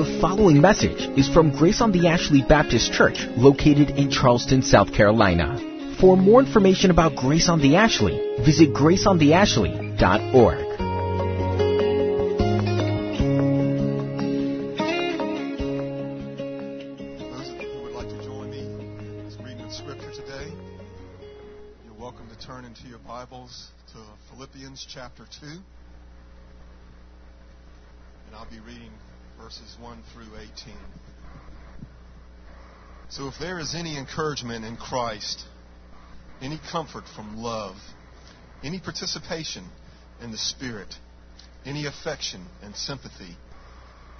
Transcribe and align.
The 0.00 0.18
following 0.18 0.62
message 0.62 1.10
is 1.18 1.28
from 1.28 1.50
Grace 1.54 1.82
on 1.82 1.92
the 1.92 2.08
Ashley 2.08 2.40
Baptist 2.40 2.90
Church, 2.90 3.26
located 3.36 3.90
in 3.98 4.10
Charleston, 4.10 4.62
South 4.62 4.94
Carolina. 4.94 5.58
For 6.00 6.16
more 6.16 6.40
information 6.40 6.90
about 6.90 7.16
Grace 7.16 7.50
on 7.50 7.60
the 7.60 7.76
Ashley, 7.76 8.16
visit 8.42 8.72
graceontheashley.org. 8.72 10.58
Those 17.28 17.50
of 17.50 17.60
you 17.60 17.68
who 17.68 17.82
would 17.82 17.92
like 17.92 18.08
to 18.08 18.24
join 18.24 18.50
me 18.50 18.60
in 18.60 19.44
reading 19.44 19.66
of 19.66 19.70
Scripture 19.70 20.12
today, 20.12 20.50
you're 21.84 22.00
welcome 22.00 22.26
to 22.30 22.38
turn 22.46 22.64
into 22.64 22.88
your 22.88 23.00
Bibles 23.00 23.68
to 23.92 23.98
Philippians 24.32 24.86
chapter 24.88 25.26
2. 25.42 25.46
And 25.46 25.60
I'll 28.34 28.48
be 28.50 28.60
reading 28.60 28.92
verses 29.50 29.76
1 29.80 30.02
through 30.14 30.36
18. 30.36 30.74
So 33.08 33.26
if 33.26 33.34
there 33.40 33.58
is 33.58 33.74
any 33.74 33.98
encouragement 33.98 34.64
in 34.64 34.76
Christ, 34.76 35.44
any 36.40 36.60
comfort 36.70 37.02
from 37.16 37.36
love, 37.36 37.74
any 38.62 38.78
participation 38.78 39.64
in 40.22 40.30
the 40.30 40.38
Spirit, 40.38 40.94
any 41.66 41.86
affection 41.86 42.46
and 42.62 42.76
sympathy, 42.76 43.36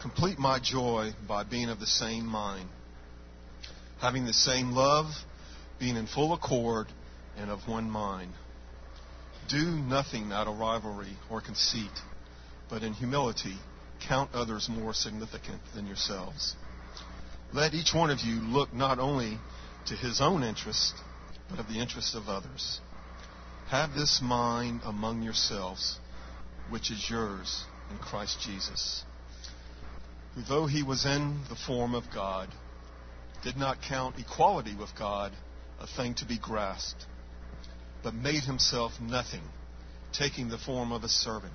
complete 0.02 0.36
my 0.36 0.58
joy 0.58 1.12
by 1.28 1.44
being 1.44 1.68
of 1.68 1.78
the 1.78 1.86
same 1.86 2.26
mind 2.26 2.68
having 4.00 4.24
the 4.24 4.32
same 4.32 4.72
love, 4.72 5.06
being 5.78 5.94
in 5.94 6.06
full 6.06 6.32
accord 6.32 6.86
and 7.36 7.50
of 7.50 7.68
one 7.68 7.88
mind. 7.88 8.32
Do 9.48 9.62
nothing 9.62 10.32
out 10.32 10.48
of 10.48 10.58
rivalry 10.58 11.18
or 11.30 11.42
conceit, 11.42 11.92
but 12.70 12.82
in 12.82 12.94
humility 12.94 13.58
count 14.00 14.30
others 14.34 14.68
more 14.68 14.94
significant 14.94 15.60
than 15.74 15.86
yourselves. 15.86 16.56
Let 17.52 17.74
each 17.74 17.92
one 17.94 18.10
of 18.10 18.20
you 18.20 18.40
look 18.40 18.72
not 18.72 18.98
only 18.98 19.38
to 19.86 19.94
his 19.94 20.20
own 20.20 20.42
interest, 20.42 20.94
but 21.48 21.58
of 21.58 21.68
the 21.68 21.80
interest 21.80 22.14
of 22.14 22.28
others. 22.28 22.80
Have 23.70 23.94
this 23.94 24.20
mind 24.22 24.80
among 24.84 25.22
yourselves, 25.22 25.98
which 26.68 26.90
is 26.90 27.08
yours 27.10 27.64
in 27.90 27.98
Christ 27.98 28.40
Jesus, 28.40 29.04
who 30.34 30.42
though 30.42 30.66
he 30.66 30.82
was 30.82 31.04
in 31.04 31.42
the 31.48 31.56
form 31.56 31.94
of 31.94 32.04
God, 32.14 32.48
did 33.42 33.56
not 33.56 33.82
count 33.82 34.18
equality 34.18 34.76
with 34.76 34.90
God 34.96 35.32
a 35.80 35.86
thing 35.86 36.14
to 36.14 36.24
be 36.24 36.38
grasped, 36.38 37.06
but 38.02 38.14
made 38.14 38.44
himself 38.44 38.92
nothing, 39.00 39.42
taking 40.12 40.48
the 40.48 40.58
form 40.58 40.92
of 40.92 41.04
a 41.04 41.08
servant, 41.08 41.54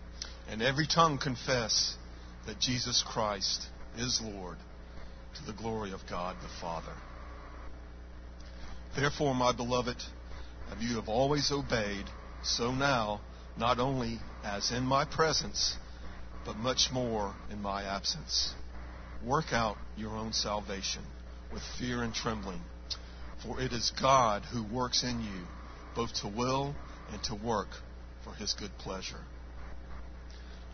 and 0.51 0.61
every 0.61 0.85
tongue 0.85 1.17
confess 1.17 1.95
that 2.45 2.59
Jesus 2.59 3.01
Christ 3.07 3.65
is 3.97 4.21
Lord 4.21 4.57
to 5.35 5.45
the 5.45 5.57
glory 5.57 5.93
of 5.93 6.01
God 6.09 6.35
the 6.41 6.49
Father. 6.59 6.91
Therefore, 8.93 9.33
my 9.33 9.53
beloved, 9.53 9.95
as 10.69 10.81
you 10.81 10.97
have 10.97 11.07
always 11.07 11.53
obeyed, 11.53 12.03
so 12.43 12.73
now, 12.73 13.21
not 13.57 13.79
only 13.79 14.19
as 14.43 14.71
in 14.71 14.83
my 14.83 15.05
presence, 15.05 15.77
but 16.45 16.57
much 16.57 16.89
more 16.91 17.33
in 17.49 17.61
my 17.61 17.83
absence. 17.83 18.53
Work 19.25 19.53
out 19.53 19.77
your 19.95 20.17
own 20.17 20.33
salvation 20.33 21.03
with 21.53 21.61
fear 21.79 22.03
and 22.03 22.13
trembling. 22.13 22.61
For 23.41 23.61
it 23.61 23.71
is 23.71 23.93
God 24.01 24.43
who 24.51 24.63
works 24.63 25.03
in 25.03 25.21
you 25.21 25.43
both 25.95 26.13
to 26.21 26.27
will 26.27 26.75
and 27.09 27.23
to 27.23 27.35
work 27.35 27.69
for 28.25 28.33
his 28.33 28.53
good 28.53 28.71
pleasure. 28.79 29.21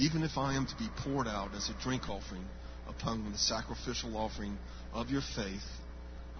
Even 0.00 0.22
if 0.22 0.38
I 0.38 0.54
am 0.54 0.64
to 0.64 0.74
be 0.76 0.88
poured 1.04 1.28
out 1.28 1.54
as 1.54 1.68
a 1.68 1.74
drink 1.82 2.08
offering 2.08 2.46
upon 2.88 3.30
the 3.30 3.36
sacrificial 3.36 4.16
offering 4.16 4.56
of 4.94 5.10
your 5.10 5.20
faith, 5.36 5.66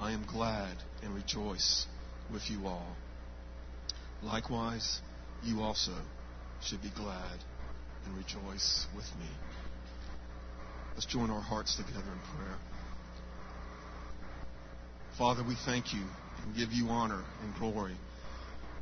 I 0.00 0.12
am 0.12 0.24
glad 0.24 0.74
and 1.02 1.14
rejoice 1.14 1.86
with 2.32 2.48
you 2.48 2.66
all. 2.66 2.96
Likewise, 4.22 5.02
you 5.42 5.60
also 5.60 5.92
should 6.62 6.80
be 6.80 6.88
glad 6.96 7.38
and 8.06 8.16
rejoice 8.16 8.86
with 8.96 9.04
me. 9.18 9.28
Let's 10.94 11.04
join 11.04 11.28
our 11.28 11.42
hearts 11.42 11.76
together 11.76 12.00
in 12.00 12.38
prayer. 12.38 12.56
Father, 15.18 15.42
we 15.46 15.56
thank 15.66 15.92
you 15.92 16.04
and 16.42 16.56
give 16.56 16.72
you 16.72 16.88
honor 16.88 17.22
and 17.42 17.54
glory 17.58 17.96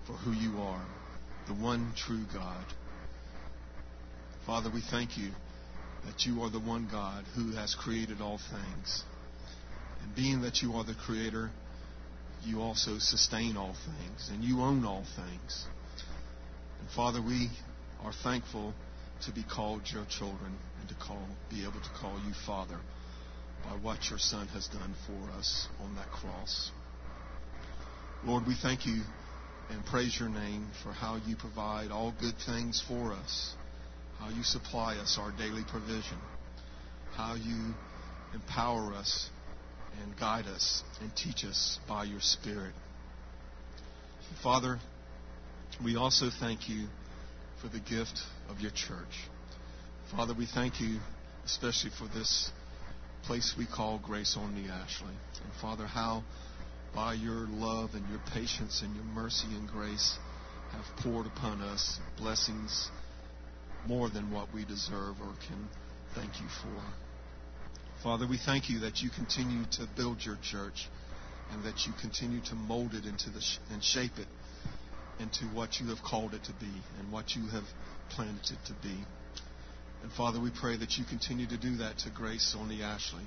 for 0.06 0.12
who 0.12 0.31
you 0.31 0.61
are, 0.61 0.84
the 1.49 1.55
one 1.55 1.93
true 1.97 2.25
God. 2.33 2.65
Father, 4.48 4.70
we 4.72 4.81
thank 4.81 5.19
you 5.19 5.28
that 6.06 6.25
you 6.25 6.41
are 6.41 6.48
the 6.48 6.59
one 6.59 6.88
God 6.91 7.26
who 7.36 7.53
has 7.53 7.75
created 7.75 8.22
all 8.22 8.41
things. 8.50 9.04
And 10.03 10.16
being 10.16 10.41
that 10.41 10.62
you 10.62 10.72
are 10.72 10.84
the 10.84 10.94
creator, 10.94 11.50
you 12.47 12.62
also 12.62 12.97
sustain 12.98 13.58
all 13.58 13.75
things 13.84 14.31
and 14.32 14.42
you 14.42 14.62
own 14.62 14.87
all 14.87 15.04
things. 15.16 15.66
And 16.81 16.88
Father, 16.97 17.20
we 17.20 17.50
are 18.03 18.14
thankful 18.25 18.72
to 19.26 19.32
be 19.32 19.44
called 19.44 19.82
your 19.92 20.06
children 20.08 20.56
and 20.81 20.88
to 20.88 20.94
call 20.94 21.28
be 21.50 21.64
able 21.64 21.82
to 21.82 21.91
call 22.00 22.19
you 22.26 22.32
Father 22.47 22.78
by 23.62 23.72
what 23.82 24.08
your 24.08 24.19
Son 24.19 24.48
has 24.48 24.66
done 24.69 24.94
for 25.06 25.31
us 25.38 25.69
on 25.78 25.94
that 25.97 26.10
cross. 26.10 26.70
Lord, 28.25 28.47
we 28.47 28.54
thank 28.54 28.87
you 28.87 29.03
and 29.69 29.84
praise 29.84 30.19
your 30.19 30.31
name 30.31 30.69
for 30.82 30.92
how 30.92 31.19
you 31.26 31.37
provide 31.37 31.91
all 31.91 32.14
good 32.19 32.37
things 32.47 32.82
for 32.88 33.12
us, 33.12 33.54
how 34.19 34.29
you 34.31 34.43
supply 34.43 34.97
us 34.97 35.19
our 35.21 35.31
daily 35.33 35.65
provision, 35.71 36.19
how 37.15 37.34
you 37.34 37.75
empower 38.34 38.93
us 38.95 39.29
and 40.03 40.19
guide 40.19 40.47
us 40.47 40.83
and 41.01 41.15
teach 41.17 41.45
us 41.45 41.79
by 41.89 42.05
your 42.05 42.21
Spirit. 42.21 42.73
Father, 44.43 44.79
we 45.83 45.97
also 45.97 46.27
thank 46.41 46.69
you 46.69 46.87
for 47.61 47.69
the 47.69 47.81
gift 47.81 48.21
of 48.49 48.61
your 48.61 48.71
church. 48.71 49.29
Father, 50.15 50.35
we 50.35 50.47
thank 50.47 50.81
you 50.81 50.99
especially 51.45 51.91
for 51.99 52.06
this 52.17 52.50
place 53.25 53.55
we 53.56 53.67
call 53.67 53.99
Grace 53.99 54.37
on 54.37 54.55
the 54.55 54.71
Ashley. 54.71 55.14
And 55.43 55.53
Father, 55.61 55.87
how 55.87 56.23
by 56.94 57.14
your 57.14 57.47
love 57.49 57.91
and 57.94 58.09
your 58.11 58.21
patience 58.32 58.82
and 58.82 58.94
your 58.94 59.05
mercy 59.05 59.49
and 59.49 59.69
grace 59.69 60.19
have 60.73 60.85
poured 61.03 61.26
upon 61.26 61.61
us 61.61 61.99
blessings 62.19 62.91
more 63.86 64.08
than 64.10 64.30
what 64.30 64.52
we 64.52 64.64
deserve 64.64 65.20
or 65.20 65.32
can 65.46 65.69
thank 66.14 66.40
you 66.40 66.48
for. 66.62 66.82
Father, 68.02 68.26
we 68.26 68.38
thank 68.38 68.69
you 68.69 68.80
that 68.80 69.00
you 69.00 69.10
continue 69.10 69.64
to 69.72 69.86
build 69.96 70.25
your 70.25 70.38
church 70.42 70.88
and 71.50 71.64
that 71.64 71.86
you 71.86 71.92
continue 72.00 72.40
to 72.42 72.54
mold 72.54 72.94
it 72.94 73.06
into 73.06 73.30
the 73.30 73.40
sh- 73.40 73.58
and 73.72 73.82
shape 73.82 74.19
it 74.19 74.26
into 75.19 75.46
what 75.46 75.80
you 75.80 75.88
have 75.88 76.02
called 76.02 76.34
it 76.34 76.44
to 76.44 76.52
be 76.52 76.70
and 76.98 77.10
what 77.10 77.34
you 77.34 77.48
have 77.48 77.64
planned 78.10 78.38
it 78.38 78.58
to 78.66 78.72
be. 78.82 78.96
And 80.02 80.12
Father, 80.12 80.40
we 80.40 80.50
pray 80.50 80.76
that 80.76 80.96
you 80.96 81.04
continue 81.04 81.46
to 81.48 81.56
do 81.56 81.76
that 81.78 81.98
to 81.98 82.10
Grace 82.10 82.54
on 82.58 82.69
the 82.69 82.82
Ashley. 82.82 83.25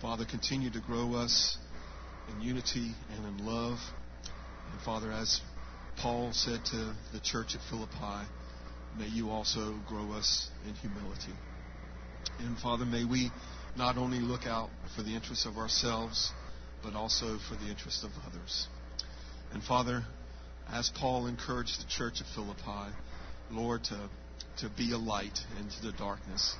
Father, 0.00 0.24
continue 0.24 0.70
to 0.70 0.80
grow 0.80 1.14
us 1.14 1.58
in 2.28 2.40
unity 2.40 2.94
and 3.14 3.26
in 3.26 3.46
love. 3.46 3.78
And 4.72 4.80
Father, 4.80 5.12
as 5.12 5.40
Paul 5.98 6.32
said 6.32 6.64
to 6.66 6.94
the 7.12 7.20
church 7.20 7.54
at 7.54 7.60
Philippi, 7.68 8.26
may 8.98 9.06
you 9.06 9.30
also 9.30 9.78
grow 9.88 10.12
us 10.12 10.48
in 10.66 10.74
humility. 10.74 11.32
And 12.38 12.58
Father, 12.58 12.84
may 12.84 13.04
we 13.04 13.30
not 13.76 13.96
only 13.96 14.20
look 14.20 14.46
out 14.46 14.70
for 14.96 15.02
the 15.02 15.14
interests 15.14 15.46
of 15.46 15.56
ourselves, 15.56 16.32
but 16.82 16.94
also 16.94 17.38
for 17.48 17.54
the 17.56 17.70
interests 17.70 18.04
of 18.04 18.10
others. 18.26 18.66
And 19.52 19.62
Father, 19.62 20.02
as 20.70 20.90
Paul 20.90 21.26
encouraged 21.26 21.80
the 21.80 21.88
church 21.88 22.20
at 22.20 22.26
Philippi, 22.34 22.94
Lord, 23.50 23.84
to, 23.84 24.08
to 24.58 24.70
be 24.76 24.92
a 24.92 24.98
light 24.98 25.38
into 25.58 25.82
the 25.82 25.92
darkness, 25.92 26.56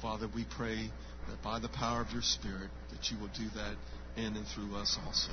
Father, 0.00 0.28
we 0.34 0.44
pray 0.44 0.90
that 1.28 1.42
by 1.42 1.58
the 1.58 1.68
power 1.68 2.00
of 2.00 2.12
your 2.12 2.22
Spirit, 2.22 2.70
that 2.90 3.10
you 3.10 3.18
will 3.18 3.30
do 3.36 3.48
that 3.54 3.76
in 4.16 4.36
and 4.36 4.46
through 4.46 4.76
us 4.76 4.98
also. 5.04 5.32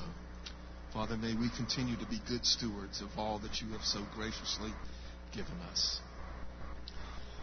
Father, 0.93 1.17
may 1.17 1.35
we 1.35 1.49
continue 1.55 1.95
to 1.97 2.05
be 2.05 2.21
good 2.27 2.45
stewards 2.45 3.01
of 3.01 3.09
all 3.17 3.39
that 3.39 3.61
you 3.61 3.69
have 3.71 3.83
so 3.83 4.05
graciously 4.15 4.71
given 5.33 5.55
us. 5.71 6.01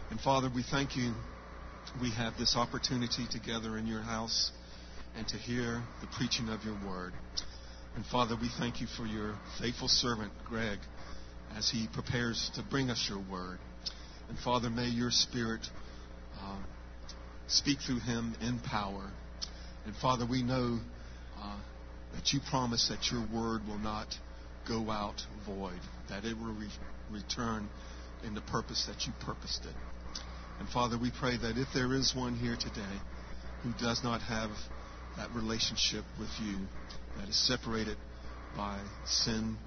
And 0.09 0.19
Father, 0.19 0.49
we 0.53 0.63
thank 0.63 0.95
you. 0.95 1.13
We 2.01 2.09
have 2.11 2.37
this 2.37 2.55
opportunity 2.55 3.27
together 3.31 3.77
in 3.77 3.85
your 3.85 4.01
house 4.01 4.51
and 5.15 5.27
to 5.27 5.37
hear 5.37 5.83
the 6.01 6.07
preaching 6.07 6.49
of 6.49 6.63
your 6.63 6.77
word. 6.85 7.13
And 7.95 8.05
Father, 8.05 8.35
we 8.39 8.49
thank 8.57 8.81
you 8.81 8.87
for 8.87 9.05
your 9.05 9.35
faithful 9.59 9.87
servant, 9.87 10.31
Greg, 10.47 10.79
as 11.55 11.69
he 11.69 11.87
prepares 11.93 12.49
to 12.55 12.63
bring 12.63 12.89
us 12.89 13.05
your 13.07 13.19
word. 13.31 13.59
And 14.29 14.37
Father, 14.39 14.69
may 14.69 14.87
your 14.87 15.11
spirit 15.11 15.61
uh, 16.41 16.57
speak 17.47 17.79
through 17.79 17.99
him 17.99 18.35
in 18.41 18.59
power. 18.59 19.11
And 19.85 19.95
Father, 19.95 20.25
we 20.25 20.41
know 20.41 20.79
uh, 21.39 21.57
that 22.15 22.33
you 22.33 22.39
promise 22.49 22.89
that 22.89 23.11
your 23.11 23.21
word 23.31 23.61
will 23.67 23.79
not 23.79 24.07
go 24.67 24.89
out 24.89 25.21
void, 25.45 25.79
that 26.09 26.25
it 26.25 26.35
will 26.37 26.53
re- 26.53 26.67
return 27.11 27.69
in 28.23 28.33
the 28.33 28.41
purpose 28.41 28.85
that 28.87 29.05
you 29.05 29.13
purposed 29.19 29.65
it. 29.65 29.75
And 30.59 30.67
Father, 30.69 30.97
we 30.97 31.11
pray 31.11 31.37
that 31.37 31.57
if 31.57 31.67
there 31.73 31.93
is 31.93 32.13
one 32.15 32.35
here 32.35 32.57
today 32.59 32.99
who 33.63 33.71
does 33.79 34.03
not 34.03 34.21
have 34.21 34.51
that 35.17 35.31
relationship 35.31 36.03
with 36.19 36.29
you, 36.39 36.57
that 37.17 37.27
is 37.27 37.47
separated 37.47 37.97
by 38.55 38.79
sin 39.05 39.57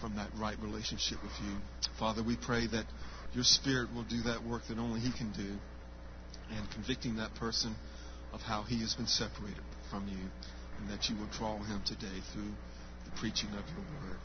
from 0.00 0.16
that 0.16 0.28
right 0.38 0.56
relationship 0.60 1.22
with 1.22 1.32
you, 1.44 1.56
Father, 1.98 2.22
we 2.22 2.36
pray 2.36 2.66
that 2.66 2.84
your 3.32 3.44
Spirit 3.44 3.94
will 3.94 4.04
do 4.04 4.22
that 4.22 4.44
work 4.44 4.62
that 4.68 4.78
only 4.78 5.00
He 5.00 5.12
can 5.12 5.32
do, 5.32 5.56
and 6.56 6.70
convicting 6.72 7.16
that 7.16 7.34
person 7.36 7.74
of 8.32 8.40
how 8.42 8.62
he 8.62 8.80
has 8.80 8.94
been 8.94 9.06
separated 9.06 9.62
from 9.90 10.06
you, 10.08 10.30
and 10.78 10.90
that 10.90 11.08
you 11.08 11.16
will 11.16 11.28
draw 11.36 11.58
him 11.58 11.82
today 11.86 12.20
through 12.32 12.52
the 13.04 13.10
preaching 13.18 13.50
of 13.50 13.64
your 13.70 13.84
word. 14.02 14.18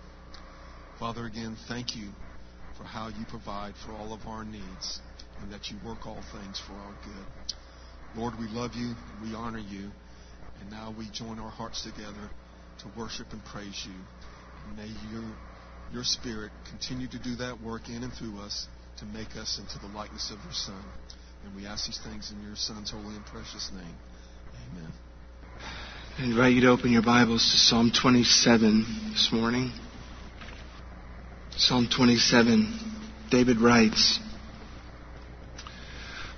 Father, 0.99 1.25
again, 1.25 1.57
thank 1.67 1.95
you 1.95 2.09
for 2.77 2.83
how 2.83 3.07
you 3.07 3.25
provide 3.29 3.73
for 3.85 3.91
all 3.93 4.13
of 4.13 4.25
our 4.27 4.43
needs 4.43 5.01
and 5.41 5.51
that 5.51 5.69
you 5.69 5.77
work 5.83 6.05
all 6.05 6.23
things 6.31 6.61
for 6.65 6.73
our 6.73 6.95
good. 7.03 7.25
Lord, 8.15 8.39
we 8.39 8.47
love 8.47 8.73
you 8.73 8.93
we 9.21 9.33
honor 9.33 9.59
you. 9.59 9.91
And 10.61 10.69
now 10.69 10.93
we 10.97 11.09
join 11.11 11.39
our 11.39 11.49
hearts 11.49 11.83
together 11.83 12.29
to 12.79 12.87
worship 12.97 13.27
and 13.31 13.43
praise 13.43 13.85
you. 13.85 13.95
And 14.63 14.77
may 14.77 14.87
your, 15.09 15.35
your 15.91 16.03
Spirit 16.03 16.51
continue 16.69 17.07
to 17.09 17.19
do 17.19 17.35
that 17.37 17.61
work 17.61 17.89
in 17.89 18.03
and 18.03 18.13
through 18.13 18.39
us 18.39 18.67
to 18.99 19.05
make 19.05 19.35
us 19.35 19.59
into 19.59 19.79
the 19.79 19.93
likeness 19.93 20.31
of 20.31 20.41
your 20.43 20.53
Son. 20.53 20.83
And 21.43 21.55
we 21.55 21.65
ask 21.65 21.85
these 21.85 21.99
things 22.03 22.31
in 22.31 22.41
your 22.41 22.55
Son's 22.55 22.91
holy 22.91 23.15
and 23.15 23.25
precious 23.25 23.69
name. 23.73 23.97
Amen. 24.71 24.93
I 26.17 26.23
invite 26.23 26.53
you 26.53 26.61
to 26.61 26.69
open 26.69 26.91
your 26.91 27.01
Bibles 27.01 27.41
to 27.51 27.57
Psalm 27.57 27.91
27 27.91 29.11
this 29.11 29.29
morning. 29.33 29.71
Psalm 31.57 31.89
27, 31.93 33.27
David 33.29 33.59
writes, 33.59 34.19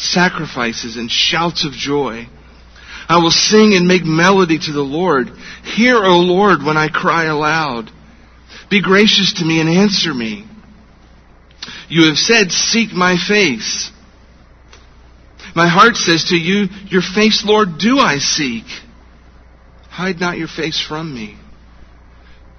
sacrifices 0.00 0.96
and 0.96 1.10
shouts 1.10 1.64
of 1.64 1.72
joy. 1.72 2.26
I 3.08 3.18
will 3.18 3.30
sing 3.30 3.74
and 3.74 3.86
make 3.86 4.04
melody 4.04 4.58
to 4.58 4.72
the 4.72 4.80
Lord. 4.80 5.28
Hear, 5.76 5.96
O 5.96 6.18
Lord, 6.18 6.62
when 6.62 6.76
I 6.76 6.88
cry 6.88 7.24
aloud. 7.24 7.90
Be 8.70 8.82
gracious 8.82 9.34
to 9.38 9.44
me 9.44 9.60
and 9.60 9.68
answer 9.68 10.14
me. 10.14 10.46
You 11.88 12.06
have 12.06 12.16
said, 12.16 12.50
Seek 12.50 12.92
my 12.92 13.16
face. 13.16 13.90
My 15.54 15.68
heart 15.68 15.96
says 15.96 16.26
to 16.28 16.36
you, 16.36 16.68
Your 16.86 17.02
face, 17.02 17.44
Lord, 17.44 17.78
do 17.78 17.98
I 17.98 18.18
seek. 18.18 18.64
Hide 19.88 20.20
not 20.20 20.38
your 20.38 20.48
face 20.48 20.80
from 20.80 21.12
me. 21.12 21.36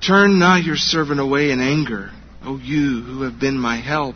Turn 0.05 0.37
not 0.37 0.63
your 0.63 0.75
servant 0.75 1.19
away 1.19 1.51
in 1.51 1.61
anger, 1.61 2.11
O 2.43 2.57
you 2.57 3.01
who 3.03 3.21
have 3.21 3.39
been 3.39 3.57
my 3.57 3.77
help. 3.77 4.15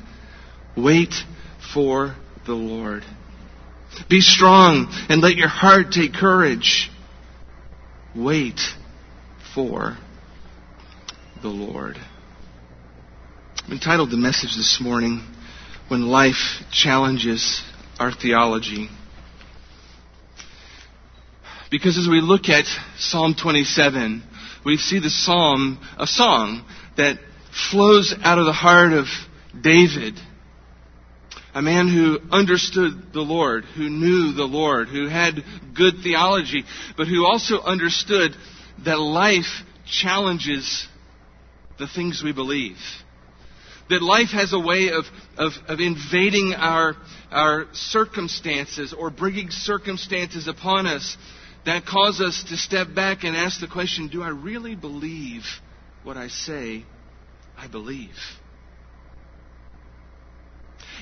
Wait 0.75 1.13
for 1.73 2.15
the 2.45 2.53
Lord. 2.53 3.03
Be 4.09 4.21
strong 4.21 4.87
and 5.09 5.21
let 5.21 5.35
your 5.35 5.49
heart 5.49 5.91
take 5.91 6.13
courage. 6.13 6.89
Wait 8.15 8.59
for 9.53 9.97
the 11.41 11.49
Lord. 11.49 11.97
I've 13.65 13.71
entitled 13.71 14.11
the 14.11 14.17
message 14.17 14.55
this 14.55 14.79
morning, 14.81 15.23
When 15.87 16.07
Life 16.07 16.63
Challenges 16.71 17.61
Our 17.99 18.11
Theology. 18.13 18.89
Because 21.69 21.97
as 21.97 22.07
we 22.09 22.21
look 22.21 22.49
at 22.49 22.65
Psalm 22.97 23.35
27, 23.41 24.23
we 24.65 24.77
see 24.77 24.99
the 24.99 25.09
psalm, 25.09 25.79
a 25.97 26.07
song 26.07 26.65
that 26.97 27.17
flows 27.71 28.13
out 28.23 28.39
of 28.39 28.45
the 28.45 28.53
heart 28.53 28.93
of 28.93 29.05
David 29.61 30.19
a 31.53 31.61
man 31.61 31.87
who 31.89 32.19
understood 32.31 33.13
the 33.13 33.21
Lord, 33.21 33.65
who 33.65 33.89
knew 33.89 34.33
the 34.33 34.45
Lord, 34.45 34.87
who 34.87 35.07
had 35.07 35.43
good 35.75 35.95
theology, 36.03 36.63
but 36.95 37.07
who 37.07 37.25
also 37.25 37.61
understood 37.61 38.31
that 38.85 38.99
life 38.99 39.63
challenges 39.85 40.87
the 41.77 41.87
things 41.87 42.21
we 42.23 42.31
believe. 42.31 42.77
That 43.89 44.01
life 44.01 44.29
has 44.29 44.53
a 44.53 44.59
way 44.59 44.91
of, 44.91 45.05
of, 45.37 45.51
of 45.67 45.79
invading 45.79 46.53
our, 46.55 46.95
our 47.29 47.67
circumstances 47.73 48.93
or 48.93 49.09
bringing 49.09 49.49
circumstances 49.49 50.47
upon 50.47 50.87
us 50.87 51.17
that 51.65 51.85
cause 51.85 52.21
us 52.21 52.45
to 52.49 52.57
step 52.57 52.95
back 52.95 53.23
and 53.23 53.35
ask 53.35 53.59
the 53.59 53.67
question 53.67 54.07
do 54.07 54.23
I 54.23 54.29
really 54.29 54.75
believe 54.75 55.43
what 56.03 56.17
I 56.17 56.29
say 56.29 56.85
I 57.57 57.67
believe? 57.67 58.15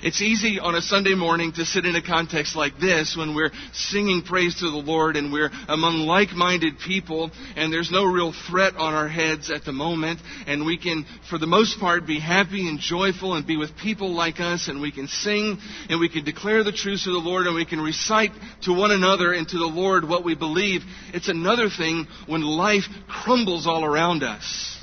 It's 0.01 0.21
easy 0.21 0.59
on 0.59 0.75
a 0.75 0.81
Sunday 0.81 1.13
morning 1.13 1.51
to 1.53 1.65
sit 1.65 1.85
in 1.85 1.93
a 1.95 2.01
context 2.01 2.55
like 2.55 2.79
this 2.79 3.17
when 3.17 3.35
we're 3.35 3.51
singing 3.73 4.21
praise 4.21 4.55
to 4.55 4.71
the 4.71 4.77
Lord 4.77 5.17
and 5.17 5.33
we're 5.33 5.51
among 5.67 6.07
like-minded 6.07 6.79
people 6.79 7.31
and 7.57 7.71
there's 7.71 7.91
no 7.91 8.05
real 8.05 8.33
threat 8.47 8.75
on 8.77 8.93
our 8.93 9.09
heads 9.09 9.51
at 9.51 9.65
the 9.65 9.73
moment 9.73 10.21
and 10.47 10.65
we 10.65 10.77
can, 10.77 11.05
for 11.29 11.37
the 11.37 11.47
most 11.47 11.81
part, 11.81 12.07
be 12.07 12.17
happy 12.17 12.69
and 12.69 12.79
joyful 12.79 13.33
and 13.33 13.45
be 13.45 13.57
with 13.57 13.75
people 13.75 14.13
like 14.13 14.39
us 14.39 14.69
and 14.69 14.79
we 14.79 14.93
can 14.93 15.09
sing 15.09 15.57
and 15.89 15.99
we 15.99 16.07
can 16.07 16.23
declare 16.23 16.63
the 16.63 16.71
truths 16.71 17.05
of 17.05 17.11
the 17.11 17.19
Lord 17.19 17.45
and 17.45 17.55
we 17.55 17.65
can 17.65 17.81
recite 17.81 18.31
to 18.63 18.71
one 18.71 18.91
another 18.91 19.33
and 19.33 19.47
to 19.49 19.57
the 19.57 19.65
Lord 19.65 20.07
what 20.07 20.23
we 20.23 20.33
believe. 20.33 20.81
It's 21.13 21.27
another 21.27 21.67
thing 21.69 22.07
when 22.25 22.41
life 22.41 22.85
crumbles 23.09 23.67
all 23.67 23.83
around 23.83 24.23
us. 24.23 24.77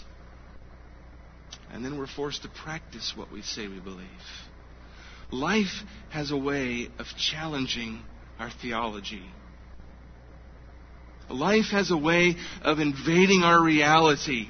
And 1.72 1.82
then 1.82 1.98
we're 1.98 2.06
forced 2.06 2.42
to 2.42 2.48
practice 2.48 3.14
what 3.16 3.32
we 3.32 3.40
say 3.40 3.66
we 3.66 3.80
believe. 3.80 4.06
Life 5.30 5.82
has 6.10 6.30
a 6.30 6.36
way 6.36 6.88
of 6.98 7.06
challenging 7.18 8.00
our 8.38 8.50
theology. 8.62 9.22
Life 11.28 11.66
has 11.72 11.90
a 11.90 11.96
way 11.96 12.36
of 12.62 12.78
invading 12.78 13.42
our 13.42 13.60
reality 13.60 14.48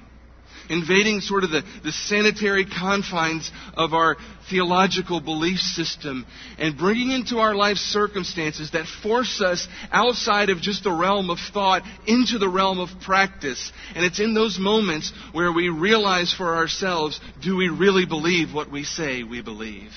invading 0.69 1.21
sort 1.21 1.45
of 1.45 1.51
the, 1.51 1.63
the 1.85 1.93
sanitary 1.93 2.65
confines 2.65 3.51
of 3.75 3.93
our 3.93 4.17
theological 4.51 5.21
belief 5.21 5.59
system 5.59 6.27
and 6.59 6.77
bringing 6.77 7.11
into 7.11 7.39
our 7.39 7.55
life 7.55 7.77
circumstances 7.77 8.71
that 8.73 8.87
force 9.03 9.41
us 9.41 9.67
outside 9.91 10.51
of 10.51 10.61
just 10.61 10.85
the 10.85 10.93
realm 10.93 11.31
of 11.31 11.39
thought 11.53 11.83
into 12.07 12.39
the 12.39 12.49
realm 12.49 12.79
of 12.79 12.89
practice. 13.01 13.73
And 13.95 14.05
it's 14.05 14.21
in 14.21 14.35
those 14.35 14.59
moments 14.59 15.13
where 15.33 15.53
we 15.53 15.69
realize 15.69 16.33
for 16.33 16.57
ourselves, 16.57 17.21
do 17.43 17.57
we 17.57 17.69
really 17.69 18.07
believe 18.07 18.53
what 18.53 18.71
we 18.71 18.85
say 18.85 19.23
we 19.23 19.43
believe? 19.43 19.91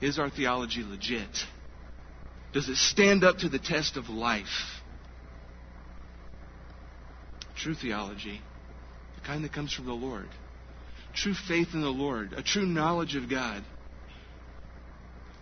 Is 0.00 0.18
our 0.18 0.30
theology 0.30 0.82
legit? 0.82 1.28
Does 2.52 2.68
it 2.68 2.76
stand 2.76 3.22
up 3.22 3.38
to 3.38 3.48
the 3.48 3.58
test 3.58 3.96
of 3.96 4.08
life? 4.08 4.46
True 7.56 7.74
theology 7.74 8.40
the 9.20 9.26
kind 9.26 9.44
that 9.44 9.52
comes 9.52 9.72
from 9.72 9.86
the 9.86 9.92
Lord. 9.92 10.28
True 11.14 11.34
faith 11.48 11.68
in 11.74 11.80
the 11.80 11.88
Lord, 11.88 12.32
a 12.32 12.42
true 12.42 12.66
knowledge 12.66 13.16
of 13.16 13.28
God, 13.28 13.64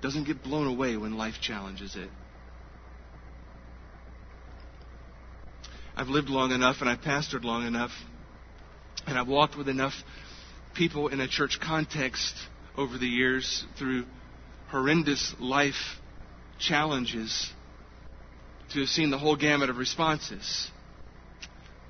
doesn't 0.01 0.25
get 0.25 0.43
blown 0.43 0.67
away 0.67 0.97
when 0.97 1.17
life 1.17 1.35
challenges 1.41 1.97
it. 1.97 2.09
I've 5.97 6.09
lived 6.09 6.29
long 6.29 6.53
enough 6.53 6.77
and 6.81 6.89
I've 6.89 7.01
pastored 7.01 7.43
long 7.43 7.67
enough 7.67 7.91
and 9.07 9.19
I've 9.19 9.27
walked 9.27 9.59
with 9.59 9.69
enough 9.69 9.95
people 10.75 11.09
in 11.09 11.21
a 11.21 11.27
church 11.27 11.59
context 11.61 12.35
over 12.77 12.97
the 12.97 13.07
years 13.07 13.65
through 13.79 14.05
horrendous 14.71 15.35
life 15.39 15.99
challenges 16.59 17.51
to 18.73 18.81
have 18.81 18.89
seen 18.89 19.11
the 19.11 19.19
whole 19.19 19.37
gamut 19.37 19.71
of 19.71 19.77
responses. 19.79 20.71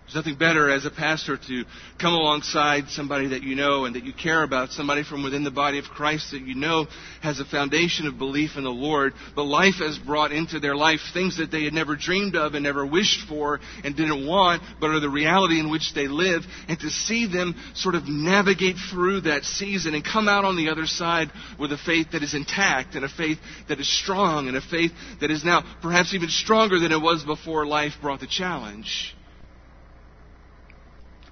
There's 0.09 0.25
nothing 0.25 0.39
better 0.39 0.71
as 0.71 0.87
a 0.87 0.91
pastor 0.91 1.37
to 1.37 1.65
come 2.01 2.15
alongside 2.15 2.89
somebody 2.89 3.29
that 3.29 3.43
you 3.43 3.55
know 3.55 3.85
and 3.85 3.95
that 3.95 4.05
you 4.05 4.15
care 4.15 4.43
about, 4.43 4.71
somebody 4.71 5.05
from 5.05 5.23
within 5.23 5.45
the 5.45 5.51
body 5.51 5.79
of 5.79 5.85
Christ 5.85 6.31
that 6.31 6.41
you 6.41 6.55
know 6.55 6.87
has 7.21 7.41
a 7.41 7.45
foundation 7.45 8.07
of 8.07 8.17
belief 8.17 8.57
in 8.57 8.65
the 8.65 8.71
Lord, 8.71 9.13
but 9.37 9.43
life 9.43 9.81
has 9.81 9.99
brought 9.99 10.33
into 10.33 10.61
their 10.61 10.75
life 10.75 11.01
things 11.13 11.37
that 11.37 11.51
they 11.51 11.65
had 11.65 11.75
never 11.75 11.95
dreamed 11.95 12.37
of 12.37 12.55
and 12.55 12.65
never 12.65 12.87
wished 12.87 13.29
for 13.29 13.61
and 13.85 13.95
didn't 13.95 14.27
want, 14.27 14.63
but 14.81 14.89
are 14.89 14.99
the 14.99 15.11
reality 15.11 15.61
in 15.61 15.71
which 15.71 15.93
they 15.95 16.09
live, 16.09 16.41
and 16.69 16.81
to 16.81 16.89
see 16.89 17.27
them 17.27 17.55
sort 17.75 17.95
of 17.95 18.09
navigate 18.09 18.77
through 18.91 19.21
that 19.21 19.45
season 19.45 19.95
and 19.95 20.03
come 20.03 20.27
out 20.27 20.47
on 20.47 20.57
the 20.57 20.71
other 20.71 20.87
side 20.87 21.31
with 21.61 21.71
a 21.71 21.79
faith 21.85 22.13
that 22.13 22.23
is 22.23 22.33
intact 22.33 22.95
and 22.95 23.05
a 23.05 23.11
faith 23.11 23.37
that 23.69 23.79
is 23.79 24.03
strong 24.03 24.49
and 24.49 24.57
a 24.57 24.63
faith 24.63 24.93
that 25.21 25.31
is 25.31 25.45
now 25.45 25.63
perhaps 25.83 26.15
even 26.15 26.31
stronger 26.31 26.81
than 26.81 26.93
it 26.93 27.03
was 27.03 27.25
before 27.25 27.67
life 27.67 27.93
brought 28.01 28.21
the 28.21 28.27
challenge. 28.27 29.15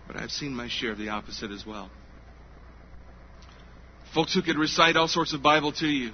But 0.06 0.16
I've 0.16 0.30
seen 0.30 0.54
my 0.54 0.68
share 0.68 0.92
of 0.92 0.98
the 0.98 1.08
opposite 1.08 1.50
as 1.50 1.66
well. 1.66 1.90
Folks 4.14 4.34
who 4.34 4.42
could 4.42 4.56
recite 4.56 4.96
all 4.96 5.08
sorts 5.08 5.34
of 5.34 5.42
Bible 5.42 5.72
to 5.72 5.86
you. 5.86 6.12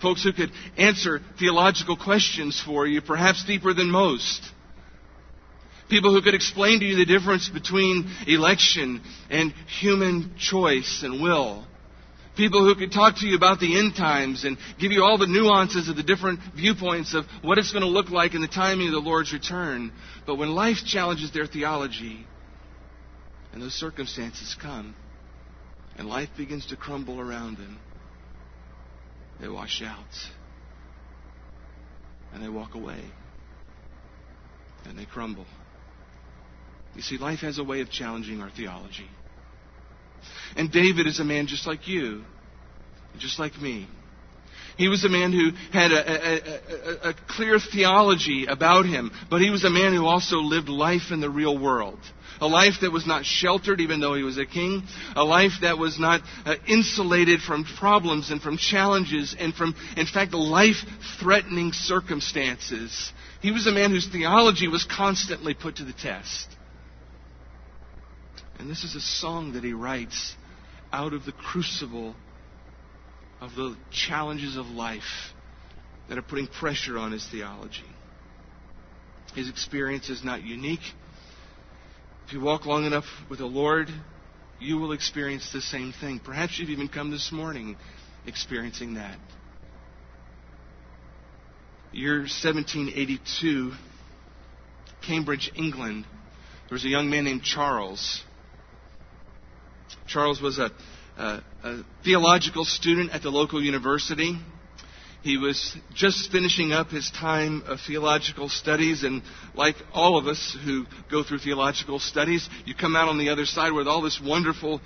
Folks 0.00 0.24
who 0.24 0.32
could 0.32 0.50
answer 0.76 1.20
theological 1.38 1.96
questions 1.96 2.60
for 2.60 2.86
you, 2.86 3.00
perhaps 3.00 3.44
deeper 3.44 3.72
than 3.72 3.90
most. 3.90 4.42
People 5.88 6.12
who 6.12 6.22
could 6.22 6.34
explain 6.34 6.80
to 6.80 6.86
you 6.86 6.96
the 6.96 7.04
difference 7.04 7.48
between 7.48 8.10
election 8.26 9.00
and 9.30 9.52
human 9.80 10.34
choice 10.38 11.02
and 11.04 11.22
will. 11.22 11.64
People 12.34 12.64
who 12.64 12.74
could 12.74 12.90
talk 12.90 13.16
to 13.18 13.26
you 13.26 13.36
about 13.36 13.60
the 13.60 13.78
end 13.78 13.94
times 13.94 14.44
and 14.44 14.56
give 14.80 14.90
you 14.90 15.02
all 15.04 15.18
the 15.18 15.26
nuances 15.26 15.88
of 15.88 15.96
the 15.96 16.02
different 16.02 16.40
viewpoints 16.56 17.14
of 17.14 17.26
what 17.42 17.58
it's 17.58 17.72
going 17.72 17.84
to 17.84 17.88
look 17.88 18.08
like 18.10 18.34
in 18.34 18.40
the 18.40 18.48
timing 18.48 18.88
of 18.88 18.94
the 18.94 19.00
Lord's 19.00 19.34
return. 19.34 19.92
But 20.26 20.36
when 20.36 20.54
life 20.54 20.78
challenges 20.86 21.30
their 21.30 21.46
theology, 21.46 22.26
and 23.52 23.62
those 23.62 23.74
circumstances 23.74 24.56
come, 24.60 24.94
and 25.96 26.08
life 26.08 26.30
begins 26.36 26.66
to 26.66 26.76
crumble 26.76 27.20
around 27.20 27.58
them, 27.58 27.78
they 29.40 29.48
wash 29.48 29.82
out. 29.84 29.98
And 32.32 32.42
they 32.42 32.48
walk 32.48 32.74
away. 32.74 33.02
And 34.86 34.98
they 34.98 35.04
crumble. 35.04 35.46
You 36.94 37.02
see, 37.02 37.18
life 37.18 37.40
has 37.40 37.58
a 37.58 37.64
way 37.64 37.80
of 37.80 37.90
challenging 37.90 38.40
our 38.40 38.50
theology. 38.50 39.08
And 40.56 40.70
David 40.70 41.06
is 41.06 41.20
a 41.20 41.24
man 41.24 41.46
just 41.46 41.66
like 41.66 41.88
you, 41.88 42.24
just 43.18 43.38
like 43.38 43.60
me. 43.60 43.86
He 44.76 44.88
was 44.88 45.04
a 45.04 45.08
man 45.08 45.32
who 45.32 45.50
had 45.72 45.92
a, 45.92 46.10
a, 46.10 47.08
a, 47.08 47.10
a, 47.10 47.14
clear 47.28 47.58
theology 47.58 48.46
about 48.46 48.86
him, 48.86 49.10
but 49.28 49.40
he 49.40 49.50
was 49.50 49.64
a 49.64 49.70
man 49.70 49.92
who 49.92 50.06
also 50.06 50.36
lived 50.36 50.68
life 50.68 51.10
in 51.10 51.20
the 51.20 51.28
real 51.28 51.58
world. 51.58 51.98
A 52.42 52.48
life 52.48 52.80
that 52.80 52.90
was 52.90 53.06
not 53.06 53.24
sheltered, 53.24 53.80
even 53.80 54.00
though 54.00 54.14
he 54.14 54.24
was 54.24 54.36
a 54.36 54.44
king. 54.44 54.82
A 55.14 55.22
life 55.22 55.52
that 55.62 55.78
was 55.78 56.00
not 56.00 56.22
uh, 56.44 56.56
insulated 56.66 57.40
from 57.40 57.64
problems 57.78 58.32
and 58.32 58.42
from 58.42 58.58
challenges 58.58 59.36
and 59.38 59.54
from, 59.54 59.76
in 59.96 60.06
fact, 60.06 60.34
life 60.34 60.84
threatening 61.20 61.72
circumstances. 61.72 63.12
He 63.40 63.52
was 63.52 63.68
a 63.68 63.72
man 63.72 63.92
whose 63.92 64.08
theology 64.08 64.66
was 64.66 64.84
constantly 64.84 65.54
put 65.54 65.76
to 65.76 65.84
the 65.84 65.92
test. 65.92 66.48
And 68.58 68.68
this 68.68 68.82
is 68.82 68.96
a 68.96 69.00
song 69.00 69.52
that 69.52 69.62
he 69.62 69.72
writes 69.72 70.34
out 70.92 71.12
of 71.12 71.24
the 71.24 71.32
crucible 71.32 72.16
of 73.40 73.54
the 73.54 73.76
challenges 73.92 74.56
of 74.56 74.66
life 74.66 75.32
that 76.08 76.18
are 76.18 76.22
putting 76.22 76.48
pressure 76.48 76.98
on 76.98 77.12
his 77.12 77.24
theology. 77.30 77.86
His 79.36 79.48
experience 79.48 80.10
is 80.10 80.24
not 80.24 80.42
unique. 80.42 80.80
If 82.26 82.32
you 82.32 82.40
walk 82.40 82.66
long 82.66 82.84
enough 82.84 83.04
with 83.28 83.40
the 83.40 83.46
Lord, 83.46 83.88
you 84.58 84.78
will 84.78 84.92
experience 84.92 85.52
the 85.52 85.60
same 85.60 85.92
thing. 86.00 86.20
Perhaps 86.20 86.58
you've 86.58 86.70
even 86.70 86.88
come 86.88 87.10
this 87.10 87.30
morning 87.32 87.76
experiencing 88.26 88.94
that. 88.94 89.18
Year 91.92 92.20
1782, 92.20 93.72
Cambridge, 95.06 95.52
England, 95.54 96.06
there 96.68 96.76
was 96.76 96.84
a 96.84 96.88
young 96.88 97.10
man 97.10 97.24
named 97.24 97.42
Charles. 97.42 98.22
Charles 100.06 100.40
was 100.40 100.58
a, 100.58 100.70
a, 101.18 101.42
a 101.64 101.82
theological 102.02 102.64
student 102.64 103.10
at 103.10 103.22
the 103.22 103.28
local 103.28 103.62
university. 103.62 104.38
He 105.22 105.36
was 105.36 105.76
just 105.94 106.32
finishing 106.32 106.72
up 106.72 106.90
his 106.90 107.10
time 107.10 107.62
of 107.66 107.78
theological 107.86 108.48
studies, 108.48 109.04
and 109.04 109.22
like 109.54 109.76
all 109.92 110.18
of 110.18 110.26
us 110.26 110.56
who 110.64 110.84
go 111.10 111.22
through 111.22 111.38
theological 111.38 112.00
studies, 112.00 112.48
you 112.66 112.74
come 112.74 112.96
out 112.96 113.08
on 113.08 113.18
the 113.18 113.28
other 113.28 113.46
side 113.46 113.72
with 113.72 113.86
all 113.86 114.02
this 114.02 114.20
wonderful 114.20 114.80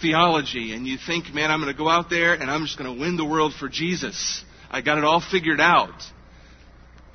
theology, 0.00 0.72
and 0.74 0.86
you 0.86 0.96
think, 0.96 1.34
man, 1.34 1.50
I'm 1.50 1.60
going 1.60 1.72
to 1.72 1.76
go 1.76 1.88
out 1.88 2.08
there 2.08 2.34
and 2.34 2.50
I'm 2.50 2.64
just 2.64 2.78
going 2.78 2.94
to 2.94 3.00
win 3.00 3.16
the 3.16 3.24
world 3.24 3.52
for 3.58 3.68
Jesus. 3.68 4.44
I 4.70 4.80
got 4.80 4.98
it 4.98 5.04
all 5.04 5.20
figured 5.20 5.60
out. 5.60 6.02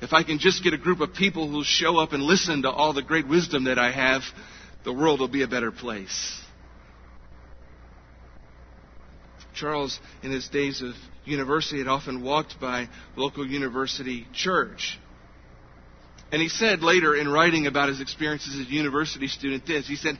If 0.02 0.12
I 0.12 0.22
can 0.22 0.38
just 0.38 0.62
get 0.62 0.72
a 0.72 0.78
group 0.78 1.00
of 1.00 1.14
people 1.14 1.48
who'll 1.48 1.64
show 1.64 1.98
up 1.98 2.12
and 2.12 2.22
listen 2.22 2.62
to 2.62 2.70
all 2.70 2.92
the 2.92 3.02
great 3.02 3.26
wisdom 3.26 3.64
that 3.64 3.78
I 3.78 3.90
have, 3.90 4.22
the 4.84 4.92
world 4.92 5.20
will 5.20 5.28
be 5.28 5.42
a 5.42 5.48
better 5.48 5.72
place. 5.72 6.40
Charles, 9.60 10.00
in 10.22 10.30
his 10.30 10.48
days 10.48 10.80
of 10.80 10.94
university, 11.24 11.78
had 11.78 11.88
often 11.88 12.22
walked 12.22 12.58
by 12.60 12.88
local 13.16 13.46
university 13.46 14.26
church. 14.32 14.98
And 16.32 16.40
he 16.40 16.48
said 16.48 16.82
later 16.82 17.14
in 17.14 17.28
writing 17.28 17.66
about 17.66 17.88
his 17.88 18.00
experiences 18.00 18.58
as 18.58 18.66
a 18.66 18.70
university 18.70 19.28
student 19.28 19.66
this, 19.66 19.86
he 19.86 19.96
said, 19.96 20.18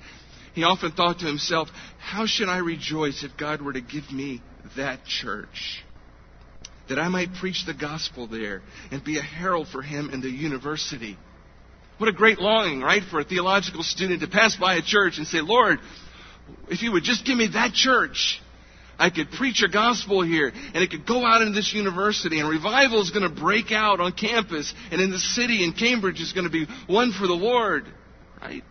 he 0.55 0.65
often 0.65 0.93
thought 0.93 1.21
to 1.21 1.27
himself, 1.27 1.69
how 1.99 2.27
should 2.27 2.49
I 2.49 2.59
rejoice 2.59 3.23
if 3.23 3.37
God 3.37 3.63
were 3.63 3.73
to 3.73 3.81
give 3.81 4.11
me 4.13 4.43
that 4.77 5.05
church? 5.05 5.85
That 6.89 6.99
I 6.99 7.09
might 7.09 7.35
preach 7.35 7.65
the 7.65 7.75
gospel 7.75 8.27
there 8.27 8.63
and 8.91 9.03
be 9.05 9.19
a 9.19 9.23
herald 9.23 9.69
for 9.69 9.81
him 9.81 10.11
in 10.11 10.21
the 10.21 10.31
university. 10.31 11.17
What 11.99 12.09
a 12.09 12.13
great 12.13 12.41
longing, 12.41 12.81
right, 12.81 13.03
for 13.11 13.21
a 13.21 13.25
theological 13.25 13.85
student 13.85 14.23
to 14.23 14.27
pass 14.27 14.57
by 14.57 14.75
a 14.75 14.83
church 14.83 15.19
and 15.19 15.27
say, 15.27 15.41
Lord, 15.41 15.79
if 16.69 16.83
you 16.83 16.91
would 16.93 17.05
just 17.05 17.25
give 17.25 17.37
me 17.37 17.49
that 17.53 17.73
church, 17.73 18.41
I 19.01 19.09
could 19.09 19.31
preach 19.31 19.63
a 19.63 19.69
gospel 19.69 20.21
here, 20.21 20.53
and 20.75 20.85
it 20.85 20.91
could 20.91 21.07
go 21.07 21.25
out 21.25 21.41
into 21.41 21.55
this 21.55 21.73
university, 21.73 22.39
and 22.39 22.47
revival 22.47 23.01
is 23.01 23.11
going 23.11 23.23
to 23.23 23.35
break 23.35 23.73
out 23.73 23.99
on 23.99 24.13
campus, 24.13 24.75
and 24.91 25.01
in 25.01 25.11
the 25.11 25.19
city, 25.19 25.65
and 25.65 25.77
Cambridge 25.77 26.21
is 26.21 26.35
going 26.35 26.45
to 26.45 26.51
be 26.51 26.67
one 26.87 27.11
for 27.11 27.27
the 27.27 27.33
Lord. 27.33 27.87
Right? 28.43 28.63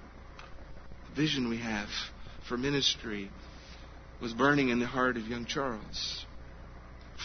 The 1.09 1.21
vision 1.21 1.49
we 1.49 1.57
have 1.57 1.89
for 2.47 2.57
ministry 2.57 3.31
was 4.21 4.31
burning 4.33 4.69
in 4.69 4.79
the 4.79 4.85
heart 4.85 5.17
of 5.17 5.25
young 5.27 5.45
Charles. 5.45 6.25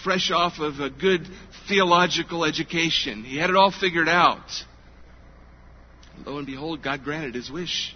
Fresh 0.02 0.30
off 0.30 0.58
of 0.58 0.80
a 0.80 0.88
good 0.88 1.28
theological 1.68 2.44
education, 2.44 3.22
he 3.22 3.36
had 3.36 3.50
it 3.50 3.56
all 3.56 3.70
figured 3.70 4.08
out. 4.08 4.50
Lo 6.24 6.38
and 6.38 6.46
behold, 6.46 6.82
God 6.82 7.04
granted 7.04 7.34
his 7.34 7.50
wish. 7.50 7.94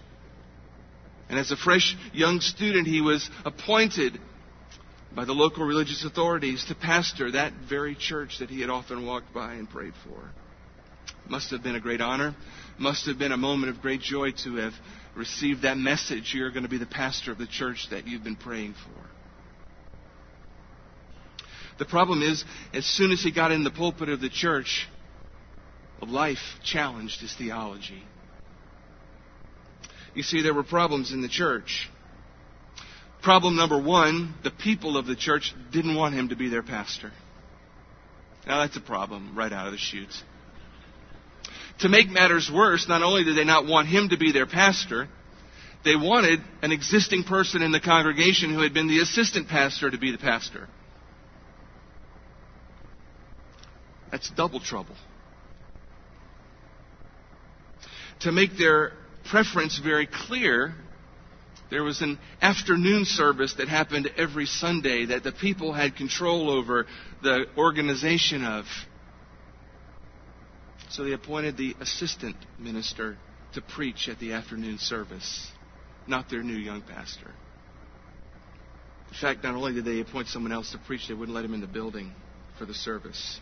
And 1.31 1.39
as 1.39 1.51
a 1.51 1.57
fresh 1.57 1.97
young 2.13 2.41
student, 2.41 2.87
he 2.87 3.01
was 3.01 3.29
appointed 3.45 4.21
by 5.15 5.25
the 5.25 5.33
local 5.33 5.65
religious 5.65 6.05
authorities 6.05 6.65
to 6.67 6.75
pastor 6.75 7.33
that 7.33 7.53
very 7.69 7.95
church 7.95 8.39
that 8.41 8.51
he 8.51 8.61
had 8.61 8.71
often 8.71 9.07
walked 9.07 9.33
by 9.33 9.55
and 9.55 9.69
prayed 9.69 9.95
for. 10.05 10.31
Must 11.29 11.51
have 11.51 11.63
been 11.63 11.75
a 11.75 11.81
great 11.81 12.01
honor. 12.01 12.35
Must 12.79 13.07
have 13.07 13.19
been 13.19 13.33
a 13.33 13.37
moment 13.37 13.75
of 13.75 13.83
great 13.83 14.01
joy 14.01 14.33
to 14.45 14.57
have 14.57 14.73
received 15.17 15.63
that 15.63 15.77
message. 15.77 16.33
You're 16.35 16.51
going 16.51 16.63
to 16.63 16.69
be 16.69 16.79
the 16.79 16.87
pastor 16.87 17.33
of 17.33 17.39
the 17.39 17.47
church 17.47 17.89
that 17.91 18.07
you've 18.07 18.25
been 18.25 18.37
praying 18.37 18.75
for. 18.75 19.09
The 21.79 21.85
problem 21.85 22.23
is, 22.23 22.45
as 22.73 22.85
soon 22.85 23.13
as 23.13 23.23
he 23.23 23.31
got 23.31 23.53
in 23.53 23.63
the 23.63 23.71
pulpit 23.71 24.09
of 24.09 24.21
the 24.21 24.29
church, 24.29 24.89
life 26.03 26.39
challenged 26.65 27.21
his 27.21 27.35
theology. 27.35 28.03
You 30.15 30.23
see, 30.23 30.43
there 30.43 30.55
were 30.55 30.65
problems 30.65 31.13
in 31.13 31.21
the 31.21 31.29
church. 31.29 31.89
Problem 33.23 33.57
number 33.57 33.81
one 33.81 34.35
the 34.45 34.51
people 34.51 34.97
of 34.97 35.07
the 35.07 35.17
church 35.17 35.55
didn't 35.73 35.97
want 35.97 36.15
him 36.15 36.29
to 36.29 36.37
be 36.37 36.49
their 36.49 36.63
pastor. 36.63 37.13
Now, 38.47 38.61
that's 38.61 38.77
a 38.77 38.81
problem 38.81 39.37
right 39.37 39.53
out 39.53 39.67
of 39.67 39.73
the 39.73 39.79
chute. 39.79 40.15
To 41.81 41.89
make 41.89 42.09
matters 42.09 42.51
worse, 42.53 42.89
not 42.89 43.03
only 43.03 43.25
did 43.25 43.37
they 43.37 43.45
not 43.45 43.67
want 43.67 43.89
him 43.89 44.09
to 44.09 44.17
be 44.17 44.33
their 44.33 44.47
pastor, 44.47 45.09
they 45.85 45.97
wanted 45.97 46.41
an 46.63 46.73
existing 46.73 47.25
person 47.25 47.63
in 47.63 47.73
the 47.73 47.81
congregation 47.81 48.53
who 48.53 48.63
had 48.63 48.75
been 48.75 48.89
the 48.89 49.01
assistant 49.01 49.49
pastor 49.49 49.91
to 49.91 49.99
be 49.99 50.11
the 50.11 50.19
pastor. 50.19 50.69
That's 54.11 54.31
double 54.31 54.61
trouble. 54.61 54.97
To 58.21 58.33
make 58.33 58.57
their 58.57 58.93
preference 59.31 59.79
very 59.79 60.07
clear, 60.07 60.75
there 61.71 61.83
was 61.83 62.01
an 62.01 62.19
afternoon 62.41 63.05
service 63.05 63.55
that 63.55 63.69
happened 63.69 64.11
every 64.17 64.47
Sunday 64.47 65.07
that 65.07 65.23
the 65.23 65.33
people 65.33 65.73
had 65.73 65.97
control 65.97 66.51
over 66.51 66.87
the 67.23 67.47
organization 67.57 68.45
of. 68.45 68.65
So 70.91 71.05
they 71.05 71.13
appointed 71.13 71.57
the 71.57 71.77
assistant 71.81 72.37
minister 72.59 73.19
to 73.55 73.61
preach 73.61 74.09
at 74.09 74.19
the 74.19 74.33
afternoon 74.33 74.79
service, 74.79 75.51
not 76.07 76.31
their 76.31 76.43
new 76.43 76.57
young 76.57 76.83
pastor. 76.83 77.31
In 79.09 79.15
fact, 79.19 79.43
not 79.43 79.55
only 79.55 79.75
did 79.75 79.85
they 79.85 80.01
appoint 80.01 80.29
someone 80.29 80.53
else 80.53 80.73
to 80.73 80.79
preach, 80.79 81.09
they 81.09 81.15
wouldn't 81.15 81.35
let 81.35 81.45
him 81.45 81.55
in 81.55 81.61
the 81.61 81.67
building 81.67 82.13
for 82.59 82.67
the 82.67 82.75
service. 82.75 83.41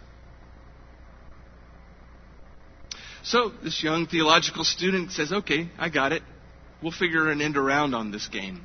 So 3.22 3.52
this 3.62 3.82
young 3.82 4.06
theological 4.06 4.62
student 4.62 5.10
says, 5.10 5.32
okay, 5.32 5.68
I 5.78 5.88
got 5.88 6.12
it. 6.12 6.22
We'll 6.82 6.92
figure 6.92 7.30
an 7.30 7.40
end 7.40 7.56
around 7.56 7.94
on 7.94 8.10
this 8.10 8.28
game. 8.28 8.62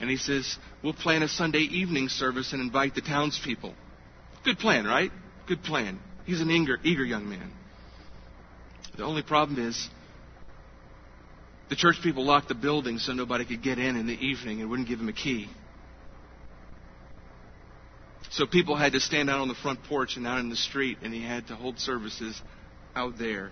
And 0.00 0.08
he 0.08 0.16
says, 0.16 0.56
we'll 0.82 0.94
plan 0.94 1.22
a 1.22 1.28
Sunday 1.28 1.58
evening 1.58 2.08
service 2.08 2.52
and 2.52 2.62
invite 2.62 2.94
the 2.94 3.02
townspeople. 3.02 3.74
Good 4.44 4.58
plan, 4.58 4.86
right? 4.86 5.10
Good 5.46 5.62
plan. 5.62 6.00
He's 6.24 6.40
an 6.40 6.50
eager, 6.50 6.78
eager 6.82 7.04
young 7.04 7.28
man. 7.28 7.52
The 8.96 9.04
only 9.04 9.22
problem 9.22 9.66
is 9.66 9.88
the 11.68 11.76
church 11.76 11.96
people 12.02 12.24
locked 12.24 12.48
the 12.48 12.54
building 12.54 12.98
so 12.98 13.12
nobody 13.12 13.44
could 13.44 13.62
get 13.62 13.78
in 13.78 13.96
in 13.96 14.06
the 14.06 14.14
evening 14.14 14.60
and 14.60 14.70
wouldn't 14.70 14.88
give 14.88 15.00
him 15.00 15.08
a 15.08 15.12
key. 15.12 15.48
So 18.30 18.46
people 18.46 18.76
had 18.76 18.92
to 18.92 19.00
stand 19.00 19.28
out 19.28 19.40
on 19.40 19.48
the 19.48 19.54
front 19.54 19.82
porch 19.84 20.16
and 20.16 20.26
out 20.26 20.38
in 20.38 20.50
the 20.50 20.56
street, 20.56 20.98
and 21.02 21.12
he 21.12 21.22
had 21.22 21.48
to 21.48 21.56
hold 21.56 21.78
services 21.78 22.40
out 22.94 23.18
there. 23.18 23.50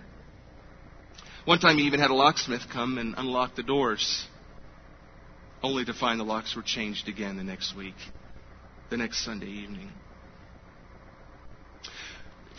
One 1.49 1.57
time 1.57 1.79
he 1.79 1.85
even 1.85 1.99
had 1.99 2.11
a 2.11 2.13
locksmith 2.13 2.61
come 2.71 2.99
and 2.99 3.15
unlock 3.17 3.55
the 3.55 3.63
doors, 3.63 4.27
only 5.63 5.83
to 5.83 5.95
find 5.95 6.19
the 6.19 6.23
locks 6.23 6.55
were 6.55 6.61
changed 6.61 7.07
again 7.07 7.37
the 7.37 7.43
next 7.43 7.75
week, 7.75 7.95
the 8.91 8.97
next 8.97 9.25
Sunday 9.25 9.47
evening. 9.47 9.89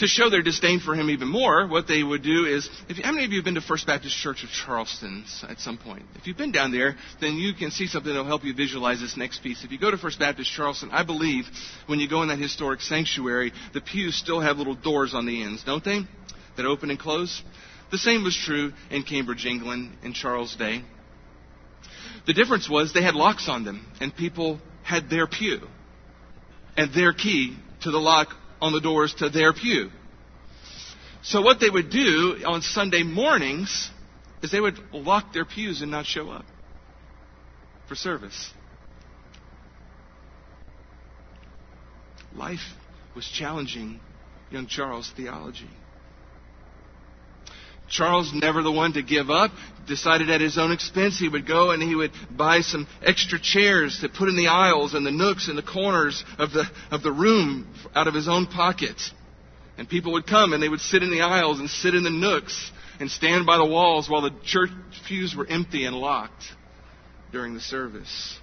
To 0.00 0.08
show 0.08 0.28
their 0.28 0.42
disdain 0.42 0.80
for 0.80 0.96
him 0.96 1.08
even 1.08 1.28
more, 1.28 1.68
what 1.68 1.86
they 1.86 2.02
would 2.02 2.24
do 2.24 2.46
is, 2.46 2.68
if, 2.88 2.96
how 2.96 3.12
many 3.12 3.24
of 3.24 3.30
you 3.30 3.38
have 3.38 3.44
been 3.44 3.54
to 3.54 3.60
First 3.60 3.86
Baptist 3.86 4.16
Church 4.16 4.42
of 4.42 4.50
Charleston 4.50 5.24
at 5.48 5.60
some 5.60 5.78
point? 5.78 6.02
If 6.16 6.26
you've 6.26 6.36
been 6.36 6.50
down 6.50 6.72
there, 6.72 6.96
then 7.20 7.36
you 7.36 7.54
can 7.54 7.70
see 7.70 7.86
something 7.86 8.12
that 8.12 8.18
will 8.18 8.26
help 8.26 8.42
you 8.42 8.54
visualize 8.54 8.98
this 8.98 9.16
next 9.16 9.40
piece. 9.40 9.62
If 9.62 9.70
you 9.70 9.78
go 9.78 9.92
to 9.92 9.98
First 9.98 10.18
Baptist 10.18 10.50
Charleston, 10.50 10.90
I 10.90 11.04
believe 11.04 11.44
when 11.86 12.00
you 12.00 12.08
go 12.08 12.22
in 12.22 12.28
that 12.30 12.40
historic 12.40 12.80
sanctuary, 12.80 13.52
the 13.72 13.82
pews 13.82 14.16
still 14.16 14.40
have 14.40 14.56
little 14.56 14.74
doors 14.74 15.14
on 15.14 15.26
the 15.26 15.44
ends, 15.44 15.62
don't 15.62 15.84
they? 15.84 16.00
That 16.56 16.66
open 16.66 16.90
and 16.90 16.98
close. 16.98 17.40
The 17.90 17.98
same 17.98 18.22
was 18.22 18.36
true 18.36 18.72
in 18.90 19.02
Cambridge, 19.02 19.46
England, 19.46 19.96
in 20.02 20.12
Charles' 20.12 20.54
day. 20.54 20.82
The 22.26 22.32
difference 22.32 22.68
was 22.68 22.92
they 22.92 23.02
had 23.02 23.14
locks 23.14 23.48
on 23.48 23.64
them, 23.64 23.84
and 24.00 24.14
people 24.14 24.60
had 24.82 25.10
their 25.10 25.26
pew 25.26 25.60
and 26.76 26.92
their 26.94 27.12
key 27.12 27.56
to 27.82 27.90
the 27.90 27.98
lock 27.98 28.28
on 28.60 28.72
the 28.72 28.80
doors 28.80 29.14
to 29.14 29.28
their 29.28 29.52
pew. 29.52 29.90
So 31.22 31.42
what 31.42 31.60
they 31.60 31.68
would 31.68 31.90
do 31.90 32.38
on 32.46 32.62
Sunday 32.62 33.02
mornings 33.02 33.90
is 34.42 34.50
they 34.50 34.60
would 34.60 34.78
lock 34.92 35.32
their 35.32 35.44
pews 35.44 35.82
and 35.82 35.90
not 35.90 36.06
show 36.06 36.30
up 36.30 36.44
for 37.88 37.94
service. 37.94 38.52
Life 42.34 42.60
was 43.14 43.28
challenging 43.28 44.00
young 44.50 44.66
Charles' 44.66 45.12
theology. 45.16 45.68
Charles, 47.90 48.32
never 48.32 48.62
the 48.62 48.72
one 48.72 48.92
to 48.94 49.02
give 49.02 49.30
up, 49.30 49.50
decided 49.86 50.30
at 50.30 50.40
his 50.40 50.56
own 50.56 50.70
expense 50.70 51.18
he 51.18 51.28
would 51.28 51.46
go 51.46 51.72
and 51.72 51.82
he 51.82 51.94
would 51.94 52.12
buy 52.30 52.60
some 52.60 52.86
extra 53.02 53.38
chairs 53.40 53.98
to 54.00 54.08
put 54.08 54.28
in 54.28 54.36
the 54.36 54.46
aisles 54.46 54.94
and 54.94 55.04
the 55.04 55.10
nooks 55.10 55.48
and 55.48 55.58
the 55.58 55.62
corners 55.62 56.24
of 56.38 56.52
the, 56.52 56.64
of 56.90 57.02
the 57.02 57.10
room 57.10 57.66
out 57.94 58.06
of 58.06 58.14
his 58.14 58.28
own 58.28 58.46
pocket. 58.46 58.96
And 59.76 59.88
people 59.88 60.12
would 60.12 60.26
come 60.26 60.52
and 60.52 60.62
they 60.62 60.68
would 60.68 60.80
sit 60.80 61.02
in 61.02 61.10
the 61.10 61.22
aisles 61.22 61.58
and 61.58 61.68
sit 61.68 61.94
in 61.94 62.04
the 62.04 62.10
nooks 62.10 62.70
and 63.00 63.10
stand 63.10 63.46
by 63.46 63.56
the 63.56 63.64
walls 63.64 64.08
while 64.08 64.22
the 64.22 64.34
church 64.44 64.70
pews 65.08 65.34
were 65.34 65.46
empty 65.46 65.84
and 65.84 65.96
locked 65.96 66.44
during 67.32 67.54
the 67.54 67.60
service. 67.60 68.38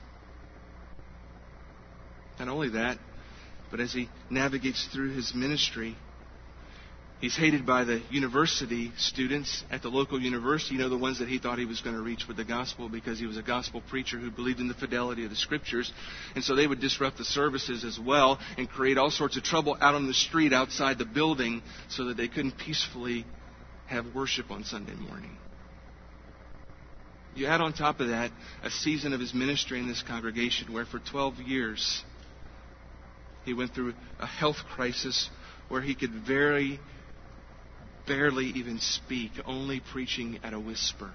Not 2.39 2.49
only 2.49 2.69
that, 2.69 2.97
but 3.71 3.79
as 3.79 3.93
he 3.93 4.09
navigates 4.29 4.87
through 4.91 5.11
his 5.11 5.33
ministry, 5.33 5.95
He's 7.19 7.35
hated 7.35 7.65
by 7.65 7.83
the 7.83 8.03
university 8.11 8.91
students 8.97 9.63
at 9.71 9.81
the 9.81 9.89
local 9.89 10.21
university, 10.21 10.75
you 10.75 10.81
know, 10.81 10.89
the 10.89 10.97
ones 10.97 11.17
that 11.17 11.27
he 11.27 11.39
thought 11.39 11.57
he 11.57 11.65
was 11.65 11.81
going 11.81 11.95
to 11.95 12.01
reach 12.01 12.27
with 12.27 12.37
the 12.37 12.45
gospel 12.45 12.89
because 12.89 13.17
he 13.17 13.25
was 13.25 13.37
a 13.37 13.41
gospel 13.41 13.81
preacher 13.89 14.19
who 14.19 14.29
believed 14.29 14.59
in 14.59 14.67
the 14.67 14.75
fidelity 14.75 15.23
of 15.23 15.31
the 15.31 15.35
scriptures. 15.35 15.91
And 16.35 16.43
so 16.43 16.55
they 16.55 16.67
would 16.67 16.79
disrupt 16.79 17.17
the 17.17 17.25
services 17.25 17.83
as 17.83 17.99
well 17.99 18.37
and 18.55 18.69
create 18.69 18.99
all 18.99 19.09
sorts 19.09 19.35
of 19.35 19.41
trouble 19.43 19.75
out 19.81 19.95
on 19.95 20.05
the 20.05 20.13
street 20.13 20.53
outside 20.53 20.99
the 20.99 21.05
building 21.05 21.63
so 21.89 22.05
that 22.05 22.17
they 22.17 22.27
couldn't 22.27 22.55
peacefully 22.59 23.25
have 23.87 24.05
worship 24.13 24.51
on 24.51 24.63
Sunday 24.63 24.93
morning. 24.93 25.35
You 27.33 27.47
add 27.47 27.61
on 27.61 27.73
top 27.73 27.99
of 27.99 28.09
that 28.09 28.31
a 28.61 28.69
season 28.69 29.13
of 29.13 29.19
his 29.19 29.33
ministry 29.33 29.79
in 29.79 29.87
this 29.87 30.03
congregation 30.03 30.71
where 30.71 30.85
for 30.85 30.99
12 30.99 31.39
years 31.39 32.03
he 33.43 33.55
went 33.55 33.73
through 33.73 33.95
a 34.19 34.27
health 34.27 34.57
crisis 34.75 35.29
where 35.67 35.81
he 35.81 35.95
could 35.95 36.11
very 36.11 36.79
barely 38.07 38.45
even 38.45 38.79
speak, 38.79 39.31
only 39.45 39.81
preaching 39.91 40.39
at 40.43 40.53
a 40.53 40.59
whisper 40.59 41.11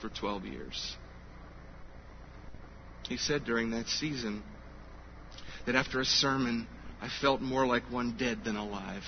for 0.00 0.08
12 0.08 0.46
years. 0.46 0.96
He 3.08 3.16
said 3.16 3.44
during 3.44 3.70
that 3.70 3.86
season 3.86 4.42
that 5.66 5.76
after 5.76 6.00
a 6.00 6.04
sermon, 6.04 6.66
I 7.00 7.08
felt 7.20 7.40
more 7.40 7.66
like 7.66 7.90
one 7.90 8.16
dead 8.18 8.44
than 8.44 8.56
alive. 8.56 9.04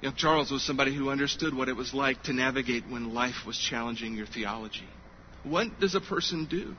Young 0.00 0.14
Charles 0.16 0.50
was 0.50 0.66
somebody 0.66 0.94
who 0.94 1.10
understood 1.10 1.54
what 1.54 1.68
it 1.68 1.76
was 1.76 1.94
like 1.94 2.24
to 2.24 2.32
navigate 2.32 2.88
when 2.88 3.14
life 3.14 3.46
was 3.46 3.56
challenging 3.56 4.14
your 4.14 4.26
theology. 4.26 4.88
What 5.44 5.78
does 5.78 5.94
a 5.94 6.00
person 6.00 6.46
do 6.46 6.74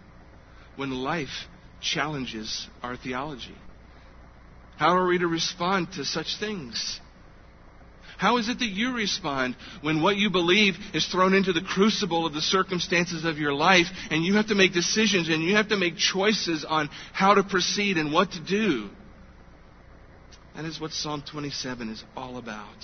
when 0.76 0.92
life 0.92 1.48
challenges 1.82 2.68
our 2.82 2.98
theology? 2.98 3.56
How 4.78 4.98
are 4.98 5.08
we 5.08 5.20
to 5.20 5.28
respond 5.28 5.94
to 5.94 6.04
such 6.04 6.38
things? 6.40 7.00
How 8.18 8.38
is 8.38 8.50
it 8.50 8.60
that 8.60 8.66
you 8.66 8.94
respond 8.94 9.56
when 9.82 10.02
what 10.02 10.18
you 10.18 10.30
believe 10.30 10.76
is 10.94 11.06
thrown 11.06 11.34
into 11.34 11.54
the 11.54 11.62
crucible 11.62 12.26
of 12.26 12.34
the 12.34 12.42
circumstances 12.42 13.26
of 13.26 13.38
your 13.38 13.54
life 13.54 13.88
and 14.12 14.24
you 14.24 14.36
have 14.36 14.48
to 14.48 14.56
make 14.56 14.74
decisions 14.74 15.30
and 15.30 15.44
you 15.44 15.56
have 15.56 15.70
to 15.70 15.78
make 15.78 15.98
choices 15.98 16.66
on 16.66 16.90
how 17.12 17.34
to 17.34 17.44
proceed 17.44 17.98
and 17.98 18.14
what 18.14 18.32
to 18.32 18.40
do? 18.40 18.90
That 20.56 20.66
is 20.66 20.80
what 20.80 20.92
Psalm 20.92 21.24
27 21.30 21.90
is 21.90 22.04
all 22.16 22.38
about. 22.38 22.78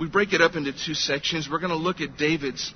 We 0.00 0.08
break 0.08 0.32
it 0.32 0.40
up 0.40 0.56
into 0.56 0.72
two 0.72 0.94
sections. 0.94 1.48
We're 1.50 1.58
going 1.58 1.70
to 1.70 1.76
look 1.76 2.00
at 2.00 2.16
David's 2.16 2.72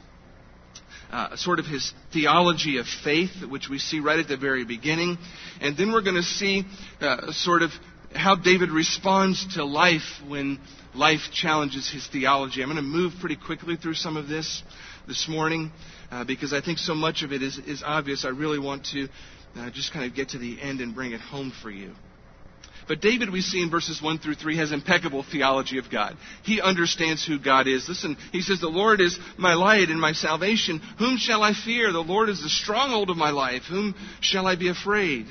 uh, 1.11 1.37
sort 1.37 1.59
of 1.59 1.67
his 1.67 1.93
theology 2.13 2.79
of 2.79 2.87
faith, 2.87 3.31
which 3.49 3.69
we 3.69 3.79
see 3.79 4.01
right 4.01 4.19
at 4.19 4.29
the 4.29 4.37
very 4.37 4.65
beginning. 4.65 5.17
And 5.61 5.77
then 5.77 5.93
we're 5.93 6.03
going 6.03 6.17
to 6.17 6.23
see 6.23 6.65
uh, 7.01 7.33
sort 7.33 7.63
of 7.63 7.71
how 8.17 8.35
David 8.35 8.71
responds 8.71 9.55
to 9.55 9.65
life 9.65 10.21
when 10.27 10.59
life 10.95 11.31
challenges 11.33 11.91
his 11.91 12.07
theology. 12.07 12.63
I'm 12.63 12.69
going 12.69 12.77
to 12.77 12.83
move 12.83 13.15
pretty 13.21 13.37
quickly 13.37 13.77
through 13.77 13.95
some 13.95 14.17
of 14.17 14.29
this 14.29 14.63
this 15.07 15.29
morning 15.29 15.71
uh, 16.11 16.25
because 16.25 16.53
I 16.53 16.61
think 16.61 16.79
so 16.79 16.95
much 16.95 17.23
of 17.23 17.33
it 17.33 17.43
is, 17.43 17.59
is 17.59 17.83
obvious. 17.85 18.25
I 18.25 18.29
really 18.29 18.59
want 18.59 18.87
to 18.93 19.09
uh, 19.57 19.71
just 19.71 19.93
kind 19.93 20.05
of 20.05 20.15
get 20.15 20.31
to 20.31 20.39
the 20.39 20.61
end 20.61 20.81
and 20.81 20.95
bring 20.95 21.13
it 21.13 21.21
home 21.21 21.53
for 21.63 21.71
you. 21.71 21.93
But 22.89 23.01
David, 23.01 23.31
we 23.31 23.41
see 23.41 23.63
in 23.63 23.71
verses 23.71 24.01
1 24.01 24.19
through 24.19 24.37
3, 24.37 24.59
has 24.59 24.71
impeccable 24.71 25.25
theology 25.25 25.79
of 25.79 25.91
God. 25.91 26.17
He 26.45 26.61
understands 26.61 27.27
who 27.27 27.39
God 27.39 27.67
is. 27.67 27.89
Listen, 27.89 28.17
he 28.31 28.43
says, 28.43 28.61
The 28.61 28.69
Lord 28.69 29.01
is 29.01 29.19
my 29.37 29.55
light 29.55 29.89
and 29.89 30.01
my 30.01 30.13
salvation. 30.13 30.81
Whom 30.99 31.17
shall 31.17 31.43
I 31.43 31.53
fear? 31.53 31.91
The 31.91 31.99
Lord 31.99 32.29
is 32.29 32.43
the 32.43 32.49
stronghold 32.49 33.11
of 33.11 33.17
my 33.17 33.31
life. 33.31 33.63
Whom 33.69 33.95
shall 34.21 34.47
I 34.47 34.55
be 34.55 34.69
afraid? 34.69 35.27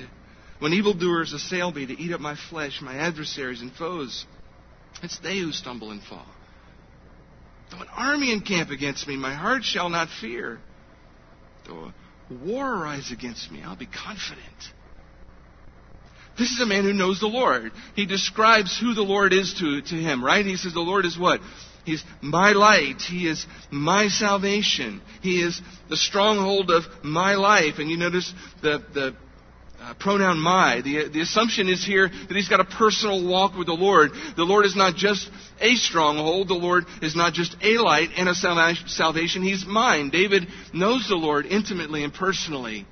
When 0.60 0.74
evildoers 0.74 1.34
assail 1.34 1.72
me 1.72 1.86
to 1.86 2.00
eat 2.00 2.14
up 2.14 2.22
my 2.22 2.36
flesh, 2.50 2.82
my 2.82 2.96
adversaries 2.96 3.62
and 3.62 3.74
foes, 3.74 4.26
it's 5.04 5.20
they 5.20 5.40
who 5.40 5.52
stumble 5.52 5.92
and 5.92 6.02
fall. 6.02 6.26
Though 7.72 7.82
an 7.82 7.88
army 7.96 8.32
encamp 8.32 8.70
against 8.70 9.08
me, 9.08 9.18
my 9.18 9.34
heart 9.34 9.64
shall 9.64 9.90
not 9.90 10.08
fear. 10.22 10.60
Though 11.68 11.92
a 12.30 12.34
war 12.34 12.74
arise 12.74 13.12
against 13.12 13.52
me, 13.52 13.64
I'll 13.64 13.76
be 13.76 13.88
confident. 13.88 14.46
This 16.38 16.52
is 16.52 16.60
a 16.60 16.66
man 16.66 16.84
who 16.84 16.94
knows 16.94 17.20
the 17.20 17.28
Lord. 17.28 17.72
He 17.96 18.06
describes 18.06 18.78
who 18.78 18.94
the 18.94 19.02
Lord 19.02 19.34
is 19.34 19.54
to, 19.60 19.82
to 19.82 19.96
him, 19.96 20.24
right? 20.24 20.46
He 20.46 20.58
says 20.58 20.74
the 20.74 20.82
Lord 20.82 21.06
is 21.06 21.18
what? 21.18 21.40
He's 21.86 22.04
my 22.22 22.52
light. 22.52 23.02
He 23.02 23.28
is 23.28 23.46
my 23.72 24.08
salvation. 24.10 25.02
He 25.22 25.42
is 25.42 25.62
the 25.90 25.96
stronghold 25.96 26.72
of 26.72 26.84
my 27.04 27.36
life. 27.36 27.76
And 27.78 27.90
you 27.90 27.98
notice 27.98 28.34
the, 28.62 28.84
the 28.94 29.16
uh, 29.86 29.94
pronoun 29.94 30.40
my. 30.40 30.82
The, 30.82 31.10
the 31.10 31.22
assumption 31.22 31.70
is 31.70 31.86
here 31.86 32.10
that 32.10 32.36
he's 32.36 32.50
got 32.50 32.60
a 32.60 32.66
personal 32.66 33.28
walk 33.28 33.56
with 33.56 33.68
the 33.68 33.74
Lord. 33.74 34.12
The 34.36 34.44
Lord 34.44 34.66
is 34.66 34.76
not 34.76 34.96
just 34.96 35.30
a 35.62 35.76
stronghold. 35.76 36.48
The 36.48 36.56
Lord 36.56 36.86
is 37.04 37.16
not 37.16 37.34
just 37.34 37.56
a 37.62 37.78
light 37.78 38.10
and 38.18 38.28
a 38.28 38.34
salvation. 38.34 39.44
He's 39.44 39.66
mine. 39.66 40.10
David 40.10 40.48
knows 40.74 41.08
the 41.08 41.16
Lord 41.16 41.46
intimately 41.46 42.04
and 42.04 42.12
personally. 42.12 42.88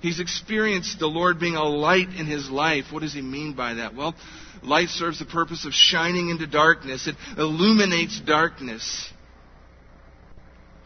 He's 0.00 0.18
experienced 0.18 0.98
the 0.98 1.06
Lord 1.06 1.38
being 1.38 1.56
a 1.56 1.64
light 1.64 2.08
in 2.08 2.26
his 2.26 2.48
life. 2.50 2.86
What 2.90 3.00
does 3.00 3.12
he 3.12 3.22
mean 3.22 3.54
by 3.54 3.74
that? 3.74 3.94
Well, 3.94 4.14
light 4.62 4.88
serves 4.88 5.18
the 5.18 5.26
purpose 5.26 5.66
of 5.66 5.74
shining 5.74 6.30
into 6.30 6.46
darkness. 6.46 7.06
It 7.06 7.16
illuminates 7.36 8.20
darkness. 8.20 9.10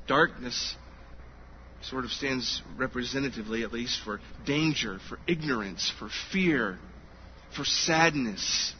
Darkness 0.09 0.74
sort 1.83 2.05
of 2.05 2.11
stands 2.11 2.62
representatively, 2.77 3.62
at 3.62 3.73
least, 3.73 4.01
for 4.05 4.21
danger, 4.45 4.99
for 5.09 5.19
ignorance, 5.27 5.93
for 5.99 6.09
fear, 6.33 6.79
for 7.57 7.64
sadness. 7.64 8.75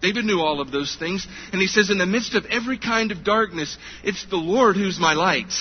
David 0.00 0.24
knew 0.24 0.40
all 0.40 0.60
of 0.60 0.70
those 0.70 0.96
things, 0.96 1.26
and 1.52 1.60
he 1.60 1.66
says, 1.66 1.90
In 1.90 1.98
the 1.98 2.06
midst 2.06 2.34
of 2.34 2.44
every 2.46 2.78
kind 2.78 3.12
of 3.12 3.24
darkness, 3.24 3.76
it's 4.02 4.26
the 4.26 4.36
Lord 4.36 4.76
who's 4.76 4.98
my 4.98 5.14
light. 5.14 5.52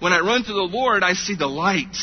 When 0.00 0.12
I 0.12 0.20
run 0.20 0.42
to 0.42 0.52
the 0.52 0.60
Lord, 0.60 1.02
I 1.02 1.12
see 1.12 1.34
the 1.34 1.46
light. 1.46 1.96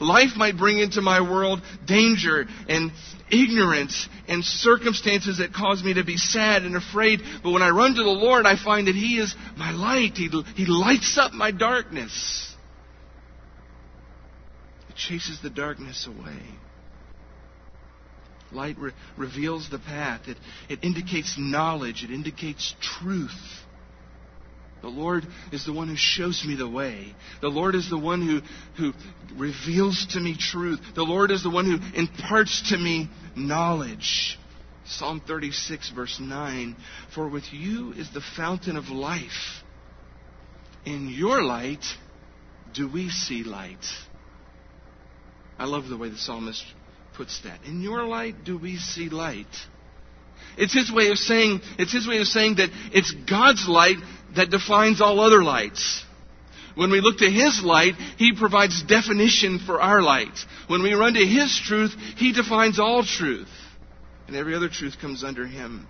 Life 0.00 0.36
might 0.36 0.56
bring 0.56 0.78
into 0.78 1.02
my 1.02 1.20
world 1.20 1.60
danger 1.84 2.46
and 2.68 2.92
ignorance 3.32 4.08
and 4.28 4.44
circumstances 4.44 5.38
that 5.38 5.52
cause 5.52 5.82
me 5.82 5.94
to 5.94 6.04
be 6.04 6.16
sad 6.16 6.62
and 6.62 6.76
afraid. 6.76 7.20
But 7.42 7.50
when 7.50 7.62
I 7.62 7.70
run 7.70 7.96
to 7.96 8.02
the 8.04 8.08
Lord, 8.08 8.46
I 8.46 8.56
find 8.56 8.86
that 8.86 8.94
He 8.94 9.18
is 9.18 9.34
my 9.56 9.72
light. 9.72 10.16
He, 10.16 10.28
he 10.54 10.66
lights 10.66 11.18
up 11.18 11.32
my 11.32 11.50
darkness 11.50 12.47
chases 14.98 15.40
the 15.42 15.50
darkness 15.50 16.06
away. 16.06 16.42
Light 18.50 18.78
re- 18.78 18.92
reveals 19.16 19.68
the 19.70 19.78
path. 19.78 20.22
It, 20.26 20.38
it 20.68 20.82
indicates 20.82 21.36
knowledge. 21.38 22.02
It 22.02 22.10
indicates 22.10 22.74
truth. 22.80 23.30
The 24.80 24.88
Lord 24.88 25.26
is 25.52 25.66
the 25.66 25.72
one 25.72 25.88
who 25.88 25.96
shows 25.96 26.44
me 26.46 26.54
the 26.54 26.68
way. 26.68 27.14
The 27.40 27.48
Lord 27.48 27.74
is 27.74 27.90
the 27.90 27.98
one 27.98 28.22
who, 28.22 28.40
who 28.76 28.92
reveals 29.36 30.06
to 30.12 30.20
me 30.20 30.36
truth. 30.38 30.80
The 30.94 31.02
Lord 31.02 31.30
is 31.30 31.42
the 31.42 31.50
one 31.50 31.66
who 31.66 31.98
imparts 31.98 32.70
to 32.70 32.78
me 32.78 33.10
knowledge. 33.36 34.38
Psalm 34.86 35.20
36, 35.26 35.90
verse 35.90 36.18
9 36.20 36.76
For 37.14 37.28
with 37.28 37.52
you 37.52 37.92
is 37.92 38.10
the 38.12 38.22
fountain 38.36 38.76
of 38.76 38.88
life. 38.88 39.62
In 40.86 41.08
your 41.08 41.42
light 41.42 41.84
do 42.72 42.90
we 42.90 43.10
see 43.10 43.42
light. 43.42 43.84
I 45.58 45.64
love 45.64 45.88
the 45.88 45.96
way 45.96 46.08
the 46.08 46.18
psalmist 46.18 46.64
puts 47.14 47.40
that. 47.42 47.64
In 47.64 47.82
your 47.82 48.04
light 48.04 48.44
do 48.44 48.56
we 48.56 48.76
see 48.76 49.08
light. 49.08 49.46
It's 50.56 50.74
his 50.74 50.90
way 50.92 51.08
of 51.10 51.18
saying, 51.18 51.60
it's 51.78 51.92
his 51.92 52.06
way 52.06 52.18
of 52.18 52.26
saying 52.26 52.56
that 52.56 52.70
it's 52.92 53.10
God's 53.10 53.68
light 53.68 53.96
that 54.36 54.50
defines 54.50 55.00
all 55.00 55.20
other 55.20 55.42
lights. 55.42 56.04
When 56.78 56.92
we 56.92 57.00
look 57.00 57.18
to 57.18 57.28
His 57.28 57.60
light, 57.64 57.96
He 58.18 58.36
provides 58.36 58.84
definition 58.84 59.58
for 59.58 59.80
our 59.80 60.00
light. 60.00 60.38
When 60.68 60.80
we 60.80 60.92
run 60.92 61.14
to 61.14 61.26
His 61.26 61.60
truth, 61.64 61.92
He 62.16 62.32
defines 62.32 62.78
all 62.78 63.02
truth. 63.02 63.48
And 64.28 64.36
every 64.36 64.54
other 64.54 64.68
truth 64.68 64.96
comes 65.00 65.24
under 65.24 65.44
Him. 65.44 65.88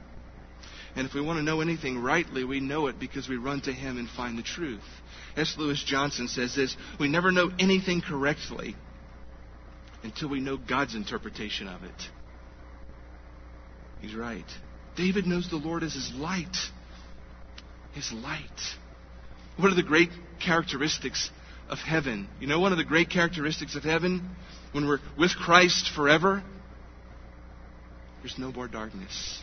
And 0.96 1.06
if 1.06 1.12
we 1.12 1.20
want 1.20 1.38
to 1.38 1.42
know 1.42 1.60
anything 1.60 1.98
rightly, 1.98 2.42
we 2.42 2.60
know 2.60 2.86
it 2.86 2.98
because 2.98 3.28
we 3.28 3.36
run 3.36 3.60
to 3.62 3.72
Him 3.72 3.98
and 3.98 4.08
find 4.08 4.38
the 4.38 4.42
truth. 4.42 4.80
S. 5.36 5.56
Lewis 5.58 5.84
Johnson 5.84 6.26
says 6.26 6.54
this 6.54 6.74
We 6.98 7.08
never 7.08 7.32
know 7.32 7.50
anything 7.58 8.00
correctly 8.00 8.74
until 10.02 10.28
we 10.28 10.40
know 10.40 10.56
God's 10.56 10.94
interpretation 10.94 11.68
of 11.68 11.82
it. 11.82 12.08
He's 14.00 14.14
right. 14.14 14.44
David 14.96 15.26
knows 15.26 15.50
the 15.50 15.56
Lord 15.56 15.82
as 15.82 15.94
his 15.94 16.12
light. 16.14 16.56
His 17.92 18.12
light. 18.12 18.60
What 19.56 19.72
are 19.72 19.74
the 19.74 19.82
great 19.82 20.10
characteristics 20.44 21.30
of 21.68 21.78
heaven? 21.78 22.28
You 22.40 22.46
know, 22.46 22.60
one 22.60 22.72
of 22.72 22.78
the 22.78 22.84
great 22.84 23.10
characteristics 23.10 23.74
of 23.74 23.82
heaven, 23.82 24.30
when 24.72 24.86
we're 24.86 25.00
with 25.18 25.32
Christ 25.32 25.90
forever, 25.94 26.44
there's 28.22 28.38
no 28.38 28.52
more 28.52 28.68
darkness. 28.68 29.42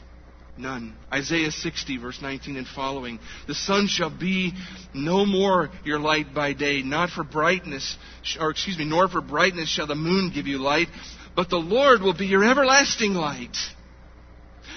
None. 0.58 0.96
Isaiah 1.12 1.52
60, 1.52 1.98
verse 1.98 2.20
19 2.22 2.56
and 2.56 2.68
following. 2.68 3.20
The 3.46 3.56
sun 3.56 3.88
shall 3.88 4.10
be 4.10 4.54
no 4.94 5.26
more 5.26 5.70
your 5.84 6.00
light 6.00 6.34
by 6.34 6.54
day, 6.54 6.82
not 6.82 7.10
for 7.10 7.26
brightness, 7.26 7.98
or 8.40 8.52
excuse 8.52 8.78
me, 8.78 8.86
nor 8.86 9.10
for 9.10 9.20
brightness 9.20 9.68
shall 9.68 9.88
the 9.88 9.96
moon 9.96 10.32
give 10.34 10.48
you 10.48 10.58
light, 10.58 10.88
but 11.36 11.50
the 11.50 11.58
Lord 11.58 12.02
will 12.02 12.18
be 12.18 12.28
your 12.28 12.50
everlasting 12.50 13.14
light. 13.14 13.56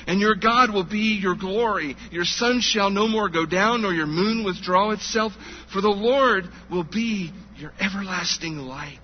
And 0.08 0.20
your 0.20 0.34
God 0.34 0.72
will 0.72 0.84
be 0.84 1.18
your 1.22 1.36
glory. 1.36 1.94
Your 2.10 2.24
sun 2.24 2.60
shall 2.60 2.90
no 2.90 3.06
more 3.06 3.28
go 3.28 3.46
down, 3.46 3.82
nor 3.82 3.92
your 3.92 4.06
moon 4.06 4.44
withdraw 4.44 4.90
itself, 4.90 5.32
for 5.72 5.80
the 5.80 5.88
Lord 5.88 6.44
will 6.70 6.84
be 6.84 7.30
your 7.56 7.72
everlasting 7.78 8.56
light. 8.56 8.98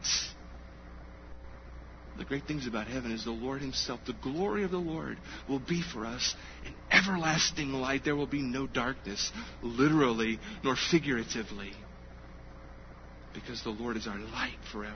The 2.17 2.25
great 2.25 2.47
things 2.47 2.67
about 2.67 2.87
heaven 2.87 3.11
is 3.11 3.25
the 3.25 3.33
Lord 3.33 3.61
Himself, 3.61 4.01
the 4.07 4.13
glory 4.13 4.63
of 4.63 4.71
the 4.71 4.79
Lord, 4.79 5.19
will 5.49 5.59
be 5.59 5.83
for 5.83 6.07
us 6.07 6.35
an 6.65 6.75
everlasting 6.91 7.73
light. 7.73 8.05
There 8.05 8.15
will 8.15 8.27
be 8.27 8.43
no 8.43 8.67
darkness, 8.67 9.33
literally 9.63 10.39
nor 10.63 10.77
figuratively, 10.77 11.73
because 13.33 13.63
the 13.65 13.71
Lord 13.71 13.97
is 13.97 14.07
our 14.07 14.19
light 14.19 14.59
forever. 14.71 14.95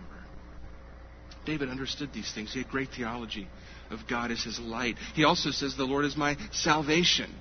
David 1.44 1.70
understood 1.70 2.10
these 2.12 2.30
things. 2.32 2.52
He 2.52 2.60
had 2.60 2.68
great 2.68 2.90
theology 2.90 3.48
of 3.90 4.00
God 4.08 4.30
as 4.30 4.42
his 4.44 4.60
light. 4.60 4.96
He 5.14 5.24
also 5.24 5.50
says, 5.50 5.76
The 5.76 5.84
Lord 5.84 6.04
is 6.04 6.16
my 6.16 6.36
salvation. 6.52 7.34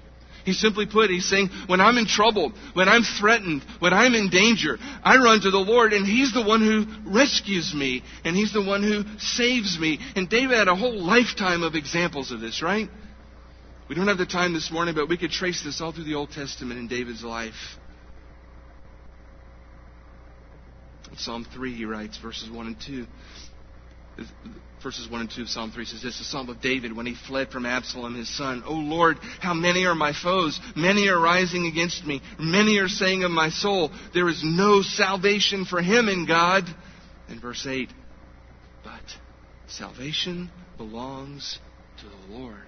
He 0.47 0.53
simply 0.53 0.85
put, 0.85 1.09
he's 1.09 1.27
saying, 1.27 1.49
when 1.67 1.81
I'm 1.81 1.97
in 1.97 2.05
trouble, 2.05 2.53
when 2.71 2.87
I'm 2.87 3.03
threatened, 3.03 3.65
when 3.79 3.93
I'm 3.93 4.15
in 4.15 4.29
danger, 4.29 4.77
I 5.03 5.17
run 5.17 5.41
to 5.41 5.51
the 5.51 5.57
Lord 5.57 5.91
and 5.91 6.07
he's 6.07 6.33
the 6.33 6.41
one 6.41 6.61
who 6.61 6.85
rescues 7.11 7.73
me 7.75 8.01
and 8.23 8.33
he's 8.33 8.53
the 8.53 8.63
one 8.63 8.81
who 8.81 9.03
saves 9.19 9.77
me. 9.77 9.99
And 10.15 10.29
David 10.29 10.57
had 10.57 10.69
a 10.69 10.75
whole 10.75 10.97
lifetime 11.03 11.63
of 11.63 11.75
examples 11.75 12.31
of 12.31 12.39
this, 12.39 12.61
right? 12.61 12.89
We 13.89 13.95
don't 13.95 14.07
have 14.07 14.17
the 14.17 14.25
time 14.25 14.53
this 14.53 14.71
morning, 14.71 14.95
but 14.95 15.09
we 15.09 15.17
could 15.17 15.31
trace 15.31 15.61
this 15.65 15.81
all 15.81 15.91
through 15.91 16.05
the 16.05 16.15
Old 16.15 16.31
Testament 16.31 16.79
in 16.79 16.87
David's 16.87 17.25
life. 17.25 17.77
In 21.11 21.17
Psalm 21.17 21.45
3, 21.53 21.73
he 21.73 21.83
writes, 21.83 22.17
verses 22.19 22.49
1 22.49 22.67
and 22.67 22.77
2. 22.79 23.05
Verses 24.83 25.09
1 25.09 25.21
and 25.21 25.31
2 25.31 25.43
of 25.43 25.49
Psalm 25.49 25.71
3 25.71 25.85
says 25.85 26.01
this, 26.01 26.19
the 26.19 26.23
Psalm 26.23 26.49
of 26.49 26.61
David 26.61 26.95
when 26.95 27.05
he 27.05 27.15
fled 27.27 27.49
from 27.49 27.65
Absalom, 27.65 28.15
his 28.15 28.35
son. 28.37 28.63
O 28.65 28.73
Lord, 28.73 29.17
how 29.39 29.53
many 29.53 29.85
are 29.85 29.95
my 29.95 30.13
foes? 30.13 30.59
Many 30.75 31.07
are 31.09 31.19
rising 31.19 31.65
against 31.65 32.05
me. 32.05 32.21
Many 32.39 32.77
are 32.79 32.87
saying 32.87 33.23
of 33.23 33.31
my 33.31 33.49
soul, 33.49 33.91
there 34.13 34.29
is 34.29 34.41
no 34.43 34.81
salvation 34.81 35.65
for 35.65 35.81
him 35.81 36.09
in 36.09 36.25
God. 36.25 36.63
And 37.27 37.41
verse 37.41 37.65
8, 37.67 37.89
but 38.83 39.01
salvation 39.67 40.49
belongs 40.77 41.59
to 41.97 42.05
the 42.05 42.37
Lord. 42.37 42.63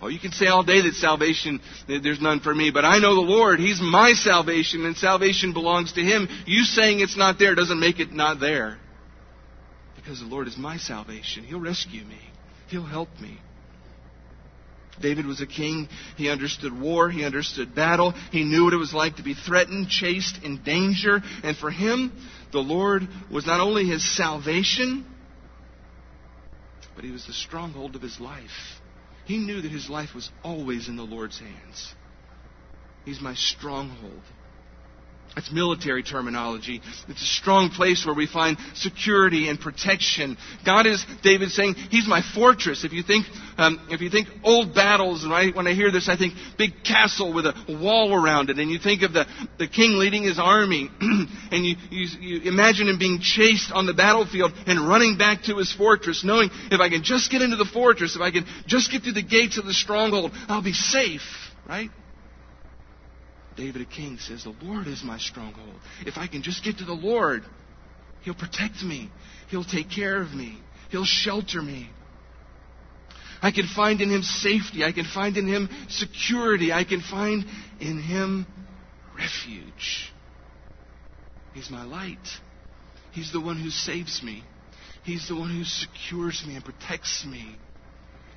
Oh, 0.00 0.08
you 0.08 0.18
can 0.18 0.32
say 0.32 0.46
all 0.46 0.64
day 0.64 0.82
that 0.82 0.94
salvation, 0.94 1.60
there's 1.86 2.20
none 2.20 2.40
for 2.40 2.52
me, 2.52 2.72
but 2.72 2.84
I 2.84 2.98
know 2.98 3.14
the 3.14 3.20
Lord. 3.20 3.60
He's 3.60 3.80
my 3.80 4.14
salvation, 4.14 4.84
and 4.84 4.96
salvation 4.96 5.52
belongs 5.52 5.92
to 5.92 6.00
Him. 6.00 6.28
You 6.44 6.64
saying 6.64 6.98
it's 6.98 7.16
not 7.16 7.38
there 7.38 7.54
doesn't 7.54 7.78
make 7.78 8.00
it 8.00 8.12
not 8.12 8.40
there. 8.40 8.78
Because 10.02 10.20
the 10.20 10.26
Lord 10.26 10.48
is 10.48 10.56
my 10.56 10.78
salvation. 10.78 11.44
He'll 11.44 11.60
rescue 11.60 12.04
me. 12.04 12.18
He'll 12.68 12.84
help 12.84 13.08
me. 13.20 13.38
David 15.00 15.26
was 15.26 15.40
a 15.40 15.46
king. 15.46 15.88
He 16.16 16.28
understood 16.28 16.78
war. 16.78 17.10
He 17.10 17.24
understood 17.24 17.74
battle. 17.74 18.12
He 18.30 18.44
knew 18.44 18.64
what 18.64 18.74
it 18.74 18.78
was 18.78 18.92
like 18.92 19.16
to 19.16 19.22
be 19.22 19.34
threatened, 19.34 19.88
chased, 19.88 20.42
in 20.42 20.62
danger. 20.62 21.22
And 21.42 21.56
for 21.56 21.70
him, 21.70 22.12
the 22.52 22.60
Lord 22.60 23.08
was 23.30 23.46
not 23.46 23.60
only 23.60 23.84
his 23.84 24.04
salvation, 24.16 25.06
but 26.94 27.04
he 27.04 27.10
was 27.10 27.26
the 27.26 27.32
stronghold 27.32 27.96
of 27.96 28.02
his 28.02 28.20
life. 28.20 28.80
He 29.24 29.38
knew 29.38 29.62
that 29.62 29.70
his 29.70 29.88
life 29.88 30.14
was 30.14 30.30
always 30.44 30.88
in 30.88 30.96
the 30.96 31.02
Lord's 31.02 31.38
hands. 31.38 31.94
He's 33.04 33.20
my 33.20 33.34
stronghold. 33.34 34.22
It's 35.34 35.50
military 35.50 36.02
terminology. 36.02 36.82
It's 37.08 37.22
a 37.22 37.24
strong 37.24 37.70
place 37.70 38.04
where 38.04 38.14
we 38.14 38.26
find 38.26 38.58
security 38.74 39.48
and 39.48 39.58
protection. 39.58 40.36
God 40.64 40.86
is, 40.86 41.04
David 41.22 41.50
saying, 41.50 41.74
He's 41.74 42.06
my 42.06 42.20
fortress. 42.34 42.84
If 42.84 42.92
you 42.92 43.02
think, 43.02 43.26
um, 43.56 43.80
if 43.90 44.02
you 44.02 44.10
think 44.10 44.28
old 44.44 44.74
battles, 44.74 45.24
and 45.24 45.32
I, 45.32 45.48
when 45.48 45.66
I 45.66 45.72
hear 45.72 45.90
this, 45.90 46.08
I 46.10 46.18
think 46.18 46.34
big 46.58 46.84
castle 46.84 47.32
with 47.32 47.46
a 47.46 47.54
wall 47.80 48.14
around 48.14 48.50
it, 48.50 48.58
and 48.58 48.70
you 48.70 48.78
think 48.78 49.02
of 49.02 49.14
the, 49.14 49.26
the 49.58 49.66
king 49.66 49.92
leading 49.92 50.22
his 50.22 50.38
army, 50.38 50.90
and 51.00 51.64
you, 51.64 51.76
you, 51.90 52.08
you 52.20 52.50
imagine 52.50 52.88
him 52.88 52.98
being 52.98 53.18
chased 53.20 53.72
on 53.72 53.86
the 53.86 53.94
battlefield 53.94 54.52
and 54.66 54.86
running 54.86 55.16
back 55.16 55.44
to 55.44 55.56
his 55.56 55.72
fortress, 55.72 56.24
knowing 56.24 56.50
if 56.70 56.80
I 56.80 56.90
can 56.90 57.02
just 57.02 57.30
get 57.30 57.40
into 57.40 57.56
the 57.56 57.64
fortress, 57.64 58.16
if 58.16 58.22
I 58.22 58.30
can 58.30 58.44
just 58.66 58.92
get 58.92 59.02
through 59.02 59.12
the 59.12 59.22
gates 59.22 59.56
of 59.56 59.64
the 59.64 59.74
stronghold, 59.74 60.32
I'll 60.48 60.62
be 60.62 60.74
safe, 60.74 61.22
right? 61.66 61.88
David, 63.56 63.82
a 63.82 63.84
king, 63.84 64.18
says, 64.18 64.44
The 64.44 64.54
Lord 64.62 64.86
is 64.86 65.02
my 65.04 65.18
stronghold. 65.18 65.80
If 66.06 66.16
I 66.16 66.26
can 66.26 66.42
just 66.42 66.64
get 66.64 66.78
to 66.78 66.84
the 66.84 66.92
Lord, 66.92 67.44
He'll 68.22 68.34
protect 68.34 68.82
me. 68.82 69.10
He'll 69.48 69.64
take 69.64 69.90
care 69.90 70.20
of 70.20 70.32
me. 70.32 70.58
He'll 70.90 71.04
shelter 71.04 71.60
me. 71.60 71.90
I 73.42 73.50
can 73.50 73.66
find 73.66 74.00
in 74.00 74.10
Him 74.10 74.22
safety. 74.22 74.84
I 74.84 74.92
can 74.92 75.04
find 75.04 75.36
in 75.36 75.48
Him 75.48 75.68
security. 75.88 76.72
I 76.72 76.84
can 76.84 77.00
find 77.00 77.44
in 77.80 78.00
Him 78.00 78.46
refuge. 79.16 80.12
He's 81.52 81.70
my 81.70 81.84
light. 81.84 82.28
He's 83.10 83.32
the 83.32 83.40
one 83.40 83.58
who 83.58 83.70
saves 83.70 84.22
me. 84.22 84.44
He's 85.04 85.28
the 85.28 85.34
one 85.34 85.50
who 85.50 85.64
secures 85.64 86.44
me 86.46 86.54
and 86.54 86.64
protects 86.64 87.26
me. 87.26 87.56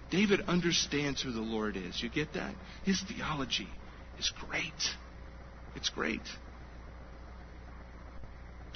David 0.09 0.41
understands 0.41 1.21
who 1.21 1.31
the 1.31 1.41
Lord 1.41 1.77
is. 1.77 2.01
You 2.01 2.09
get 2.09 2.33
that? 2.33 2.53
His 2.83 3.01
theology 3.01 3.69
is 4.19 4.31
great. 4.47 4.73
It's 5.75 5.89
great. 5.89 6.21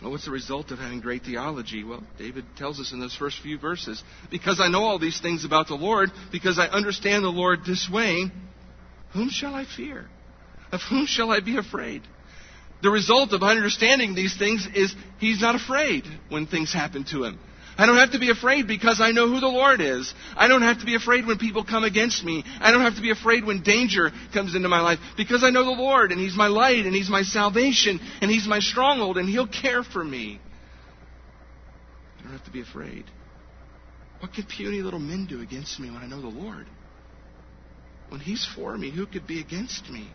Well, 0.01 0.11
what's 0.11 0.25
the 0.25 0.31
result 0.31 0.71
of 0.71 0.79
having 0.79 1.01
great 1.01 1.23
theology? 1.23 1.83
Well, 1.83 2.03
David 2.17 2.45
tells 2.55 2.79
us 2.79 2.93
in 2.93 2.99
those 2.99 3.15
first 3.15 3.41
few 3.41 3.57
verses 3.57 4.01
because 4.31 4.61
I 4.61 4.69
know 4.69 4.83
all 4.83 4.97
these 4.97 5.19
things 5.19 5.43
about 5.43 5.67
the 5.67 5.75
Lord, 5.75 6.09
because 6.31 6.57
I 6.57 6.67
understand 6.67 7.23
the 7.23 7.29
Lord 7.29 7.59
this 7.65 7.89
way, 7.91 8.31
whom 9.13 9.29
shall 9.29 9.53
I 9.53 9.65
fear? 9.65 10.07
Of 10.71 10.81
whom 10.89 11.05
shall 11.05 11.31
I 11.31 11.41
be 11.41 11.57
afraid? 11.57 12.03
The 12.81 12.89
result 12.89 13.33
of 13.33 13.43
understanding 13.43 14.15
these 14.15 14.37
things 14.37 14.65
is 14.73 14.95
he's 15.19 15.41
not 15.41 15.55
afraid 15.55 16.05
when 16.29 16.47
things 16.47 16.71
happen 16.71 17.03
to 17.11 17.25
him. 17.25 17.39
I 17.79 17.85
don't 17.85 17.95
have 17.95 18.11
to 18.11 18.19
be 18.19 18.29
afraid 18.29 18.67
because 18.67 18.99
I 18.99 19.13
know 19.13 19.29
who 19.29 19.39
the 19.39 19.47
Lord 19.47 19.79
is. 19.79 20.13
I 20.35 20.49
don't 20.49 20.63
have 20.63 20.79
to 20.79 20.85
be 20.85 20.95
afraid 20.95 21.25
when 21.25 21.37
people 21.37 21.63
come 21.63 21.85
against 21.85 22.25
me. 22.25 22.43
I 22.59 22.71
don't 22.71 22.81
have 22.81 22.97
to 22.97 23.01
be 23.01 23.09
afraid 23.09 23.45
when 23.45 23.63
danger 23.63 24.11
comes 24.33 24.53
into 24.53 24.67
my 24.67 24.81
life 24.81 24.99
because 25.15 25.45
I 25.45 25.49
know 25.49 25.63
the 25.63 25.81
Lord 25.81 26.11
and 26.11 26.19
He's 26.19 26.35
my 26.35 26.47
light 26.47 26.85
and 26.85 26.93
He's 26.93 27.09
my 27.09 27.21
salvation 27.21 28.01
and 28.21 28.29
He's 28.29 28.45
my 28.45 28.59
stronghold 28.59 29.17
and 29.17 29.29
He'll 29.29 29.47
care 29.47 29.81
for 29.81 30.03
me. 30.03 30.41
I 32.19 32.23
don't 32.23 32.33
have 32.33 32.43
to 32.43 32.51
be 32.51 32.59
afraid. 32.59 33.05
What 34.19 34.33
can 34.33 34.43
puny 34.43 34.81
little 34.81 34.99
men 34.99 35.25
do 35.25 35.39
against 35.39 35.79
me 35.79 35.89
when 35.89 36.03
I 36.03 36.07
know 36.07 36.19
the 36.19 36.27
Lord? 36.27 36.67
When 38.09 38.19
He's 38.19 38.45
for 38.57 38.77
me, 38.77 38.91
who 38.91 39.05
could 39.05 39.25
be 39.25 39.39
against 39.39 39.89
me? 39.89 40.09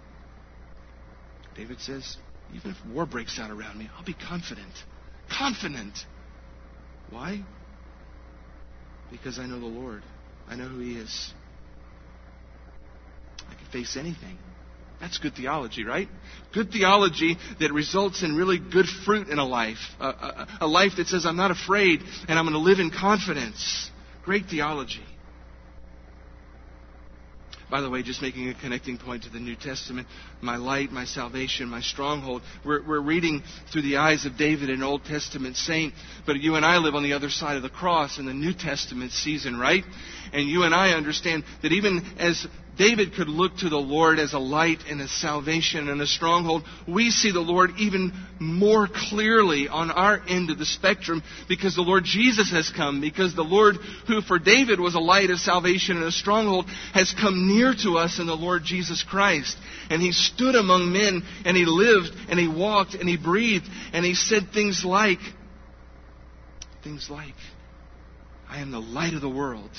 David 1.56 1.80
says, 1.80 2.18
even 2.54 2.72
if 2.72 2.76
war 2.92 3.06
breaks 3.06 3.38
out 3.38 3.50
around 3.50 3.78
me, 3.78 3.88
I'll 3.96 4.04
be 4.04 4.12
confident. 4.12 4.74
Confident 5.30 6.04
why? 7.10 7.42
Because 9.10 9.38
I 9.38 9.46
know 9.46 9.60
the 9.60 9.66
Lord. 9.66 10.02
I 10.48 10.56
know 10.56 10.68
who 10.68 10.80
He 10.80 10.96
is. 10.96 11.32
I 13.50 13.54
can 13.54 13.66
face 13.72 13.96
anything. 13.96 14.38
That's 15.00 15.18
good 15.18 15.34
theology, 15.34 15.84
right? 15.84 16.08
Good 16.52 16.70
theology 16.70 17.36
that 17.60 17.72
results 17.72 18.22
in 18.22 18.36
really 18.36 18.58
good 18.58 18.86
fruit 18.86 19.28
in 19.28 19.38
a 19.38 19.44
life. 19.44 19.78
A, 20.00 20.06
a, 20.06 20.48
a 20.62 20.66
life 20.66 20.92
that 20.96 21.08
says, 21.08 21.26
I'm 21.26 21.36
not 21.36 21.50
afraid 21.50 22.00
and 22.28 22.38
I'm 22.38 22.46
going 22.46 22.54
to 22.54 22.58
live 22.58 22.78
in 22.78 22.90
confidence. 22.90 23.90
Great 24.24 24.46
theology. 24.46 25.04
By 27.70 27.80
the 27.80 27.90
way, 27.90 28.02
just 28.02 28.22
making 28.22 28.48
a 28.48 28.54
connecting 28.54 28.98
point 28.98 29.24
to 29.24 29.30
the 29.30 29.40
New 29.40 29.56
Testament, 29.56 30.06
my 30.40 30.56
light, 30.56 30.92
my 30.92 31.04
salvation, 31.04 31.68
my 31.68 31.80
stronghold. 31.80 32.42
We're, 32.64 32.86
we're 32.86 33.00
reading 33.00 33.42
through 33.72 33.82
the 33.82 33.96
eyes 33.96 34.26
of 34.26 34.36
David, 34.36 34.70
an 34.70 34.82
Old 34.82 35.04
Testament 35.04 35.56
saint, 35.56 35.94
but 36.26 36.36
you 36.40 36.56
and 36.56 36.64
I 36.64 36.78
live 36.78 36.94
on 36.94 37.02
the 37.02 37.14
other 37.14 37.30
side 37.30 37.56
of 37.56 37.62
the 37.62 37.70
cross 37.70 38.18
in 38.18 38.26
the 38.26 38.34
New 38.34 38.52
Testament 38.52 39.12
season, 39.12 39.58
right? 39.58 39.84
And 40.32 40.48
you 40.48 40.64
and 40.64 40.74
I 40.74 40.90
understand 40.90 41.44
that 41.62 41.72
even 41.72 42.04
as 42.18 42.46
David 42.76 43.14
could 43.14 43.28
look 43.28 43.56
to 43.58 43.68
the 43.68 43.76
Lord 43.76 44.18
as 44.18 44.32
a 44.32 44.38
light 44.38 44.80
and 44.88 45.00
a 45.00 45.08
salvation 45.08 45.88
and 45.88 46.00
a 46.00 46.06
stronghold. 46.06 46.64
We 46.88 47.10
see 47.10 47.30
the 47.30 47.40
Lord 47.40 47.72
even 47.78 48.12
more 48.40 48.88
clearly 48.88 49.68
on 49.68 49.90
our 49.90 50.20
end 50.28 50.50
of 50.50 50.58
the 50.58 50.66
spectrum 50.66 51.22
because 51.48 51.76
the 51.76 51.82
Lord 51.82 52.04
Jesus 52.04 52.50
has 52.50 52.70
come, 52.70 53.00
because 53.00 53.34
the 53.34 53.42
Lord 53.42 53.76
who 54.08 54.22
for 54.22 54.38
David 54.38 54.80
was 54.80 54.94
a 54.94 55.00
light, 55.00 55.30
of 55.30 55.38
salvation, 55.38 55.96
and 55.96 56.06
a 56.06 56.12
stronghold 56.12 56.66
has 56.92 57.14
come 57.18 57.48
near 57.48 57.74
to 57.82 57.96
us 57.96 58.18
in 58.18 58.26
the 58.26 58.36
Lord 58.36 58.62
Jesus 58.64 59.02
Christ. 59.02 59.56
And 59.88 60.02
he 60.02 60.12
stood 60.12 60.54
among 60.54 60.92
men 60.92 61.22
and 61.44 61.56
he 61.56 61.64
lived 61.64 62.10
and 62.28 62.38
he 62.38 62.48
walked 62.48 62.94
and 62.94 63.08
he 63.08 63.16
breathed 63.16 63.66
and 63.92 64.04
he 64.04 64.14
said 64.14 64.50
things 64.52 64.84
like, 64.84 65.20
things 66.82 67.08
like, 67.08 67.34
I 68.48 68.58
am 68.58 68.70
the 68.70 68.80
light 68.80 69.14
of 69.14 69.20
the 69.20 69.28
world. 69.28 69.70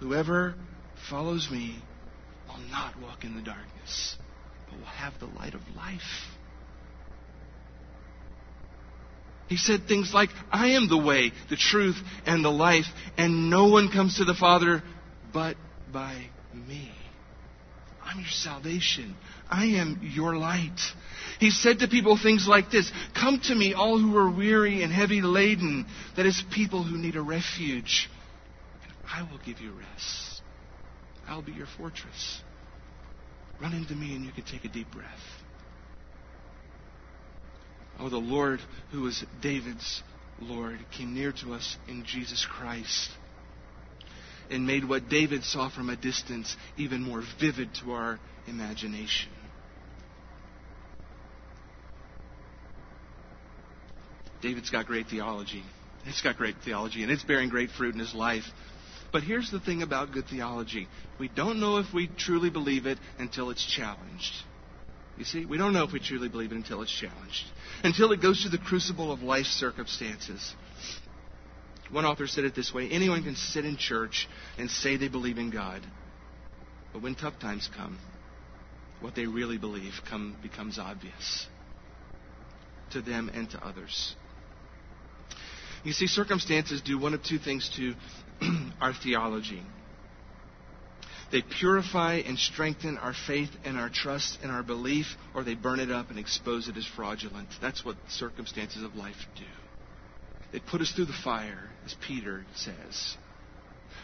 Whoever 0.00 0.54
follows 1.08 1.48
me 1.50 1.76
will 2.54 2.68
not 2.70 3.00
walk 3.00 3.24
in 3.24 3.34
the 3.34 3.42
darkness, 3.42 4.16
but 4.68 4.78
will 4.78 4.86
have 4.86 5.18
the 5.18 5.26
light 5.26 5.54
of 5.54 5.60
life. 5.76 6.00
He 9.48 9.56
said 9.56 9.86
things 9.86 10.12
like, 10.14 10.30
I 10.50 10.68
am 10.68 10.88
the 10.88 10.98
way, 10.98 11.32
the 11.50 11.56
truth, 11.56 11.96
and 12.26 12.44
the 12.44 12.50
life, 12.50 12.86
and 13.18 13.50
no 13.50 13.68
one 13.68 13.90
comes 13.90 14.16
to 14.16 14.24
the 14.24 14.34
Father 14.34 14.82
but 15.32 15.56
by 15.92 16.26
me. 16.54 16.90
I'm 18.02 18.20
your 18.20 18.28
salvation. 18.28 19.16
I 19.50 19.66
am 19.66 20.00
your 20.02 20.36
light. 20.36 20.78
He 21.40 21.50
said 21.50 21.80
to 21.80 21.88
people 21.88 22.18
things 22.22 22.46
like 22.46 22.70
this 22.70 22.90
Come 23.18 23.40
to 23.44 23.54
me, 23.54 23.74
all 23.74 23.98
who 23.98 24.16
are 24.16 24.30
weary 24.30 24.82
and 24.82 24.92
heavy 24.92 25.20
laden. 25.22 25.86
That 26.16 26.26
is, 26.26 26.42
people 26.54 26.84
who 26.84 26.96
need 26.96 27.16
a 27.16 27.22
refuge. 27.22 28.08
And 28.84 28.92
I 29.10 29.22
will 29.30 29.40
give 29.44 29.60
you 29.60 29.72
rest. 29.72 30.33
I'll 31.28 31.42
be 31.42 31.52
your 31.52 31.66
fortress. 31.78 32.42
Run 33.60 33.72
into 33.72 33.94
me 33.94 34.14
and 34.14 34.24
you 34.24 34.32
can 34.32 34.44
take 34.44 34.64
a 34.64 34.68
deep 34.68 34.90
breath. 34.90 35.08
Oh, 37.98 38.08
the 38.08 38.16
Lord, 38.16 38.60
who 38.90 39.06
is 39.06 39.24
David's 39.40 40.02
Lord, 40.40 40.78
came 40.96 41.14
near 41.14 41.32
to 41.42 41.54
us 41.54 41.76
in 41.88 42.04
Jesus 42.04 42.44
Christ 42.48 43.10
and 44.50 44.66
made 44.66 44.86
what 44.86 45.08
David 45.08 45.44
saw 45.44 45.70
from 45.70 45.88
a 45.88 45.96
distance 45.96 46.56
even 46.76 47.02
more 47.02 47.22
vivid 47.40 47.70
to 47.82 47.92
our 47.92 48.18
imagination. 48.46 49.30
David's 54.42 54.68
got 54.68 54.86
great 54.86 55.06
theology. 55.06 55.62
It's 56.04 56.20
got 56.20 56.36
great 56.36 56.56
theology, 56.62 57.02
and 57.02 57.10
it's 57.10 57.22
bearing 57.22 57.48
great 57.48 57.70
fruit 57.70 57.94
in 57.94 58.00
his 58.00 58.14
life. 58.14 58.44
But 59.14 59.22
here's 59.22 59.48
the 59.48 59.60
thing 59.60 59.80
about 59.82 60.10
good 60.10 60.26
theology 60.26 60.88
we 61.20 61.28
don't 61.28 61.60
know 61.60 61.76
if 61.76 61.94
we 61.94 62.08
truly 62.08 62.50
believe 62.50 62.84
it 62.84 62.98
until 63.16 63.50
it's 63.50 63.64
challenged. 63.64 64.34
You 65.16 65.24
see, 65.24 65.46
we 65.46 65.56
don't 65.56 65.72
know 65.72 65.84
if 65.84 65.92
we 65.92 66.00
truly 66.00 66.28
believe 66.28 66.50
it 66.50 66.56
until 66.56 66.82
it's 66.82 66.90
challenged, 66.90 67.44
until 67.84 68.10
it 68.10 68.20
goes 68.20 68.42
through 68.42 68.50
the 68.50 68.58
crucible 68.58 69.12
of 69.12 69.22
life 69.22 69.46
circumstances. 69.46 70.56
One 71.92 72.04
author 72.04 72.26
said 72.26 72.42
it 72.42 72.56
this 72.56 72.74
way 72.74 72.90
anyone 72.90 73.22
can 73.22 73.36
sit 73.36 73.64
in 73.64 73.76
church 73.76 74.26
and 74.58 74.68
say 74.68 74.96
they 74.96 75.06
believe 75.06 75.38
in 75.38 75.50
God, 75.50 75.82
but 76.92 77.00
when 77.00 77.14
tough 77.14 77.38
times 77.38 77.70
come, 77.76 77.96
what 78.98 79.14
they 79.14 79.26
really 79.26 79.58
believe 79.58 79.92
come, 80.10 80.36
becomes 80.42 80.76
obvious 80.76 81.46
to 82.90 83.00
them 83.00 83.30
and 83.32 83.48
to 83.50 83.64
others. 83.64 84.16
You 85.84 85.92
see, 85.92 86.06
circumstances 86.06 86.80
do 86.80 86.98
one 86.98 87.14
of 87.14 87.22
two 87.22 87.38
things 87.38 87.70
to 87.76 87.94
our 88.80 88.94
theology. 88.94 89.62
They 91.30 91.42
purify 91.42 92.22
and 92.26 92.38
strengthen 92.38 92.96
our 92.96 93.14
faith 93.26 93.50
and 93.64 93.76
our 93.76 93.90
trust 93.90 94.38
and 94.42 94.50
our 94.50 94.62
belief, 94.62 95.06
or 95.34 95.44
they 95.44 95.54
burn 95.54 95.80
it 95.80 95.90
up 95.90 96.10
and 96.10 96.18
expose 96.18 96.68
it 96.68 96.76
as 96.76 96.86
fraudulent. 96.86 97.48
That's 97.60 97.84
what 97.84 97.96
circumstances 98.08 98.82
of 98.82 98.94
life 98.94 99.16
do. 99.36 99.44
They 100.52 100.60
put 100.60 100.80
us 100.80 100.92
through 100.92 101.06
the 101.06 101.18
fire, 101.24 101.70
as 101.84 101.94
Peter 102.06 102.46
says. 102.54 103.16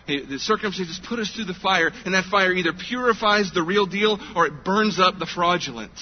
The 0.06 0.38
circumstances 0.38 1.00
put 1.08 1.20
us 1.20 1.30
through 1.30 1.44
the 1.44 1.54
fire, 1.54 1.92
and 2.04 2.14
that 2.14 2.24
fire 2.24 2.52
either 2.52 2.72
purifies 2.72 3.52
the 3.52 3.62
real 3.62 3.86
deal 3.86 4.18
or 4.34 4.46
it 4.46 4.64
burns 4.64 4.98
up 4.98 5.18
the 5.18 5.26
fraudulent. 5.26 5.92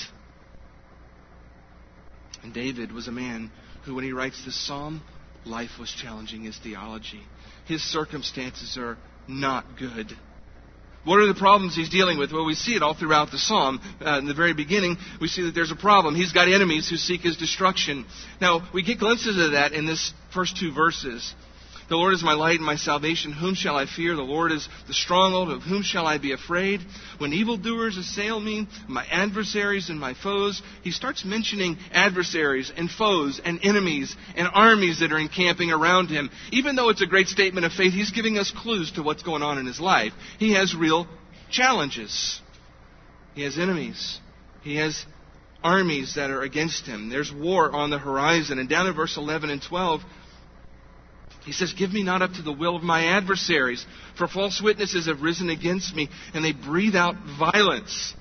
And 2.43 2.55
David 2.55 2.93
was 2.93 3.09
a 3.09 3.13
man 3.13 3.51
who, 3.85 3.95
when 3.95 4.05
he 4.05 4.13
writes 4.13 4.43
this 4.45 4.59
psalm, 4.67 5.03
life 5.45 5.71
was 5.79 5.91
challenging 5.91 6.45
his 6.45 6.59
theology. 6.59 7.23
His 7.67 7.83
circumstances 7.83 8.77
are 8.79 8.97
not 9.27 9.79
good. 9.79 10.13
What 11.05 11.21
are 11.21 11.27
the 11.27 11.39
problems 11.39 11.75
he's 11.75 11.89
dealing 11.89 12.19
with? 12.19 12.33
Well, 12.33 12.45
we 12.45 12.55
see 12.55 12.75
it 12.75 12.83
all 12.83 12.95
throughout 12.95 13.31
the 13.31 13.39
psalm. 13.39 13.81
Uh, 14.05 14.19
in 14.19 14.27
the 14.27 14.35
very 14.35 14.53
beginning, 14.53 14.97
we 15.21 15.29
see 15.29 15.43
that 15.43 15.55
there's 15.55 15.71
a 15.71 15.77
problem. 15.77 16.15
He's 16.15 16.33
got 16.33 16.49
enemies 16.49 16.89
who 16.89 16.97
seek 16.97 17.23
his 17.23 17.37
destruction. 17.37 18.05
Now, 18.41 18.69
we 18.75 18.83
get 18.83 18.99
glimpses 18.99 19.43
of 19.43 19.53
that 19.53 19.73
in 19.73 19.87
this 19.87 20.13
first 20.35 20.57
two 20.59 20.73
verses. 20.73 21.35
The 21.89 21.97
Lord 21.97 22.13
is 22.13 22.23
my 22.23 22.35
light 22.35 22.57
and 22.57 22.67
my 22.67 22.77
salvation. 22.77 23.33
Whom 23.33 23.55
shall 23.55 23.77
I 23.77 23.87
fear? 23.87 24.15
The 24.15 24.23
Lord 24.23 24.53
is 24.53 24.69
the 24.87 24.95
stronghold. 24.95 25.51
Of 25.51 25.63
whom 25.63 25.83
shall 25.83 26.07
I 26.07 26.19
be 26.19 26.33
afraid? 26.33 26.81
When 27.17 27.33
evildoers 27.33 27.97
assail 27.97 28.39
me, 28.39 28.69
my 28.87 29.07
adversaries 29.07 29.89
and 29.89 29.99
my 29.99 30.13
foes, 30.13 30.63
he 30.83 30.91
starts 30.91 31.25
mentioning 31.25 31.79
adversaries 31.93 32.71
and 32.77 32.91
foes 32.91 33.41
and 33.43 33.61
enemies 33.63 34.15
and 34.37 34.49
armies 34.53 35.01
that 35.01 35.13
are 35.13 35.19
encamping 35.19 35.71
around 35.71 36.09
him. 36.09 36.31
Even 36.53 36.77
though 36.77 36.91
it's 36.91 37.03
a 37.03 37.07
great 37.07 37.29
statement 37.29 37.65
of 37.65 37.73
faith, 37.73 37.95
he's 37.95 38.11
giving 38.11 38.37
us 38.37 38.53
clues 38.55 38.93
to 38.93 39.03
what's 39.03 39.23
going 39.23 39.43
on 39.43 39.57
in 39.57 39.65
his 39.65 39.81
life. 39.81 40.13
He 40.39 40.53
has 40.55 40.75
real 40.75 41.07
challenges. 41.51 42.41
He 43.35 43.45
has 43.45 43.59
enemies. 43.59 44.21
He 44.63 44.77
has 44.77 45.07
armies 45.65 46.17
that 46.17 46.31
are 46.31 46.43
against 46.43 46.85
him. 46.85 47.09
There's 47.09 47.33
war 47.33 47.71
on 47.75 47.89
the 47.89 47.99
horizon. 47.99 48.59
And 48.59 48.69
down 48.69 48.87
in 48.87 48.95
verse 48.95 49.17
11 49.17 49.49
and 49.49 49.63
12, 49.63 50.03
he 51.49 51.55
says, 51.55 51.73
Give 51.73 51.91
me 51.91 52.03
not 52.03 52.21
up 52.21 52.35
to 52.35 52.43
the 52.43 52.53
will 52.53 52.77
of 52.77 52.83
my 52.83 53.07
adversaries, 53.07 53.87
for 54.19 54.29
false 54.29 54.61
witnesses 54.63 55.07
have 55.07 55.23
risen 55.23 55.49
against 55.49 55.97
me, 55.97 56.11
and 56.35 56.45
they 56.45 56.53
breathe 56.53 56.95
out 56.95 57.15
violence. 57.39 58.13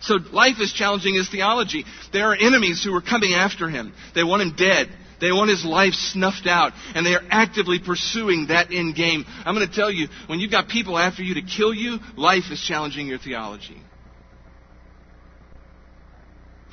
So 0.00 0.18
life 0.30 0.60
is 0.60 0.72
challenging 0.72 1.16
his 1.16 1.28
theology. 1.28 1.84
There 2.12 2.30
are 2.30 2.36
enemies 2.36 2.84
who 2.84 2.94
are 2.94 3.02
coming 3.02 3.34
after 3.34 3.68
him. 3.68 3.92
They 4.14 4.22
want 4.22 4.42
him 4.42 4.54
dead. 4.56 4.88
They 5.20 5.32
want 5.32 5.50
his 5.50 5.64
life 5.64 5.94
snuffed 5.94 6.46
out, 6.46 6.74
and 6.94 7.04
they 7.04 7.14
are 7.14 7.24
actively 7.28 7.80
pursuing 7.84 8.46
that 8.50 8.72
end 8.72 8.94
game. 8.94 9.24
I'm 9.44 9.56
going 9.56 9.68
to 9.68 9.74
tell 9.74 9.90
you, 9.90 10.06
when 10.28 10.38
you've 10.38 10.52
got 10.52 10.68
people 10.68 10.96
after 10.96 11.24
you 11.24 11.34
to 11.34 11.42
kill 11.42 11.74
you, 11.74 11.98
life 12.16 12.52
is 12.52 12.60
challenging 12.60 13.08
your 13.08 13.18
theology. 13.18 13.82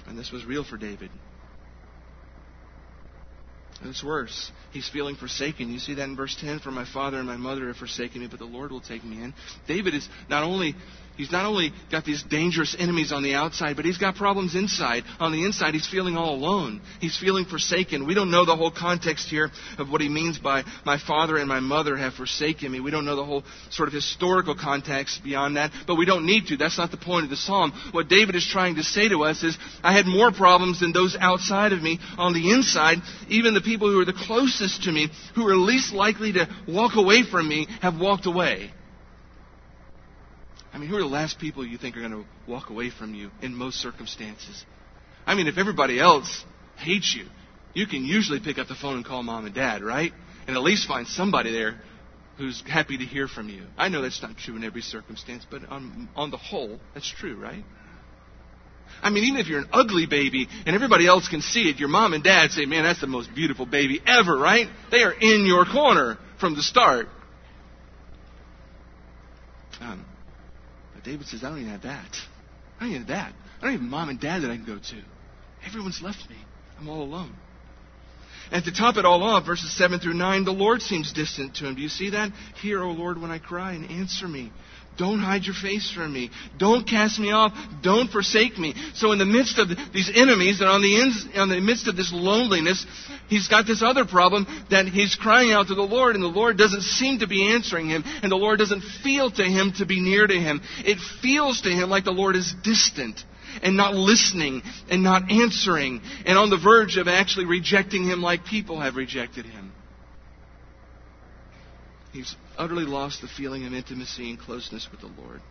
And 0.06 0.16
this 0.16 0.32
was 0.32 0.46
real 0.46 0.64
for 0.64 0.78
David. 0.78 1.10
It's 3.86 4.04
worse. 4.04 4.52
He's 4.72 4.88
feeling 4.90 5.16
forsaken. 5.16 5.72
You 5.72 5.80
see 5.80 5.94
that 5.96 6.04
in 6.04 6.16
verse 6.16 6.36
10 6.40 6.60
For 6.60 6.72
my 6.72 6.86
father 6.86 7.18
and 7.18 7.28
my 7.28 7.38
mother 7.38 7.68
have 7.68 7.78
forsaken 7.78 8.22
me, 8.22 8.28
but 8.28 8.40
the 8.40 8.46
Lord 8.46 8.72
will 8.72 8.82
take 8.82 9.04
me 9.04 9.22
in. 9.22 9.34
David 9.68 9.94
is 9.94 10.08
not 10.30 10.44
only 10.44 10.76
He's 11.16 11.32
not 11.32 11.46
only 11.46 11.72
got 11.92 12.06
these 12.06 12.24
dangerous 12.24 12.76
enemies 12.78 13.12
on 13.12 13.22
the 13.22 13.36
outside, 13.36 13.76
but 13.76 13.86
he's 13.86 14.00
got 14.00 14.16
problems 14.16 14.56
inside. 14.56 15.04
On 15.20 15.32
the 15.32 15.46
inside, 15.46 15.76
he's 15.76 15.88
feeling 15.88 16.18
all 16.18 16.34
alone. 16.34 16.82
He's 17.00 17.16
feeling 17.18 17.46
forsaken. 17.46 18.08
We 18.08 18.16
don't 18.16 18.32
know 18.32 18.46
the 18.46 18.56
whole 18.56 18.72
context 18.72 19.30
here 19.30 19.52
of 19.78 19.90
what 19.90 20.02
he 20.02 20.10
means 20.10 20.40
by 20.40 20.64
my 20.86 20.98
father 20.98 21.38
and 21.38 21.48
my 21.48 21.60
mother 21.60 21.96
have 21.96 22.16
forsaken 22.16 22.72
me. 22.72 22.80
We 22.80 22.90
don't 22.90 23.06
know 23.06 23.16
the 23.16 23.26
whole 23.26 23.44
sort 23.70 23.90
of 23.90 23.94
historical 23.94 24.56
context 24.56 25.24
beyond 25.24 25.58
that, 25.58 25.72
but 25.86 25.96
we 25.96 26.06
don't 26.06 26.26
need 26.26 26.48
to. 26.48 26.58
That's 26.58 26.80
not 26.80 26.90
the 26.90 26.98
point 26.98 27.26
of 27.26 27.30
the 27.30 27.38
psalm. 27.38 27.74
What 27.92 28.10
David 28.10 28.36
is 28.36 28.48
trying 28.48 28.76
to 28.76 28.84
say 28.84 29.08
to 29.10 29.24
us 29.24 29.44
is, 29.44 29.56
I 29.84 29.94
had 29.94 30.08
more 30.08 30.32
problems 30.32 30.80
than 30.80 30.94
those 30.94 31.16
outside 31.20 31.74
of 31.74 31.82
me. 31.82 32.00
On 32.18 32.34
the 32.34 32.52
inside, 32.52 32.98
even 33.30 33.54
the 33.54 33.62
people 33.62 33.92
who 33.92 34.00
are 34.02 34.06
the 34.06 34.14
closest 34.14 34.84
to 34.84 34.92
me, 34.92 35.10
who 35.36 35.48
are 35.48 35.56
least 35.56 35.94
likely 35.94 36.34
to 36.34 36.50
walk 36.68 36.96
away 36.96 37.22
from 37.24 37.48
me, 37.48 37.68
have 37.82 38.00
walked 38.00 38.26
away. 38.26 38.72
I 40.74 40.80
mean, 40.80 40.90
who 40.90 40.96
are 40.96 41.02
the 41.02 41.06
last 41.06 41.40
people 41.40 41.66
you 41.66 41.78
think 41.78 41.96
are 41.96 42.00
going 42.00 42.12
to 42.12 42.26
walk 42.48 42.70
away 42.72 42.90
from 42.90 43.14
you 43.14 43.30
in 43.42 43.54
most 43.54 43.78
circumstances? 43.78 44.66
I 45.26 45.36
mean, 45.36 45.48
if 45.48 45.58
everybody 45.58 46.00
else 46.00 46.44
hates 46.78 47.16
you, 47.16 47.28
you 47.74 47.86
can 47.86 48.04
usually 48.04 48.40
pick 48.40 48.58
up 48.58 48.68
the 48.68 48.76
phone 48.76 48.96
and 48.96 49.06
call 49.06 49.22
mom 49.22 49.46
and 49.46 49.54
dad, 49.54 49.84
right? 49.84 50.12
And 50.48 50.58
at 50.58 50.64
least 50.64 50.88
find 50.88 51.08
somebody 51.08 51.52
there 51.52 51.80
who's 52.38 52.64
happy 52.68 52.98
to 52.98 53.04
hear 53.04 53.28
from 53.28 53.50
you. 53.50 53.64
I 53.78 53.90
know 53.90 54.02
that's 54.02 54.22
not 54.22 54.36
true 54.38 54.56
in 54.56 54.64
every 54.64 54.82
circumstance, 54.82 55.46
but 55.50 55.70
on, 55.70 56.10
on 56.16 56.32
the 56.32 56.38
whole, 56.38 56.80
that's 56.96 57.10
true, 57.10 57.36
right? 57.36 57.64
I 59.02 59.10
mean, 59.10 59.26
even 59.26 59.40
if 59.40 59.48
you're 59.48 59.60
an 59.60 59.70
ugly 59.72 60.08
baby 60.08 60.48
and 60.66 60.76
everybody 60.76 61.06
else 61.08 61.28
can 61.28 61.42
see 61.42 61.70
it, 61.70 61.78
your 61.78 61.90
mom 61.90 62.14
and 62.14 62.24
dad 62.24 62.52
say, 62.52 62.66
man, 62.66 62.84
that's 62.84 63.02
the 63.02 63.08
most 63.08 63.34
beautiful 63.36 63.66
baby 63.66 64.02
ever, 64.06 64.38
right? 64.38 64.68
They 64.92 65.04
are 65.04 65.14
in 65.14 65.46
your 65.46 65.66
corner 65.66 66.18
from 66.40 66.56
the 66.56 66.64
start. 66.64 67.08
Um, 69.80 70.06
David 71.04 71.28
says, 71.28 71.44
I 71.44 71.50
don't 71.50 71.60
even 71.60 71.72
have 71.72 71.84
that. 71.84 72.16
I 72.80 72.84
don't 72.84 72.90
even 72.90 73.02
have 73.02 73.08
that. 73.10 73.34
I 73.60 73.66
don't 73.66 73.74
even 73.74 73.86
have 73.86 73.92
mom 73.92 74.10
and 74.10 74.20
dad 74.20 74.44
that 74.44 74.52
I 74.52 74.56
can 74.56 74.66
go 74.66 74.78
to. 74.78 75.02
Everyone's 75.66 76.02
left 76.02 76.30
me. 76.30 76.38
I'm 76.80 76.90
all 76.90 77.04
alone. 77.04 77.36
And 78.52 78.64
to 78.66 78.74
top 78.74 78.98
it 78.98 79.06
all 79.06 79.24
off, 79.24 79.46
verses 79.46 79.76
7 79.78 80.00
through 80.00 80.16
9, 80.16 80.46
the 80.46 80.52
Lord 80.52 80.82
seems 80.82 81.14
distant 81.14 81.56
to 81.56 81.68
him. 81.68 81.76
Do 81.76 81.82
you 81.82 81.90
see 81.90 82.12
that? 82.12 82.32
Hear, 82.62 82.84
O 82.84 82.92
Lord, 82.92 83.22
when 83.22 83.32
I 83.32 83.40
cry, 83.40 83.74
and 83.74 83.90
answer 83.90 84.28
me. 84.28 84.52
Don't 84.98 85.20
hide 85.20 85.44
your 85.44 85.56
face 85.56 85.92
from 85.92 86.14
me. 86.14 86.30
Don't 86.58 86.88
cast 86.88 87.20
me 87.20 87.32
off. 87.32 87.54
Don't 87.82 88.12
forsake 88.12 88.58
me. 88.58 88.76
So 88.94 89.12
in 89.12 89.18
the 89.18 89.26
midst 89.26 89.58
of 89.58 89.70
these 89.92 90.12
enemies 90.14 90.62
and 90.62 90.70
on 90.70 90.82
the, 90.82 91.02
ins, 91.02 91.28
on 91.36 91.50
the 91.50 91.60
midst 91.60 91.88
of 91.88 91.96
this 91.96 92.12
loneliness, 92.14 92.86
he's 93.28 93.48
got 93.48 93.66
this 93.66 93.82
other 93.82 94.06
problem 94.06 94.46
that 94.70 94.88
he's 94.88 95.16
crying 95.16 95.52
out 95.52 95.68
to 95.68 95.76
the 95.76 95.82
Lord 95.82 96.16
and 96.16 96.24
the 96.24 96.28
Lord 96.28 96.58
doesn't 96.58 96.84
seem 96.84 97.20
to 97.20 97.28
be 97.28 97.54
answering 97.54 97.88
him 97.88 98.04
and 98.22 98.32
the 98.32 98.36
Lord 98.36 98.60
doesn't 98.60 98.84
feel 99.04 99.32
to 99.32 99.44
him 99.44 99.74
to 99.78 99.86
be 99.86 100.00
near 100.00 100.28
to 100.28 100.40
him. 100.40 100.62
It 100.80 101.00
feels 101.22 101.62
to 101.62 101.70
him 101.70 101.90
like 101.90 102.06
the 102.06 102.12
Lord 102.12 102.36
is 102.36 102.54
distant 102.64 103.20
and 103.62 103.76
not 103.76 103.94
listening 103.94 104.62
and 104.90 105.04
not 105.04 105.32
answering 105.32 106.02
and 106.26 106.38
on 106.38 106.50
the 106.50 106.58
verge 106.58 106.98
of 106.98 107.08
actually 107.08 107.46
rejecting 107.46 108.04
him 108.04 108.22
like 108.22 108.46
people 108.46 108.80
have 108.80 108.96
rejected 108.96 109.46
him. 109.46 109.72
He's 112.12 112.36
utterly 112.58 112.86
lost 112.86 113.22
the 113.22 113.28
feeling 113.28 113.66
of 113.66 113.74
intimacy 113.74 114.30
and 114.30 114.40
closeness 114.40 114.88
with 114.92 115.02
the 115.02 115.12
Lord. 115.22 115.42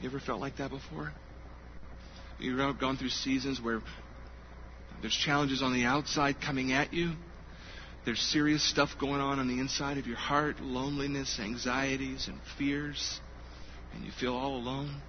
You 0.00 0.08
ever 0.08 0.20
felt 0.20 0.40
like 0.40 0.56
that 0.56 0.70
before? 0.70 1.12
You've 2.38 2.78
gone 2.78 2.96
through 2.96 3.10
seasons 3.10 3.60
where 3.60 3.80
there's 5.00 5.14
challenges 5.14 5.62
on 5.62 5.72
the 5.72 5.84
outside 5.84 6.40
coming 6.40 6.72
at 6.72 6.92
you. 6.92 7.12
There's 8.04 8.20
serious 8.20 8.68
stuff 8.68 8.90
going 8.98 9.20
on 9.20 9.38
on 9.38 9.46
the 9.46 9.60
inside 9.60 9.98
of 9.98 10.06
your 10.08 10.16
heart, 10.16 10.60
loneliness, 10.60 11.38
anxieties, 11.40 12.26
and 12.26 12.40
fears, 12.58 13.20
and 13.94 14.04
you 14.04 14.10
feel 14.10 14.34
all 14.34 14.56
alone. 14.56 15.00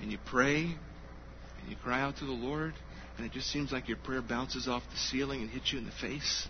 And 0.00 0.12
you 0.12 0.18
pray, 0.26 0.64
and 0.64 1.68
you 1.68 1.76
cry 1.82 2.02
out 2.02 2.18
to 2.18 2.26
the 2.26 2.32
Lord, 2.32 2.74
and 3.16 3.24
it 3.24 3.32
just 3.32 3.50
seems 3.50 3.72
like 3.72 3.88
your 3.88 3.96
prayer 3.96 4.20
bounces 4.20 4.68
off 4.68 4.82
the 4.90 4.98
ceiling 4.98 5.40
and 5.40 5.50
hits 5.50 5.72
you 5.72 5.78
in 5.78 5.86
the 5.86 5.92
face 5.92 6.48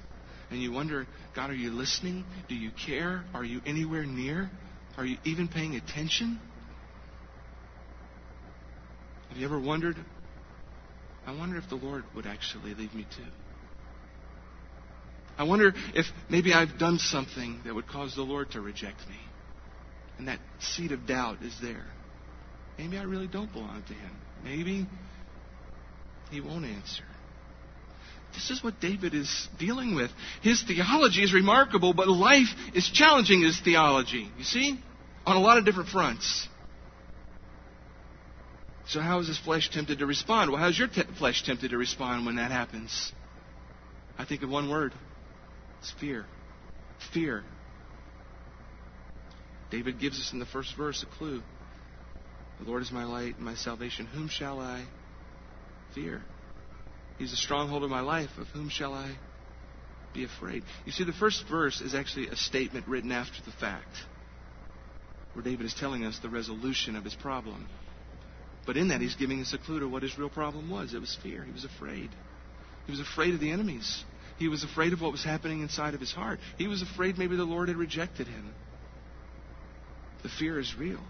and 0.50 0.62
you 0.62 0.72
wonder, 0.72 1.06
God, 1.34 1.50
are 1.50 1.54
you 1.54 1.70
listening? 1.70 2.24
Do 2.48 2.54
you 2.54 2.70
care? 2.86 3.24
Are 3.34 3.44
you 3.44 3.60
anywhere 3.66 4.04
near? 4.04 4.50
Are 4.96 5.04
you 5.04 5.16
even 5.24 5.48
paying 5.48 5.74
attention? 5.74 6.38
Have 9.28 9.38
you 9.38 9.46
ever 9.46 9.58
wondered? 9.58 9.96
I 11.26 11.36
wonder 11.36 11.56
if 11.56 11.68
the 11.68 11.76
Lord 11.76 12.04
would 12.14 12.26
actually 12.26 12.74
leave 12.74 12.94
me 12.94 13.06
too. 13.16 13.24
I 15.36 15.42
wonder 15.42 15.72
if 15.94 16.06
maybe 16.28 16.52
I've 16.52 16.78
done 16.78 16.98
something 16.98 17.60
that 17.64 17.74
would 17.74 17.88
cause 17.88 18.14
the 18.14 18.22
Lord 18.22 18.52
to 18.52 18.60
reject 18.60 19.00
me. 19.08 19.16
And 20.18 20.28
that 20.28 20.38
seed 20.60 20.92
of 20.92 21.06
doubt 21.06 21.42
is 21.42 21.56
there. 21.60 21.86
Maybe 22.78 22.98
I 22.98 23.02
really 23.02 23.26
don't 23.26 23.52
belong 23.52 23.82
to 23.88 23.94
Him. 23.94 24.16
Maybe 24.44 24.86
He 26.30 26.40
won't 26.40 26.64
answer. 26.64 27.04
This 28.34 28.50
is 28.50 28.62
what 28.62 28.80
David 28.80 29.14
is 29.14 29.48
dealing 29.58 29.94
with. 29.94 30.10
His 30.42 30.62
theology 30.62 31.22
is 31.22 31.32
remarkable, 31.32 31.94
but 31.94 32.08
life 32.08 32.48
is 32.74 32.90
challenging 32.92 33.42
his 33.42 33.60
theology. 33.60 34.28
You 34.36 34.44
see? 34.44 34.80
On 35.24 35.36
a 35.36 35.40
lot 35.40 35.56
of 35.56 35.64
different 35.64 35.88
fronts. 35.88 36.48
So, 38.88 39.00
how 39.00 39.20
is 39.20 39.28
his 39.28 39.38
flesh 39.38 39.70
tempted 39.70 40.00
to 40.00 40.06
respond? 40.06 40.50
Well, 40.50 40.60
how's 40.60 40.78
your 40.78 40.88
te- 40.88 41.04
flesh 41.18 41.42
tempted 41.42 41.70
to 41.70 41.78
respond 41.78 42.26
when 42.26 42.36
that 42.36 42.50
happens? 42.50 43.12
I 44.18 44.24
think 44.24 44.42
of 44.42 44.50
one 44.50 44.68
word 44.68 44.92
it's 45.80 45.92
fear. 46.00 46.26
Fear. 47.12 47.44
David 49.70 50.00
gives 50.00 50.18
us 50.18 50.32
in 50.32 50.38
the 50.38 50.46
first 50.46 50.76
verse 50.76 51.02
a 51.02 51.18
clue. 51.18 51.42
The 52.60 52.66
Lord 52.66 52.82
is 52.82 52.92
my 52.92 53.04
light 53.04 53.36
and 53.36 53.44
my 53.44 53.54
salvation. 53.54 54.06
Whom 54.06 54.28
shall 54.28 54.60
I 54.60 54.84
fear? 55.94 56.22
He's 57.18 57.32
a 57.32 57.36
stronghold 57.36 57.84
of 57.84 57.90
my 57.90 58.00
life. 58.00 58.30
Of 58.38 58.48
whom 58.48 58.68
shall 58.68 58.94
I 58.94 59.10
be 60.12 60.24
afraid? 60.24 60.64
You 60.84 60.92
see, 60.92 61.04
the 61.04 61.12
first 61.12 61.44
verse 61.48 61.80
is 61.80 61.94
actually 61.94 62.28
a 62.28 62.36
statement 62.36 62.86
written 62.88 63.12
after 63.12 63.42
the 63.44 63.52
fact, 63.52 63.96
where 65.32 65.42
David 65.42 65.66
is 65.66 65.74
telling 65.74 66.04
us 66.04 66.18
the 66.18 66.28
resolution 66.28 66.96
of 66.96 67.04
his 67.04 67.14
problem. 67.14 67.68
But 68.66 68.76
in 68.76 68.88
that, 68.88 69.00
he's 69.00 69.14
giving 69.14 69.40
us 69.40 69.52
a 69.52 69.58
clue 69.58 69.80
to 69.80 69.88
what 69.88 70.02
his 70.02 70.18
real 70.18 70.30
problem 70.30 70.70
was. 70.70 70.94
It 70.94 71.00
was 71.00 71.16
fear. 71.22 71.44
He 71.44 71.52
was 71.52 71.64
afraid. 71.64 72.10
He 72.86 72.92
was 72.92 73.00
afraid 73.00 73.34
of 73.34 73.40
the 73.40 73.50
enemies. 73.50 74.04
He 74.38 74.48
was 74.48 74.64
afraid 74.64 74.92
of 74.92 75.00
what 75.00 75.12
was 75.12 75.22
happening 75.22 75.60
inside 75.60 75.94
of 75.94 76.00
his 76.00 76.12
heart. 76.12 76.40
He 76.58 76.66
was 76.66 76.82
afraid 76.82 77.18
maybe 77.18 77.36
the 77.36 77.44
Lord 77.44 77.68
had 77.68 77.76
rejected 77.76 78.26
him. 78.26 78.54
The 80.22 80.28
fear 80.28 80.58
is 80.58 80.74
real. 80.78 81.00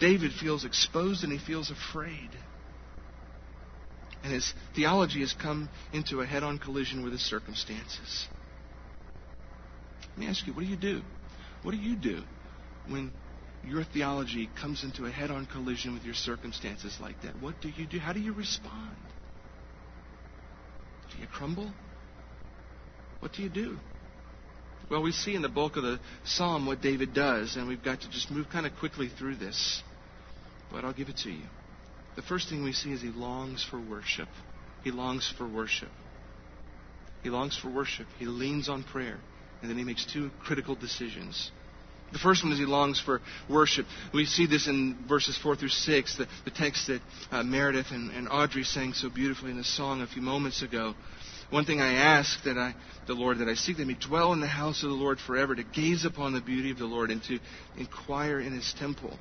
David 0.00 0.32
feels 0.32 0.64
exposed 0.64 1.22
and 1.22 1.32
he 1.32 1.38
feels 1.38 1.70
afraid. 1.70 2.30
And 4.26 4.34
his 4.34 4.54
theology 4.74 5.20
has 5.20 5.32
come 5.32 5.68
into 5.92 6.20
a 6.20 6.26
head 6.26 6.42
on 6.42 6.58
collision 6.58 7.04
with 7.04 7.12
his 7.12 7.22
circumstances. 7.22 8.26
Let 10.10 10.18
me 10.18 10.26
ask 10.26 10.44
you, 10.44 10.52
what 10.52 10.62
do 10.62 10.66
you 10.66 10.74
do? 10.74 11.02
What 11.62 11.70
do 11.70 11.76
you 11.76 11.94
do 11.94 12.22
when 12.88 13.12
your 13.64 13.84
theology 13.84 14.50
comes 14.60 14.82
into 14.82 15.04
a 15.06 15.12
head 15.12 15.30
on 15.30 15.46
collision 15.46 15.94
with 15.94 16.02
your 16.02 16.14
circumstances 16.14 16.98
like 17.00 17.22
that? 17.22 17.40
What 17.40 17.60
do 17.60 17.68
you 17.68 17.86
do? 17.86 18.00
How 18.00 18.12
do 18.12 18.18
you 18.18 18.32
respond? 18.32 18.96
Do 21.12 21.20
you 21.20 21.28
crumble? 21.28 21.70
What 23.20 23.32
do 23.32 23.44
you 23.44 23.48
do? 23.48 23.78
Well, 24.90 25.04
we 25.04 25.12
see 25.12 25.36
in 25.36 25.42
the 25.42 25.48
bulk 25.48 25.76
of 25.76 25.84
the 25.84 26.00
psalm 26.24 26.66
what 26.66 26.82
David 26.82 27.14
does, 27.14 27.54
and 27.54 27.68
we've 27.68 27.84
got 27.84 28.00
to 28.00 28.10
just 28.10 28.32
move 28.32 28.48
kind 28.50 28.66
of 28.66 28.74
quickly 28.80 29.08
through 29.08 29.36
this. 29.36 29.84
But 30.72 30.84
I'll 30.84 30.92
give 30.92 31.10
it 31.10 31.18
to 31.18 31.30
you. 31.30 31.44
The 32.16 32.22
first 32.22 32.48
thing 32.48 32.64
we 32.64 32.72
see 32.72 32.92
is 32.92 33.02
he 33.02 33.10
longs 33.10 33.62
for 33.62 33.78
worship. 33.78 34.28
He 34.82 34.90
longs 34.90 35.32
for 35.36 35.46
worship. 35.46 35.90
He 37.22 37.30
longs 37.30 37.56
for 37.56 37.68
worship. 37.68 38.06
He 38.18 38.26
leans 38.26 38.68
on 38.68 38.84
prayer. 38.84 39.18
And 39.60 39.70
then 39.70 39.78
he 39.78 39.84
makes 39.84 40.04
two 40.04 40.30
critical 40.40 40.74
decisions. 40.74 41.50
The 42.12 42.18
first 42.18 42.44
one 42.44 42.52
is 42.52 42.58
he 42.58 42.66
longs 42.66 43.00
for 43.00 43.20
worship. 43.50 43.86
We 44.14 44.26
see 44.26 44.46
this 44.46 44.68
in 44.68 44.96
verses 45.08 45.36
4 45.42 45.56
through 45.56 45.70
6, 45.70 46.16
the, 46.16 46.28
the 46.44 46.50
text 46.50 46.86
that 46.86 47.00
uh, 47.32 47.42
Meredith 47.42 47.90
and, 47.90 48.10
and 48.12 48.28
Audrey 48.28 48.62
sang 48.62 48.92
so 48.92 49.10
beautifully 49.10 49.50
in 49.50 49.56
the 49.56 49.64
song 49.64 50.02
a 50.02 50.06
few 50.06 50.22
moments 50.22 50.62
ago. 50.62 50.94
One 51.50 51.64
thing 51.64 51.80
I 51.80 51.94
ask 51.94 52.42
that 52.44 52.56
I, 52.56 52.74
the 53.06 53.14
Lord, 53.14 53.38
that 53.38 53.48
I 53.48 53.54
seek 53.54 53.76
that 53.78 53.86
me 53.86 53.96
dwell 54.00 54.32
in 54.32 54.40
the 54.40 54.46
house 54.46 54.82
of 54.82 54.90
the 54.90 54.96
Lord 54.96 55.18
forever, 55.18 55.54
to 55.54 55.64
gaze 55.64 56.04
upon 56.04 56.32
the 56.32 56.40
beauty 56.40 56.70
of 56.70 56.78
the 56.78 56.86
Lord 56.86 57.10
and 57.10 57.22
to 57.24 57.38
inquire 57.76 58.40
in 58.40 58.52
his 58.52 58.72
temple. 58.78 59.18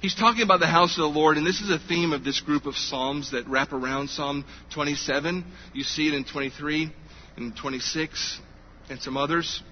He's 0.00 0.14
talking 0.14 0.42
about 0.42 0.60
the 0.60 0.66
house 0.66 0.96
of 0.96 1.02
the 1.02 1.18
Lord, 1.18 1.36
and 1.36 1.46
this 1.46 1.60
is 1.60 1.70
a 1.70 1.78
theme 1.78 2.12
of 2.12 2.24
this 2.24 2.40
group 2.40 2.66
of 2.66 2.76
Psalms 2.76 3.32
that 3.32 3.48
wrap 3.48 3.72
around 3.72 4.10
Psalm 4.10 4.44
27. 4.74 5.44
You 5.74 5.82
see 5.84 6.08
it 6.08 6.14
in 6.14 6.24
23 6.24 6.92
and 7.36 7.56
26 7.56 8.40
and 8.90 9.00
some 9.00 9.16
others. 9.16 9.62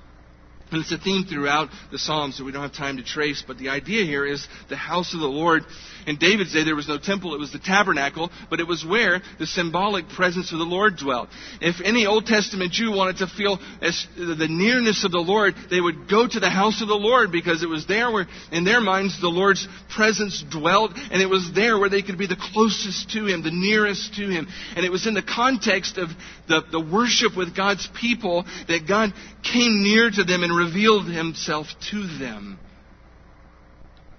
And 0.72 0.80
it's 0.80 0.90
a 0.90 0.98
theme 0.98 1.24
throughout 1.24 1.68
the 1.92 1.98
Psalms 1.98 2.38
that 2.38 2.44
we 2.44 2.50
don't 2.50 2.62
have 2.62 2.72
time 2.72 2.96
to 2.96 3.04
trace, 3.04 3.42
but 3.46 3.56
the 3.56 3.68
idea 3.68 4.04
here 4.04 4.26
is 4.26 4.46
the 4.68 4.76
house 4.76 5.14
of 5.14 5.20
the 5.20 5.26
Lord. 5.26 5.64
In 6.08 6.16
David's 6.16 6.52
day, 6.52 6.64
there 6.64 6.74
was 6.74 6.88
no 6.88 6.98
temple, 6.98 7.34
it 7.34 7.38
was 7.38 7.52
the 7.52 7.60
tabernacle, 7.60 8.30
but 8.50 8.58
it 8.58 8.66
was 8.66 8.84
where 8.84 9.22
the 9.38 9.46
symbolic 9.46 10.08
presence 10.08 10.52
of 10.52 10.58
the 10.58 10.64
Lord 10.64 10.96
dwelt. 10.96 11.28
If 11.60 11.80
any 11.84 12.06
Old 12.06 12.26
Testament 12.26 12.72
Jew 12.72 12.90
wanted 12.90 13.18
to 13.18 13.28
feel 13.28 13.58
the 13.86 14.48
nearness 14.48 15.04
of 15.04 15.12
the 15.12 15.18
Lord, 15.18 15.54
they 15.70 15.80
would 15.80 16.08
go 16.08 16.26
to 16.26 16.40
the 16.40 16.50
house 16.50 16.82
of 16.82 16.88
the 16.88 16.94
Lord 16.94 17.30
because 17.30 17.62
it 17.62 17.68
was 17.68 17.86
there 17.86 18.10
where, 18.10 18.26
in 18.50 18.64
their 18.64 18.80
minds, 18.80 19.20
the 19.20 19.28
Lord's 19.28 19.66
presence 19.88 20.44
dwelt, 20.50 20.92
and 20.96 21.22
it 21.22 21.30
was 21.30 21.52
there 21.54 21.78
where 21.78 21.90
they 21.90 22.02
could 22.02 22.18
be 22.18 22.26
the 22.26 22.36
closest 22.52 23.10
to 23.10 23.26
Him, 23.26 23.42
the 23.42 23.50
nearest 23.52 24.14
to 24.14 24.28
Him. 24.28 24.48
And 24.74 24.84
it 24.84 24.90
was 24.90 25.06
in 25.06 25.14
the 25.14 25.22
context 25.22 25.96
of 25.96 26.08
the, 26.48 26.62
the 26.72 26.80
worship 26.80 27.36
with 27.36 27.56
God's 27.56 27.88
people 28.00 28.44
that 28.68 28.88
God 28.88 29.12
came 29.42 29.82
near 29.82 30.10
to 30.10 30.24
them 30.24 30.42
and 30.42 30.55
revealed 30.57 31.07
himself 31.07 31.66
to 31.90 32.07
them. 32.18 32.59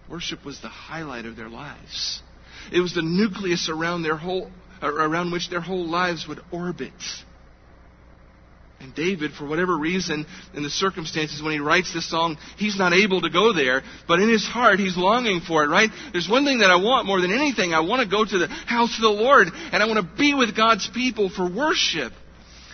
Worship 0.10 0.46
was 0.46 0.62
the 0.62 0.70
highlight 0.70 1.26
of 1.26 1.36
their 1.36 1.50
lives. 1.50 2.22
It 2.72 2.80
was 2.80 2.94
the 2.94 3.02
nucleus 3.02 3.70
around 3.70 4.04
their 4.04 4.18
whole 4.18 4.52
uh, 4.82 4.94
around 4.94 5.32
which 5.32 5.50
their 5.50 5.62
whole 5.62 5.88
lives 5.88 6.28
would 6.28 6.40
orbit. 6.52 6.94
And 8.80 8.94
David, 8.94 9.32
for 9.34 9.48
whatever 9.48 9.76
reason, 9.76 10.28
in 10.54 10.62
the 10.62 10.70
circumstances 10.70 11.42
when 11.42 11.52
he 11.52 11.60
writes 11.60 11.92
this 11.96 12.08
song, 12.08 12.38
he's 12.58 12.78
not 12.78 12.94
able 12.94 13.22
to 13.22 13.30
go 13.30 13.52
there, 13.52 13.82
but 14.08 14.20
in 14.20 14.30
his 14.30 14.46
heart, 14.46 14.80
he's 14.80 14.96
longing 14.96 15.42
for 15.42 15.64
it, 15.64 15.68
right? 15.68 15.90
There's 16.12 16.30
one 16.30 16.46
thing 16.46 16.60
that 16.60 16.70
I 16.70 16.76
want 16.76 17.08
more 17.08 17.20
than 17.20 17.34
anything. 17.34 17.74
I 17.74 17.80
want 17.80 18.04
to 18.04 18.08
go 18.08 18.24
to 18.24 18.38
the 18.38 18.48
house 18.48 18.96
of 18.96 19.02
the 19.02 19.10
Lord, 19.10 19.48
and 19.72 19.82
I 19.82 19.88
want 19.88 19.98
to 19.98 20.18
be 20.18 20.36
with 20.36 20.56
God's 20.56 20.88
people 20.94 21.30
for 21.30 21.50
worship. 21.50 22.14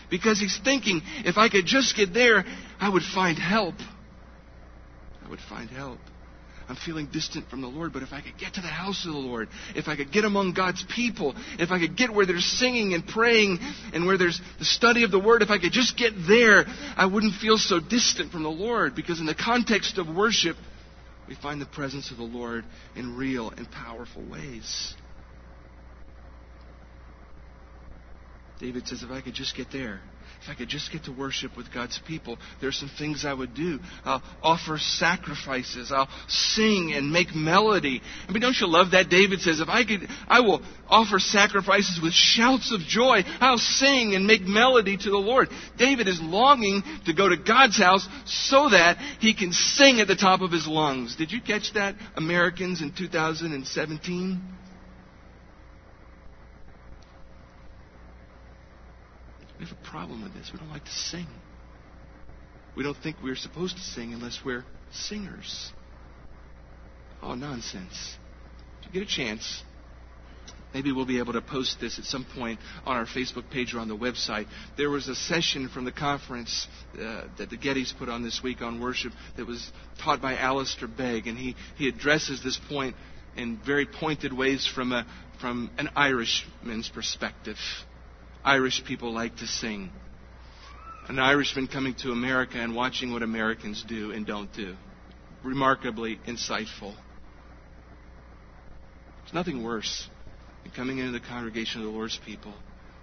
Because 0.09 0.39
he's 0.39 0.59
thinking, 0.63 1.01
if 1.25 1.37
I 1.37 1.49
could 1.49 1.65
just 1.65 1.95
get 1.95 2.13
there, 2.13 2.45
I 2.79 2.89
would 2.89 3.03
find 3.03 3.37
help. 3.37 3.75
I 5.25 5.29
would 5.29 5.39
find 5.39 5.69
help. 5.69 5.99
I'm 6.69 6.75
feeling 6.77 7.07
distant 7.11 7.49
from 7.49 7.61
the 7.61 7.67
Lord, 7.67 7.91
but 7.91 8.03
if 8.03 8.13
I 8.13 8.21
could 8.21 8.37
get 8.37 8.53
to 8.53 8.61
the 8.61 8.67
house 8.67 9.05
of 9.05 9.11
the 9.11 9.19
Lord, 9.19 9.49
if 9.75 9.87
I 9.87 9.95
could 9.95 10.11
get 10.11 10.23
among 10.23 10.53
God's 10.53 10.83
people, 10.95 11.35
if 11.59 11.71
I 11.71 11.79
could 11.79 11.97
get 11.97 12.13
where 12.13 12.25
there's 12.25 12.45
singing 12.45 12.93
and 12.93 13.05
praying 13.05 13.59
and 13.93 14.05
where 14.05 14.17
there's 14.17 14.39
the 14.59 14.65
study 14.65 15.03
of 15.03 15.11
the 15.11 15.19
Word, 15.19 15.41
if 15.41 15.49
I 15.49 15.59
could 15.59 15.73
just 15.73 15.97
get 15.97 16.13
there, 16.27 16.65
I 16.95 17.05
wouldn't 17.05 17.35
feel 17.35 17.57
so 17.57 17.79
distant 17.79 18.31
from 18.31 18.43
the 18.43 18.49
Lord. 18.49 18.95
Because 18.95 19.19
in 19.19 19.25
the 19.25 19.35
context 19.35 19.97
of 19.97 20.07
worship, 20.07 20.55
we 21.27 21.35
find 21.35 21.61
the 21.61 21.65
presence 21.65 22.11
of 22.11 22.17
the 22.17 22.23
Lord 22.23 22.63
in 22.95 23.17
real 23.17 23.49
and 23.49 23.69
powerful 23.69 24.23
ways. 24.23 24.95
David 28.63 28.87
says, 28.87 29.03
if 29.03 29.11
I 29.11 29.19
could 29.19 29.33
just 29.33 29.57
get 29.57 29.73
there, 29.73 29.99
if 30.41 30.49
I 30.49 30.55
could 30.55 30.69
just 30.69 30.89
get 30.89 31.03
to 31.03 31.11
worship 31.11 31.57
with 31.57 31.73
God's 31.73 31.99
people, 32.07 32.37
there's 32.61 32.77
some 32.77 32.89
things 32.97 33.25
I 33.25 33.33
would 33.33 33.53
do. 33.53 33.77
I'll 34.05 34.23
offer 34.41 34.77
sacrifices. 34.77 35.91
I'll 35.91 36.07
sing 36.29 36.93
and 36.93 37.11
make 37.11 37.35
melody. 37.35 38.01
I 38.25 38.31
mean, 38.31 38.39
don't 38.39 38.55
you 38.57 38.67
love 38.67 38.91
that? 38.91 39.09
David 39.09 39.41
says, 39.41 39.59
if 39.59 39.67
I 39.67 39.83
could, 39.83 40.07
I 40.29 40.39
will 40.39 40.61
offer 40.87 41.19
sacrifices 41.19 41.99
with 42.01 42.13
shouts 42.13 42.71
of 42.71 42.79
joy. 42.79 43.23
I'll 43.41 43.57
sing 43.57 44.15
and 44.15 44.25
make 44.25 44.43
melody 44.43 44.95
to 44.95 45.09
the 45.09 45.17
Lord. 45.17 45.49
David 45.77 46.07
is 46.07 46.21
longing 46.21 46.83
to 47.05 47.13
go 47.13 47.27
to 47.27 47.35
God's 47.35 47.77
house 47.77 48.07
so 48.25 48.69
that 48.69 48.97
he 49.19 49.33
can 49.33 49.51
sing 49.51 49.99
at 49.99 50.07
the 50.07 50.15
top 50.15 50.39
of 50.39 50.53
his 50.53 50.67
lungs. 50.67 51.17
Did 51.17 51.33
you 51.33 51.41
catch 51.41 51.73
that, 51.73 51.95
Americans 52.15 52.81
in 52.81 52.93
2017? 52.93 54.41
We 59.63 59.69
have 59.69 59.77
a 59.77 59.89
problem 59.89 60.21
with 60.23 60.33
this. 60.33 60.51
We 60.51 60.59
don't 60.59 60.71
like 60.71 60.83
to 60.83 60.91
sing. 60.91 61.25
We 62.75 62.83
don't 62.83 62.97
think 62.97 63.15
we're 63.23 63.37
supposed 63.37 63.77
to 63.77 63.81
sing 63.81 64.13
unless 64.13 64.41
we're 64.43 64.65
singers. 64.91 65.71
Oh, 67.21 67.35
nonsense. 67.35 68.17
If 68.81 68.87
you 68.87 68.99
get 68.99 69.09
a 69.09 69.15
chance, 69.15 69.63
maybe 70.73 70.91
we'll 70.91 71.05
be 71.05 71.19
able 71.19 71.31
to 71.31 71.41
post 71.41 71.79
this 71.79 71.97
at 71.97 72.03
some 72.03 72.25
point 72.35 72.59
on 72.85 72.97
our 72.97 73.05
Facebook 73.05 73.49
page 73.49 73.73
or 73.73 73.79
on 73.79 73.87
the 73.87 73.95
website. 73.95 74.47
There 74.75 74.89
was 74.89 75.07
a 75.07 75.15
session 75.15 75.69
from 75.69 75.85
the 75.85 75.93
conference 75.93 76.67
uh, 76.95 77.27
that 77.37 77.49
the 77.49 77.57
Gettys 77.57 77.97
put 77.97 78.09
on 78.09 78.21
this 78.21 78.43
week 78.43 78.61
on 78.61 78.81
worship 78.81 79.13
that 79.37 79.47
was 79.47 79.71
taught 80.03 80.21
by 80.21 80.35
Alistair 80.35 80.89
Begg, 80.89 81.25
and 81.27 81.37
he, 81.37 81.55
he 81.77 81.87
addresses 81.87 82.43
this 82.43 82.59
point 82.67 82.97
in 83.37 83.61
very 83.65 83.85
pointed 83.85 84.33
ways 84.33 84.67
from, 84.67 84.91
a, 84.91 85.05
from 85.39 85.71
an 85.77 85.89
Irishman's 85.95 86.89
perspective. 86.89 87.55
Irish 88.43 88.83
people 88.85 89.13
like 89.13 89.37
to 89.37 89.47
sing. 89.47 89.89
An 91.07 91.19
Irishman 91.19 91.67
coming 91.67 91.95
to 91.95 92.11
America 92.11 92.57
and 92.57 92.75
watching 92.75 93.11
what 93.11 93.23
Americans 93.23 93.83
do 93.87 94.11
and 94.11 94.25
don't 94.25 94.51
do. 94.53 94.75
Remarkably 95.43 96.19
insightful. 96.27 96.93
There's 99.21 99.33
nothing 99.33 99.63
worse 99.63 100.09
than 100.63 100.71
coming 100.71 100.97
into 100.99 101.11
the 101.11 101.19
congregation 101.19 101.81
of 101.81 101.87
the 101.87 101.93
Lord's 101.93 102.19
people 102.25 102.53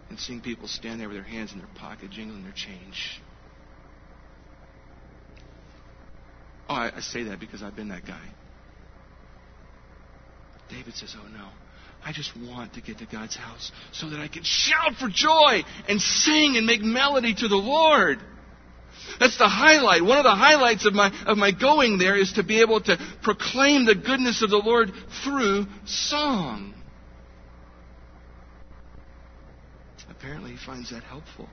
and 0.08 0.18
seeing 0.18 0.40
people 0.40 0.68
stand 0.68 1.00
there 1.00 1.08
with 1.08 1.16
their 1.16 1.24
hands 1.24 1.52
in 1.52 1.58
their 1.58 1.68
pocket, 1.76 2.10
jingling 2.10 2.42
their 2.42 2.52
change. 2.52 3.20
Oh, 6.68 6.74
I, 6.74 6.92
I 6.96 7.00
say 7.00 7.24
that 7.24 7.40
because 7.40 7.62
I've 7.62 7.76
been 7.76 7.88
that 7.88 8.06
guy. 8.06 8.28
David 10.68 10.94
says, 10.94 11.14
Oh 11.18 11.26
no. 11.28 11.48
I 12.04 12.12
just 12.12 12.32
want 12.36 12.74
to 12.74 12.80
get 12.80 12.98
to 12.98 13.06
God's 13.06 13.36
house 13.36 13.70
so 13.92 14.08
that 14.10 14.20
I 14.20 14.28
can 14.28 14.42
shout 14.42 14.94
for 14.98 15.08
joy 15.08 15.62
and 15.88 16.00
sing 16.00 16.56
and 16.56 16.66
make 16.66 16.80
melody 16.80 17.34
to 17.34 17.48
the 17.48 17.56
Lord. 17.56 18.18
That's 19.18 19.36
the 19.36 19.48
highlight. 19.48 20.02
One 20.02 20.18
of 20.18 20.24
the 20.24 20.34
highlights 20.34 20.86
of 20.86 20.94
my, 20.94 21.12
of 21.26 21.36
my 21.36 21.52
going 21.52 21.98
there 21.98 22.16
is 22.16 22.32
to 22.34 22.42
be 22.42 22.60
able 22.60 22.80
to 22.82 22.98
proclaim 23.22 23.84
the 23.84 23.94
goodness 23.94 24.42
of 24.42 24.50
the 24.50 24.58
Lord 24.58 24.92
through 25.24 25.66
song. 25.84 26.74
Apparently, 30.08 30.52
he 30.52 30.58
finds 30.64 30.90
that 30.90 31.02
helpful. 31.02 31.48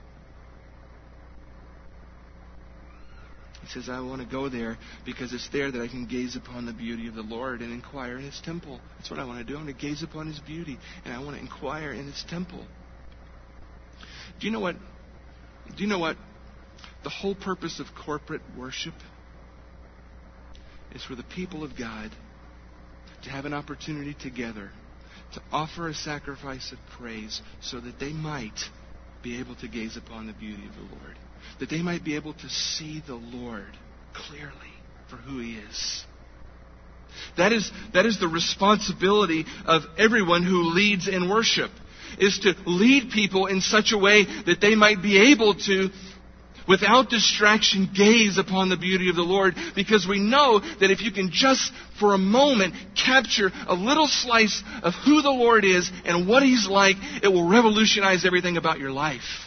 He 3.68 3.80
says, 3.80 3.90
I 3.90 4.00
want 4.00 4.22
to 4.22 4.28
go 4.28 4.50
there 4.50 4.78
because 5.06 5.34
it's 5.34 5.50
there 5.50 5.72
that 5.72 5.82
I 5.82 5.88
can 5.88 6.06
gaze 6.06 6.36
upon 6.36 6.66
the 6.66 6.74
beauty 6.74 7.08
of 7.08 7.16
the 7.16 7.22
Lord 7.22 7.62
and 7.62 7.74
inquire 7.74 8.18
in 8.18 8.24
His 8.24 8.40
temple. 8.44 8.80
That's 8.98 9.10
what 9.10 9.20
I 9.20 9.26
want 9.26 9.40
to 9.40 9.44
do. 9.44 9.54
I 9.54 9.64
want 9.64 9.68
to 9.68 9.88
gaze 9.88 10.04
upon 10.04 10.28
His 10.28 10.40
beauty 10.40 10.78
and 11.04 11.14
I 11.14 11.20
want 11.20 11.36
to 11.36 11.42
inquire 11.42 11.92
in 11.92 12.06
His 12.06 12.24
temple. 12.30 12.66
Do 14.40 14.48
you 14.48 14.54
know 14.54 14.60
what? 14.60 14.76
Do 15.76 15.84
you 15.84 15.88
know 15.88 16.00
what? 16.00 16.18
The 17.04 17.10
whole 17.10 17.36
purpose 17.36 17.80
of 17.80 17.88
corporate 18.06 18.42
worship 18.58 18.94
is 20.94 21.04
for 21.04 21.16
the 21.16 21.24
people 21.24 21.64
of 21.64 21.78
God 21.78 22.12
to 23.24 23.30
have 23.30 23.46
an 23.46 23.54
opportunity 23.54 24.14
together 24.14 24.72
to 25.34 25.42
offer 25.52 25.90
a 25.90 25.94
sacrifice 25.94 26.72
of 26.72 26.80
praise 26.98 27.42
so 27.62 27.80
that 27.80 28.00
they 28.00 28.14
might 28.14 28.60
be 29.22 29.40
able 29.40 29.56
to 29.56 29.68
gaze 29.68 29.98
upon 29.98 30.28
the 30.28 30.34
beauty 30.34 30.66
of 30.66 30.76
the 30.76 30.96
Lord. 30.96 31.18
That 31.60 31.70
they 31.70 31.82
might 31.82 32.04
be 32.04 32.16
able 32.16 32.34
to 32.34 32.50
see 32.50 33.02
the 33.06 33.16
Lord 33.16 33.78
clearly 34.14 34.74
for 35.10 35.18
who 35.18 35.40
He 35.40 35.56
is. 35.56 36.04
That 37.38 37.52
is, 37.52 37.72
that 37.94 38.06
is 38.06 38.20
the 38.20 38.28
responsibility 38.28 39.46
of 39.66 39.84
everyone 39.98 40.44
who 40.44 40.74
leads 40.74 41.08
in 41.08 41.30
worship, 41.30 41.72
is 42.20 42.40
to 42.40 42.56
lead 42.66 43.12
people 43.12 43.48
in 43.48 43.62
such 43.62 43.92
a 43.92 43.98
way 43.98 44.26
that 44.46 44.62
they 44.62 44.76
might 44.76 45.02
be 45.02 45.32
able 45.32 45.56
to 45.56 45.90
without 46.68 47.10
distraction, 47.10 47.90
gaze 47.96 48.38
upon 48.38 48.70
the 48.70 48.78
beauty 48.78 49.10
of 49.10 49.16
the 49.16 49.22
Lord 49.22 49.56
because 49.76 50.06
we 50.08 50.20
know 50.20 50.60
that 50.60 50.92
if 50.92 51.02
you 51.02 51.12
can 51.12 51.30
just 51.32 51.72
for 52.00 52.14
a 52.14 52.18
moment 52.18 52.76
capture 52.94 53.52
a 53.68 53.74
little 53.74 54.08
slice 54.08 54.62
of 54.84 54.94
who 55.06 55.22
the 55.22 55.32
Lord 55.32 55.64
is 55.64 55.90
and 56.06 56.28
what 56.28 56.44
He's 56.44 56.68
like, 56.68 56.98
it 57.24 57.30
will 57.30 57.50
revolutionize 57.50 58.26
everything 58.26 58.58
about 58.58 58.80
your 58.80 58.92
life. 58.92 59.47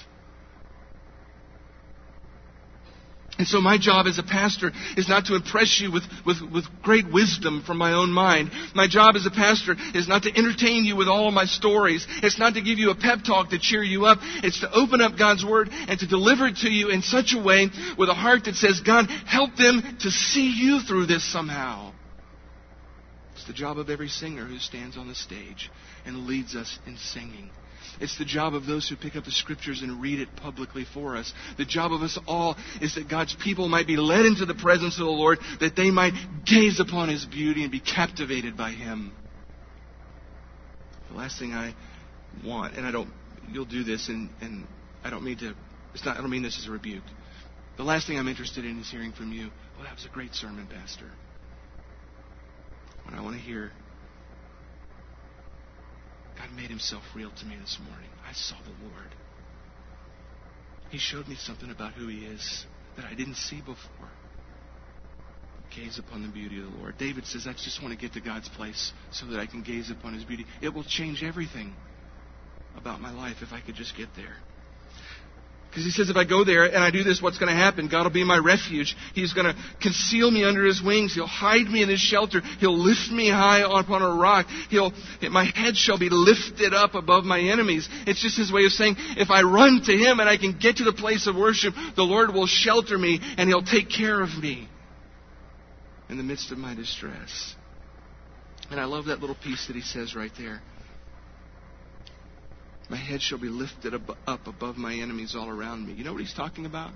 And 3.40 3.48
so 3.48 3.58
my 3.58 3.78
job 3.78 4.06
as 4.06 4.18
a 4.18 4.22
pastor 4.22 4.70
is 4.98 5.08
not 5.08 5.24
to 5.24 5.34
impress 5.34 5.80
you 5.80 5.90
with, 5.90 6.02
with, 6.26 6.42
with 6.52 6.66
great 6.82 7.10
wisdom 7.10 7.62
from 7.66 7.78
my 7.78 7.94
own 7.94 8.12
mind. 8.12 8.50
My 8.74 8.86
job 8.86 9.16
as 9.16 9.24
a 9.24 9.30
pastor 9.30 9.76
is 9.94 10.06
not 10.06 10.24
to 10.24 10.36
entertain 10.36 10.84
you 10.84 10.94
with 10.94 11.08
all 11.08 11.30
my 11.30 11.46
stories. 11.46 12.06
It's 12.22 12.38
not 12.38 12.52
to 12.52 12.60
give 12.60 12.78
you 12.78 12.90
a 12.90 12.94
pep 12.94 13.20
talk 13.24 13.48
to 13.48 13.58
cheer 13.58 13.82
you 13.82 14.04
up. 14.04 14.18
It's 14.44 14.60
to 14.60 14.70
open 14.70 15.00
up 15.00 15.16
God's 15.18 15.42
Word 15.42 15.70
and 15.72 15.98
to 16.00 16.06
deliver 16.06 16.48
it 16.48 16.56
to 16.56 16.68
you 16.68 16.90
in 16.90 17.00
such 17.00 17.32
a 17.32 17.42
way 17.42 17.70
with 17.96 18.10
a 18.10 18.14
heart 18.14 18.44
that 18.44 18.56
says, 18.56 18.82
God, 18.82 19.08
help 19.08 19.56
them 19.56 19.80
to 20.00 20.10
see 20.10 20.50
you 20.50 20.80
through 20.80 21.06
this 21.06 21.24
somehow. 21.24 21.94
It's 23.36 23.46
the 23.46 23.54
job 23.54 23.78
of 23.78 23.88
every 23.88 24.08
singer 24.08 24.44
who 24.44 24.58
stands 24.58 24.98
on 24.98 25.08
the 25.08 25.14
stage 25.14 25.70
and 26.04 26.26
leads 26.26 26.54
us 26.54 26.78
in 26.86 26.98
singing. 26.98 27.48
It's 28.00 28.16
the 28.16 28.24
job 28.24 28.54
of 28.54 28.64
those 28.64 28.88
who 28.88 28.96
pick 28.96 29.14
up 29.14 29.24
the 29.24 29.30
scriptures 29.30 29.82
and 29.82 30.00
read 30.00 30.20
it 30.20 30.34
publicly 30.36 30.86
for 30.92 31.16
us. 31.16 31.32
The 31.58 31.66
job 31.66 31.92
of 31.92 32.00
us 32.00 32.18
all 32.26 32.56
is 32.80 32.94
that 32.94 33.08
God's 33.08 33.36
people 33.44 33.68
might 33.68 33.86
be 33.86 33.96
led 33.96 34.24
into 34.24 34.46
the 34.46 34.54
presence 34.54 34.98
of 34.98 35.04
the 35.04 35.12
Lord, 35.12 35.38
that 35.60 35.76
they 35.76 35.90
might 35.90 36.14
gaze 36.46 36.80
upon 36.80 37.10
His 37.10 37.26
beauty 37.26 37.62
and 37.62 37.70
be 37.70 37.80
captivated 37.80 38.56
by 38.56 38.70
Him. 38.70 39.12
The 41.10 41.16
last 41.16 41.38
thing 41.38 41.52
I 41.52 41.74
want, 42.44 42.76
and 42.76 42.86
I 42.86 42.90
don't, 42.90 43.10
you'll 43.50 43.66
do 43.66 43.84
this, 43.84 44.08
and, 44.08 44.30
and 44.40 44.66
I 45.04 45.10
don't 45.10 45.24
mean 45.24 45.36
to, 45.38 45.54
it's 45.92 46.04
not, 46.04 46.16
I 46.16 46.20
don't 46.22 46.30
mean 46.30 46.42
this 46.42 46.58
as 46.58 46.68
a 46.68 46.70
rebuke. 46.70 47.04
The 47.76 47.84
last 47.84 48.06
thing 48.06 48.18
I'm 48.18 48.28
interested 48.28 48.64
in 48.64 48.78
is 48.80 48.90
hearing 48.90 49.12
from 49.12 49.32
you. 49.32 49.50
Well, 49.76 49.84
that 49.84 49.94
was 49.94 50.06
a 50.06 50.14
great 50.14 50.34
sermon, 50.34 50.66
Pastor. 50.66 51.10
What 53.04 53.14
I 53.14 53.20
want 53.20 53.36
to 53.36 53.42
hear 53.42 53.72
God 56.50 56.56
made 56.56 56.70
himself 56.70 57.02
real 57.14 57.30
to 57.30 57.46
me 57.46 57.56
this 57.60 57.78
morning. 57.88 58.08
I 58.28 58.32
saw 58.32 58.56
the 58.64 58.84
Lord. 58.84 59.14
He 60.90 60.98
showed 60.98 61.28
me 61.28 61.36
something 61.36 61.70
about 61.70 61.92
who 61.92 62.08
he 62.08 62.26
is 62.26 62.66
that 62.96 63.04
I 63.04 63.14
didn't 63.14 63.36
see 63.36 63.60
before. 63.60 64.08
Gaze 65.74 65.98
upon 65.98 66.22
the 66.22 66.28
beauty 66.28 66.58
of 66.58 66.70
the 66.70 66.78
Lord. 66.78 66.98
David 66.98 67.26
says, 67.26 67.46
I 67.46 67.52
just 67.52 67.80
want 67.82 67.94
to 67.94 68.00
get 68.00 68.14
to 68.14 68.20
God's 68.20 68.48
place 68.48 68.92
so 69.12 69.26
that 69.26 69.38
I 69.38 69.46
can 69.46 69.62
gaze 69.62 69.90
upon 69.90 70.14
his 70.14 70.24
beauty. 70.24 70.44
It 70.60 70.74
will 70.74 70.84
change 70.84 71.22
everything 71.22 71.74
about 72.76 73.00
my 73.00 73.12
life 73.12 73.36
if 73.42 73.52
I 73.52 73.60
could 73.60 73.76
just 73.76 73.96
get 73.96 74.08
there. 74.16 74.36
Because 75.70 75.84
he 75.84 75.90
says, 75.90 76.10
if 76.10 76.16
I 76.16 76.24
go 76.24 76.42
there 76.42 76.64
and 76.64 76.78
I 76.78 76.90
do 76.90 77.04
this, 77.04 77.22
what's 77.22 77.38
going 77.38 77.48
to 77.48 77.54
happen? 77.54 77.86
God 77.86 78.02
will 78.02 78.10
be 78.10 78.24
my 78.24 78.38
refuge. 78.38 78.96
He's 79.14 79.32
going 79.32 79.46
to 79.46 79.54
conceal 79.80 80.28
me 80.28 80.42
under 80.42 80.64
his 80.64 80.82
wings. 80.82 81.14
He'll 81.14 81.28
hide 81.28 81.68
me 81.68 81.84
in 81.84 81.88
his 81.88 82.00
shelter. 82.00 82.40
He'll 82.58 82.76
lift 82.76 83.12
me 83.12 83.30
high 83.30 83.60
upon 83.60 84.02
a 84.02 84.16
rock. 84.16 84.46
He'll, 84.68 84.92
my 85.30 85.44
head 85.44 85.76
shall 85.76 85.96
be 85.96 86.08
lifted 86.10 86.74
up 86.74 86.96
above 86.96 87.22
my 87.22 87.38
enemies. 87.38 87.88
It's 88.04 88.20
just 88.20 88.36
his 88.36 88.50
way 88.52 88.64
of 88.64 88.72
saying, 88.72 88.96
if 89.16 89.30
I 89.30 89.42
run 89.42 89.80
to 89.84 89.92
him 89.92 90.18
and 90.18 90.28
I 90.28 90.38
can 90.38 90.58
get 90.58 90.78
to 90.78 90.84
the 90.84 90.92
place 90.92 91.28
of 91.28 91.36
worship, 91.36 91.74
the 91.94 92.02
Lord 92.02 92.34
will 92.34 92.48
shelter 92.48 92.98
me 92.98 93.20
and 93.38 93.48
he'll 93.48 93.62
take 93.62 93.88
care 93.88 94.20
of 94.20 94.30
me 94.30 94.68
in 96.08 96.16
the 96.16 96.24
midst 96.24 96.50
of 96.50 96.58
my 96.58 96.74
distress. 96.74 97.54
And 98.72 98.80
I 98.80 98.86
love 98.86 99.04
that 99.06 99.20
little 99.20 99.36
piece 99.36 99.68
that 99.68 99.76
he 99.76 99.82
says 99.82 100.16
right 100.16 100.32
there. 100.36 100.62
My 102.90 102.96
head 102.96 103.22
shall 103.22 103.38
be 103.38 103.48
lifted 103.48 103.94
up 103.94 104.46
above 104.48 104.76
my 104.76 104.94
enemies 104.94 105.36
all 105.36 105.48
around 105.48 105.86
me. 105.86 105.92
You 105.92 106.02
know 106.02 106.12
what 106.12 106.20
he's 106.20 106.34
talking 106.34 106.66
about? 106.66 106.90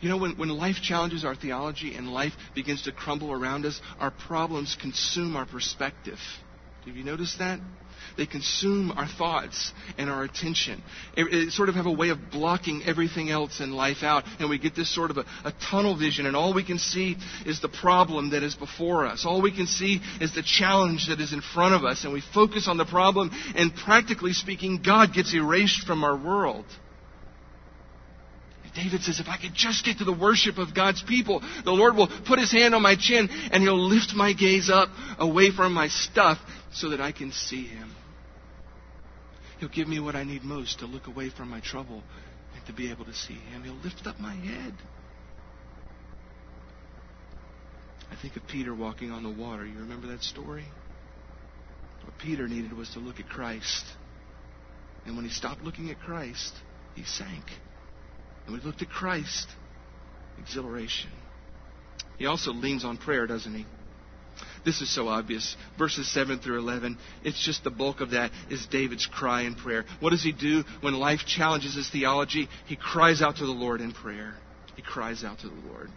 You 0.00 0.08
know, 0.08 0.16
when, 0.16 0.38
when 0.38 0.48
life 0.48 0.76
challenges 0.82 1.26
our 1.26 1.34
theology 1.34 1.94
and 1.94 2.08
life 2.08 2.32
begins 2.54 2.82
to 2.82 2.92
crumble 2.92 3.32
around 3.32 3.66
us, 3.66 3.80
our 4.00 4.10
problems 4.10 4.74
consume 4.80 5.36
our 5.36 5.44
perspective. 5.44 6.18
Have 6.86 6.96
you 6.96 7.04
noticed 7.04 7.40
that? 7.40 7.58
They 8.16 8.26
consume 8.26 8.92
our 8.92 9.08
thoughts 9.08 9.72
and 9.98 10.08
our 10.08 10.22
attention. 10.22 10.82
It, 11.16 11.24
it, 11.34 11.52
sort 11.52 11.68
of 11.68 11.74
have 11.74 11.86
a 11.86 11.92
way 11.92 12.10
of 12.10 12.30
blocking 12.30 12.82
everything 12.86 13.28
else 13.28 13.60
in 13.60 13.72
life 13.72 14.02
out. 14.02 14.24
And 14.38 14.48
we 14.48 14.58
get 14.58 14.76
this 14.76 14.94
sort 14.94 15.10
of 15.10 15.18
a, 15.18 15.24
a 15.44 15.52
tunnel 15.68 15.98
vision, 15.98 16.26
and 16.26 16.36
all 16.36 16.54
we 16.54 16.64
can 16.64 16.78
see 16.78 17.16
is 17.44 17.60
the 17.60 17.68
problem 17.68 18.30
that 18.30 18.42
is 18.42 18.54
before 18.54 19.04
us. 19.04 19.26
All 19.26 19.42
we 19.42 19.54
can 19.54 19.66
see 19.66 20.00
is 20.20 20.34
the 20.34 20.42
challenge 20.42 21.08
that 21.08 21.20
is 21.20 21.32
in 21.32 21.42
front 21.42 21.74
of 21.74 21.84
us. 21.84 22.04
And 22.04 22.12
we 22.12 22.22
focus 22.32 22.68
on 22.68 22.76
the 22.76 22.86
problem, 22.86 23.30
and 23.56 23.74
practically 23.74 24.32
speaking, 24.32 24.80
God 24.82 25.12
gets 25.12 25.34
erased 25.34 25.86
from 25.86 26.04
our 26.04 26.16
world. 26.16 26.64
David 28.76 29.02
says, 29.02 29.20
if 29.20 29.28
I 29.28 29.38
could 29.38 29.54
just 29.54 29.86
get 29.86 29.98
to 29.98 30.04
the 30.04 30.12
worship 30.12 30.58
of 30.58 30.74
God's 30.74 31.02
people, 31.02 31.42
the 31.64 31.72
Lord 31.72 31.96
will 31.96 32.08
put 32.26 32.38
his 32.38 32.52
hand 32.52 32.74
on 32.74 32.82
my 32.82 32.94
chin 32.94 33.28
and 33.50 33.62
he'll 33.62 33.88
lift 33.88 34.12
my 34.14 34.34
gaze 34.34 34.68
up 34.68 34.90
away 35.18 35.50
from 35.50 35.72
my 35.72 35.88
stuff 35.88 36.38
so 36.76 36.90
that 36.90 37.00
I 37.00 37.10
can 37.12 37.32
see 37.32 37.66
him. 37.66 37.90
He'll 39.58 39.70
give 39.70 39.88
me 39.88 39.98
what 39.98 40.14
I 40.14 40.24
need 40.24 40.44
most 40.44 40.80
to 40.80 40.86
look 40.86 41.06
away 41.06 41.30
from 41.30 41.48
my 41.48 41.60
trouble 41.60 42.02
and 42.54 42.66
to 42.66 42.72
be 42.74 42.90
able 42.90 43.06
to 43.06 43.14
see 43.14 43.34
him. 43.34 43.64
He'll 43.64 43.82
lift 43.82 44.06
up 44.06 44.20
my 44.20 44.34
head. 44.34 44.74
I 48.10 48.16
think 48.20 48.36
of 48.36 48.46
Peter 48.46 48.74
walking 48.74 49.10
on 49.10 49.22
the 49.22 49.30
water. 49.30 49.64
You 49.64 49.78
remember 49.78 50.08
that 50.08 50.22
story? 50.22 50.66
What 52.04 52.18
Peter 52.18 52.46
needed 52.46 52.72
was 52.74 52.90
to 52.90 52.98
look 52.98 53.18
at 53.20 53.28
Christ. 53.28 53.84
And 55.06 55.16
when 55.16 55.24
he 55.24 55.30
stopped 55.30 55.62
looking 55.62 55.90
at 55.90 55.98
Christ, 56.00 56.52
he 56.94 57.04
sank. 57.04 57.44
And 58.44 58.54
we 58.54 58.60
looked 58.60 58.82
at 58.82 58.90
Christ. 58.90 59.48
Exhilaration. 60.38 61.10
He 62.18 62.26
also 62.26 62.52
leans 62.52 62.84
on 62.84 62.98
prayer, 62.98 63.26
doesn't 63.26 63.54
he? 63.54 63.64
This 64.66 64.80
is 64.80 64.92
so 64.92 65.06
obvious. 65.06 65.56
Verses 65.78 66.12
7 66.12 66.40
through 66.40 66.58
11, 66.58 66.98
it's 67.22 67.42
just 67.42 67.62
the 67.62 67.70
bulk 67.70 68.00
of 68.00 68.10
that 68.10 68.32
is 68.50 68.66
David's 68.66 69.06
cry 69.06 69.42
in 69.42 69.54
prayer. 69.54 69.84
What 70.00 70.10
does 70.10 70.24
he 70.24 70.32
do 70.32 70.64
when 70.80 70.94
life 70.94 71.20
challenges 71.24 71.76
his 71.76 71.88
theology? 71.88 72.48
He 72.66 72.74
cries 72.74 73.22
out 73.22 73.36
to 73.36 73.46
the 73.46 73.52
Lord 73.52 73.80
in 73.80 73.92
prayer. 73.92 74.34
He 74.74 74.82
cries 74.82 75.22
out 75.22 75.38
to 75.38 75.48
the 75.48 75.68
Lord. 75.68 75.88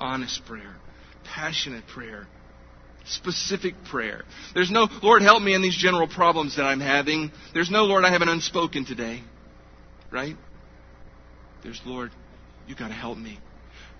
Honest 0.00 0.46
prayer, 0.46 0.76
passionate 1.24 1.86
prayer, 1.86 2.26
specific 3.04 3.74
prayer. 3.90 4.22
There's 4.54 4.70
no, 4.70 4.88
Lord, 5.02 5.20
help 5.20 5.42
me 5.42 5.54
in 5.54 5.60
these 5.60 5.76
general 5.76 6.08
problems 6.08 6.56
that 6.56 6.62
I'm 6.62 6.80
having. 6.80 7.30
There's 7.52 7.70
no, 7.70 7.84
Lord, 7.84 8.04
I 8.04 8.10
have 8.10 8.22
an 8.22 8.30
unspoken 8.30 8.86
today. 8.86 9.22
Right? 10.10 10.36
There's, 11.62 11.80
Lord, 11.84 12.10
you 12.66 12.74
got 12.74 12.88
to 12.88 12.94
help 12.94 13.18
me. 13.18 13.38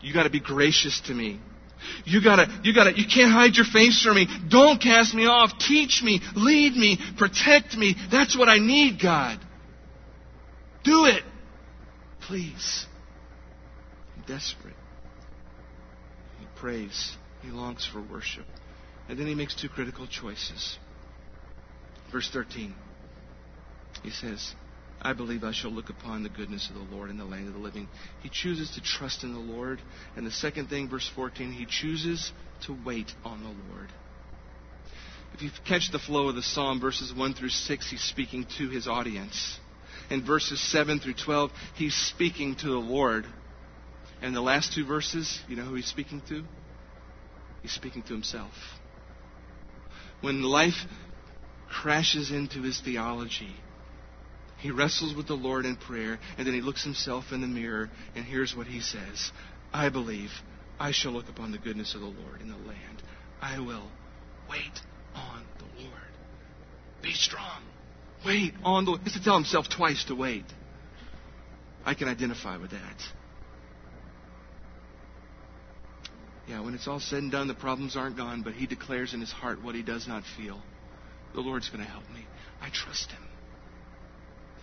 You 0.00 0.14
got 0.14 0.22
to 0.22 0.30
be 0.30 0.40
gracious 0.40 1.02
to 1.08 1.12
me. 1.12 1.40
You 2.04 2.22
gotta, 2.22 2.46
you 2.62 2.74
gotta, 2.74 2.98
you 2.98 3.06
can't 3.06 3.32
hide 3.32 3.54
your 3.54 3.66
face 3.66 4.02
from 4.02 4.16
me. 4.16 4.26
Don't 4.48 4.80
cast 4.80 5.14
me 5.14 5.26
off. 5.26 5.52
Teach 5.58 6.02
me, 6.02 6.20
lead 6.34 6.74
me, 6.74 6.98
protect 7.16 7.76
me. 7.76 7.94
That's 8.10 8.36
what 8.36 8.48
I 8.48 8.58
need, 8.58 9.00
God. 9.00 9.38
Do 10.84 11.04
it. 11.06 11.22
Please. 12.22 12.86
I'm 14.16 14.24
desperate. 14.26 14.74
He 16.40 16.46
prays. 16.56 17.16
He 17.42 17.50
longs 17.50 17.86
for 17.90 18.00
worship. 18.00 18.44
And 19.08 19.18
then 19.18 19.26
he 19.26 19.34
makes 19.34 19.54
two 19.54 19.68
critical 19.68 20.06
choices. 20.06 20.78
Verse 22.12 22.28
13. 22.32 22.74
He 24.02 24.10
says, 24.10 24.54
I 25.00 25.12
believe 25.12 25.44
I 25.44 25.52
shall 25.52 25.70
look 25.70 25.90
upon 25.90 26.22
the 26.22 26.28
goodness 26.28 26.68
of 26.68 26.74
the 26.74 26.94
Lord 26.94 27.10
in 27.10 27.18
the 27.18 27.24
land 27.24 27.46
of 27.46 27.54
the 27.54 27.60
living. 27.60 27.88
He 28.22 28.28
chooses 28.28 28.70
to 28.72 28.80
trust 28.80 29.22
in 29.22 29.32
the 29.32 29.38
Lord. 29.38 29.80
And 30.16 30.26
the 30.26 30.30
second 30.30 30.68
thing, 30.68 30.88
verse 30.88 31.08
14, 31.14 31.52
he 31.52 31.66
chooses 31.66 32.32
to 32.66 32.76
wait 32.84 33.12
on 33.24 33.42
the 33.42 33.72
Lord. 33.72 33.88
If 35.34 35.42
you 35.42 35.50
catch 35.66 35.92
the 35.92 36.00
flow 36.00 36.28
of 36.28 36.34
the 36.34 36.42
psalm, 36.42 36.80
verses 36.80 37.14
1 37.14 37.34
through 37.34 37.50
6, 37.50 37.90
he's 37.90 38.02
speaking 38.02 38.46
to 38.58 38.68
his 38.68 38.88
audience. 38.88 39.60
In 40.10 40.24
verses 40.24 40.60
7 40.72 40.98
through 40.98 41.14
12, 41.14 41.50
he's 41.76 41.94
speaking 41.94 42.56
to 42.56 42.66
the 42.66 42.78
Lord. 42.78 43.24
And 44.20 44.34
the 44.34 44.40
last 44.40 44.72
two 44.72 44.84
verses, 44.84 45.40
you 45.48 45.54
know 45.54 45.64
who 45.64 45.74
he's 45.76 45.86
speaking 45.86 46.22
to? 46.28 46.42
He's 47.62 47.72
speaking 47.72 48.02
to 48.02 48.14
himself. 48.14 48.52
When 50.22 50.42
life 50.42 50.86
crashes 51.68 52.32
into 52.32 52.62
his 52.62 52.80
theology, 52.80 53.54
he 54.58 54.70
wrestles 54.70 55.14
with 55.14 55.28
the 55.28 55.34
Lord 55.34 55.64
in 55.64 55.76
prayer, 55.76 56.18
and 56.36 56.46
then 56.46 56.54
he 56.54 56.60
looks 56.60 56.82
himself 56.82 57.26
in 57.32 57.40
the 57.40 57.46
mirror, 57.46 57.90
and 58.14 58.24
here's 58.24 58.54
what 58.56 58.66
he 58.66 58.80
says 58.80 59.30
I 59.72 59.88
believe 59.88 60.30
I 60.80 60.92
shall 60.92 61.12
look 61.12 61.28
upon 61.28 61.52
the 61.52 61.58
goodness 61.58 61.94
of 61.94 62.00
the 62.00 62.06
Lord 62.06 62.40
in 62.40 62.48
the 62.48 62.56
land. 62.56 63.02
I 63.40 63.60
will 63.60 63.88
wait 64.50 64.80
on 65.14 65.44
the 65.58 65.82
Lord. 65.82 65.92
Be 67.02 67.12
strong. 67.12 67.62
Wait 68.26 68.52
on 68.64 68.84
the 68.84 68.90
Lord. 68.92 69.02
He 69.02 69.10
has 69.10 69.12
to 69.14 69.22
tell 69.22 69.34
himself 69.34 69.66
twice 69.68 70.04
to 70.04 70.14
wait. 70.14 70.44
I 71.84 71.94
can 71.94 72.08
identify 72.08 72.56
with 72.56 72.72
that. 72.72 72.96
Yeah, 76.48 76.60
when 76.60 76.74
it's 76.74 76.88
all 76.88 76.98
said 76.98 77.22
and 77.22 77.30
done, 77.30 77.46
the 77.46 77.54
problems 77.54 77.94
aren't 77.96 78.16
gone, 78.16 78.42
but 78.42 78.54
he 78.54 78.66
declares 78.66 79.14
in 79.14 79.20
his 79.20 79.30
heart 79.30 79.62
what 79.62 79.74
he 79.74 79.82
does 79.82 80.08
not 80.08 80.24
feel. 80.36 80.60
The 81.34 81.40
Lord's 81.40 81.68
going 81.68 81.84
to 81.84 81.90
help 81.90 82.08
me. 82.10 82.26
I 82.60 82.70
trust 82.70 83.12
him. 83.12 83.27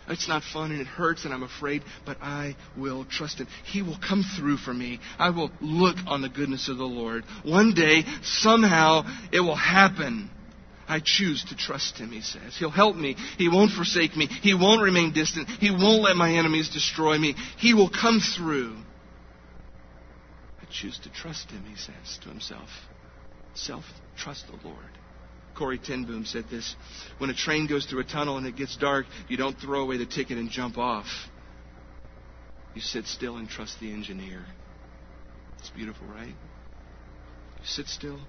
It's 0.07 0.27
not 0.27 0.43
fun 0.43 0.71
and 0.71 0.81
it 0.81 0.87
hurts 0.87 1.25
and 1.25 1.33
I'm 1.33 1.43
afraid, 1.43 1.83
but 2.05 2.17
I 2.21 2.55
will 2.77 3.05
trust 3.05 3.39
Him. 3.39 3.47
He 3.65 3.81
will 3.81 3.97
come 3.97 4.23
through 4.37 4.57
for 4.57 4.73
me. 4.73 4.99
I 5.17 5.31
will 5.31 5.51
look 5.61 5.97
on 6.05 6.21
the 6.21 6.29
goodness 6.29 6.69
of 6.69 6.77
the 6.77 6.83
Lord. 6.83 7.23
One 7.43 7.73
day, 7.73 8.03
somehow, 8.21 9.03
it 9.31 9.39
will 9.39 9.55
happen. 9.55 10.29
I 10.87 11.01
choose 11.03 11.43
to 11.45 11.55
trust 11.55 11.97
Him, 11.97 12.11
He 12.11 12.21
says. 12.21 12.55
He'll 12.57 12.69
help 12.69 12.95
me. 12.95 13.15
He 13.37 13.49
won't 13.49 13.71
forsake 13.71 14.15
me. 14.15 14.27
He 14.27 14.53
won't 14.53 14.83
remain 14.83 15.11
distant. 15.11 15.49
He 15.49 15.71
won't 15.71 16.03
let 16.03 16.15
my 16.15 16.33
enemies 16.33 16.69
destroy 16.69 17.17
me. 17.17 17.35
He 17.57 17.73
will 17.73 17.89
come 17.89 18.19
through. 18.19 18.75
I 20.61 20.65
choose 20.71 20.99
to 21.03 21.09
trust 21.09 21.49
Him, 21.49 21.63
He 21.67 21.75
says 21.75 22.19
to 22.21 22.29
Himself. 22.29 22.69
Self, 23.55 23.85
trust 24.17 24.45
the 24.47 24.67
Lord. 24.67 24.77
Corrie 25.55 25.79
ten 25.79 26.05
Boom 26.05 26.25
said 26.25 26.45
this 26.49 26.75
When 27.17 27.29
a 27.29 27.33
train 27.33 27.67
goes 27.67 27.85
through 27.85 28.01
a 28.01 28.05
tunnel 28.05 28.37
and 28.37 28.45
it 28.45 28.55
gets 28.55 28.75
dark, 28.77 29.05
you 29.27 29.37
don't 29.37 29.57
throw 29.57 29.81
away 29.81 29.97
the 29.97 30.05
ticket 30.05 30.37
and 30.37 30.49
jump 30.49 30.77
off. 30.77 31.07
You 32.73 32.81
sit 32.81 33.05
still 33.05 33.37
and 33.37 33.47
trust 33.47 33.79
the 33.79 33.91
engineer. 33.91 34.45
It's 35.59 35.69
beautiful, 35.69 36.07
right? 36.07 36.27
You 36.27 37.65
sit 37.65 37.87
still 37.87 38.19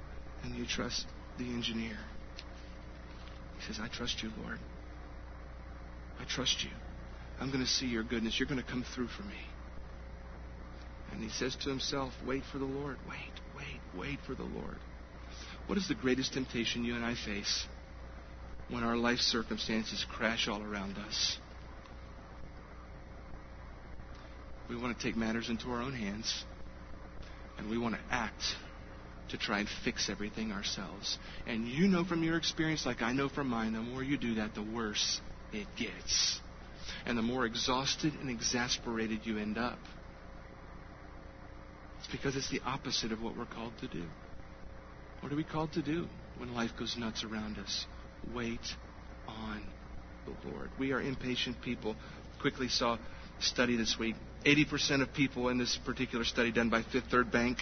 and 0.45 0.55
you 0.55 0.64
trust 0.66 1.07
the 1.39 1.45
engineer. 1.45 1.99
He 3.59 3.66
says, 3.66 3.79
I 3.83 3.89
trust 3.89 4.22
you, 4.22 4.31
Lord. 4.43 4.59
I 6.20 6.24
trust 6.24 6.62
you. 6.62 6.70
I'm 7.41 7.49
going 7.49 7.64
to 7.64 7.70
see 7.70 7.87
your 7.87 8.05
goodness. 8.05 8.39
You're 8.39 8.49
going 8.49 8.62
to 8.62 8.70
come 8.70 8.85
through 8.95 9.09
for 9.09 9.22
me. 9.22 9.35
And 11.12 11.22
he 11.22 11.29
says 11.29 11.57
to 11.62 11.68
himself, 11.68 12.12
Wait 12.27 12.43
for 12.51 12.59
the 12.59 12.64
Lord. 12.64 12.99
Wait, 13.09 13.33
wait, 13.57 13.81
wait 13.99 14.18
for 14.27 14.35
the 14.35 14.43
Lord. 14.43 14.79
What 15.66 15.78
is 15.78 15.88
the 15.88 15.94
greatest 15.94 16.32
temptation 16.32 16.84
you 16.84 16.94
and 16.94 17.04
I 17.04 17.14
face 17.14 17.66
when 18.68 18.84
our 18.84 18.96
life 18.96 19.18
circumstances 19.18 20.04
crash 20.08 20.46
all 20.48 20.62
around 20.62 20.96
us? 20.96 21.38
We 24.68 24.76
want 24.76 24.96
to 24.96 25.04
take 25.04 25.16
matters 25.16 25.48
into 25.48 25.70
our 25.70 25.82
own 25.82 25.92
hands 25.92 26.44
and 27.58 27.68
we 27.68 27.78
want 27.78 27.94
to 27.94 28.00
act 28.10 28.42
to 29.30 29.38
try 29.38 29.58
and 29.58 29.68
fix 29.84 30.08
everything 30.08 30.52
ourselves. 30.52 31.18
And 31.46 31.66
you 31.66 31.88
know 31.88 32.04
from 32.04 32.22
your 32.22 32.36
experience, 32.36 32.86
like 32.86 33.02
I 33.02 33.12
know 33.12 33.28
from 33.28 33.48
mine, 33.48 33.72
the 33.72 33.80
more 33.80 34.02
you 34.02 34.16
do 34.16 34.36
that, 34.36 34.54
the 34.54 34.62
worse 34.62 35.20
it 35.52 35.66
gets. 35.76 36.40
And 37.04 37.18
the 37.18 37.22
more 37.22 37.44
exhausted 37.44 38.12
and 38.20 38.30
exasperated 38.30 39.20
you 39.24 39.38
end 39.38 39.58
up. 39.58 39.78
It's 41.98 42.08
because 42.12 42.36
it's 42.36 42.50
the 42.50 42.60
opposite 42.64 43.10
of 43.10 43.20
what 43.20 43.36
we're 43.36 43.46
called 43.46 43.72
to 43.80 43.88
do. 43.88 44.04
What 45.20 45.32
are 45.32 45.36
we 45.36 45.44
called 45.44 45.72
to 45.72 45.82
do 45.82 46.06
when 46.36 46.54
life 46.54 46.70
goes 46.78 46.96
nuts 46.96 47.24
around 47.24 47.58
us? 47.58 47.86
Wait 48.34 48.60
on 49.26 49.62
the 50.24 50.48
Lord. 50.48 50.70
We 50.78 50.92
are 50.92 51.00
impatient 51.00 51.60
people. 51.62 51.96
Quickly 52.40 52.68
saw 52.68 52.94
a 52.94 52.98
study 53.40 53.76
this 53.76 53.96
week. 53.98 54.14
80% 54.44 55.02
of 55.02 55.12
people 55.12 55.48
in 55.48 55.58
this 55.58 55.78
particular 55.84 56.24
study 56.24 56.52
done 56.52 56.70
by 56.70 56.82
Fifth 56.82 57.06
Third 57.10 57.32
Bank, 57.32 57.58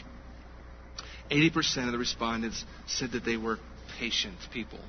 80% 1.31 1.87
of 1.87 1.93
the 1.93 1.99
respondents 1.99 2.65
said 2.87 3.13
that 3.13 3.25
they 3.25 3.37
were 3.37 3.59
patient 3.99 4.37
people. 4.53 4.81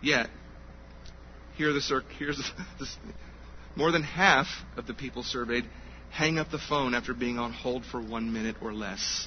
Yet, 0.00 0.28
here 1.56 1.72
the, 1.72 2.02
here's 2.18 2.36
the, 2.78 2.86
more 3.74 3.90
than 3.90 4.02
half 4.02 4.46
of 4.76 4.86
the 4.86 4.94
people 4.94 5.22
surveyed 5.22 5.64
hang 6.10 6.38
up 6.38 6.50
the 6.50 6.58
phone 6.58 6.94
after 6.94 7.12
being 7.12 7.38
on 7.38 7.52
hold 7.52 7.84
for 7.84 8.00
one 8.00 8.32
minute 8.32 8.56
or 8.60 8.72
less 8.72 9.26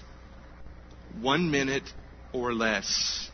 one 1.22 1.51
minute 1.51 1.89
or 2.34 2.53
less. 2.53 3.30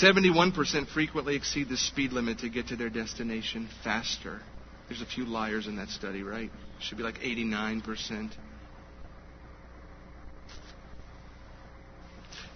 71% 0.00 0.88
frequently 0.88 1.36
exceed 1.36 1.68
the 1.68 1.76
speed 1.76 2.12
limit 2.12 2.40
to 2.40 2.48
get 2.48 2.68
to 2.68 2.76
their 2.76 2.90
destination 2.90 3.68
faster. 3.84 4.40
There's 4.88 5.00
a 5.00 5.06
few 5.06 5.24
liars 5.24 5.66
in 5.66 5.76
that 5.76 5.88
study, 5.88 6.22
right? 6.22 6.50
Should 6.80 6.98
be 6.98 7.04
like 7.04 7.20
89%. 7.20 8.32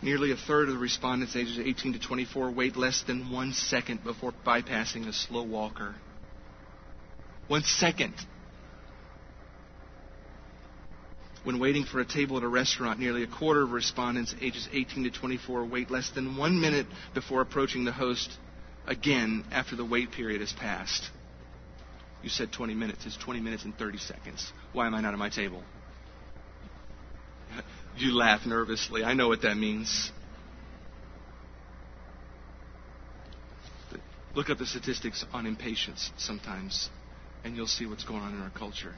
Nearly 0.02 0.32
a 0.32 0.36
third 0.36 0.68
of 0.68 0.74
the 0.74 0.80
respondents 0.80 1.36
ages 1.36 1.58
18 1.58 1.92
to 1.92 1.98
24 1.98 2.50
wait 2.52 2.76
less 2.76 3.02
than 3.06 3.30
one 3.30 3.52
second 3.52 4.02
before 4.02 4.32
bypassing 4.46 5.06
a 5.06 5.12
slow 5.12 5.42
walker. 5.42 5.94
One 7.48 7.62
second. 7.62 8.14
When 11.42 11.58
waiting 11.58 11.84
for 11.84 12.00
a 12.00 12.04
table 12.04 12.36
at 12.36 12.42
a 12.42 12.48
restaurant, 12.48 12.98
nearly 12.98 13.22
a 13.22 13.26
quarter 13.26 13.62
of 13.62 13.72
respondents 13.72 14.34
ages 14.42 14.68
18 14.72 15.04
to 15.04 15.10
24 15.10 15.64
wait 15.64 15.90
less 15.90 16.10
than 16.10 16.36
one 16.36 16.60
minute 16.60 16.86
before 17.14 17.40
approaching 17.40 17.84
the 17.84 17.92
host 17.92 18.30
again 18.86 19.44
after 19.50 19.74
the 19.74 19.84
wait 19.84 20.12
period 20.12 20.42
has 20.42 20.52
passed. 20.52 21.08
You 22.22 22.28
said 22.28 22.52
20 22.52 22.74
minutes. 22.74 23.06
It's 23.06 23.16
20 23.16 23.40
minutes 23.40 23.64
and 23.64 23.76
30 23.76 23.98
seconds. 23.98 24.52
Why 24.72 24.86
am 24.86 24.94
I 24.94 25.00
not 25.00 25.14
at 25.14 25.18
my 25.18 25.30
table? 25.30 25.62
You 27.96 28.16
laugh 28.16 28.46
nervously. 28.46 29.02
I 29.02 29.14
know 29.14 29.26
what 29.26 29.42
that 29.42 29.56
means. 29.56 30.12
Look 34.34 34.48
up 34.48 34.58
the 34.58 34.64
statistics 34.64 35.24
on 35.32 35.44
impatience 35.44 36.12
sometimes, 36.16 36.88
and 37.44 37.56
you'll 37.56 37.66
see 37.66 37.86
what's 37.86 38.04
going 38.04 38.22
on 38.22 38.32
in 38.32 38.40
our 38.40 38.50
culture 38.50 38.94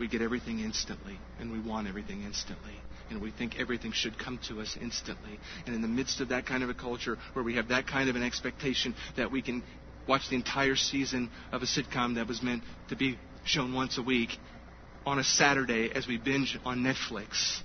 we 0.00 0.08
get 0.08 0.22
everything 0.22 0.60
instantly, 0.60 1.18
and 1.38 1.52
we 1.52 1.60
want 1.60 1.86
everything 1.86 2.22
instantly. 2.24 2.74
And 3.10 3.20
we 3.20 3.30
think 3.30 3.58
everything 3.58 3.92
should 3.92 4.18
come 4.18 4.38
to 4.48 4.60
us 4.60 4.76
instantly. 4.80 5.38
And 5.66 5.74
in 5.74 5.82
the 5.82 5.88
midst 5.88 6.20
of 6.20 6.28
that 6.28 6.46
kind 6.46 6.62
of 6.62 6.70
a 6.70 6.74
culture, 6.74 7.18
where 7.34 7.44
we 7.44 7.56
have 7.56 7.68
that 7.68 7.86
kind 7.86 8.08
of 8.08 8.16
an 8.16 8.22
expectation 8.22 8.94
that 9.16 9.30
we 9.30 9.42
can 9.42 9.62
watch 10.08 10.22
the 10.30 10.36
entire 10.36 10.76
season 10.76 11.30
of 11.52 11.62
a 11.62 11.66
sitcom 11.66 12.14
that 12.14 12.26
was 12.26 12.42
meant 12.42 12.62
to 12.88 12.96
be 12.96 13.18
shown 13.44 13.74
once 13.74 13.98
a 13.98 14.02
week 14.02 14.30
on 15.06 15.18
a 15.18 15.24
Saturday 15.24 15.90
as 15.94 16.06
we 16.06 16.18
binge 16.18 16.58
on 16.64 16.78
Netflix, 16.78 17.60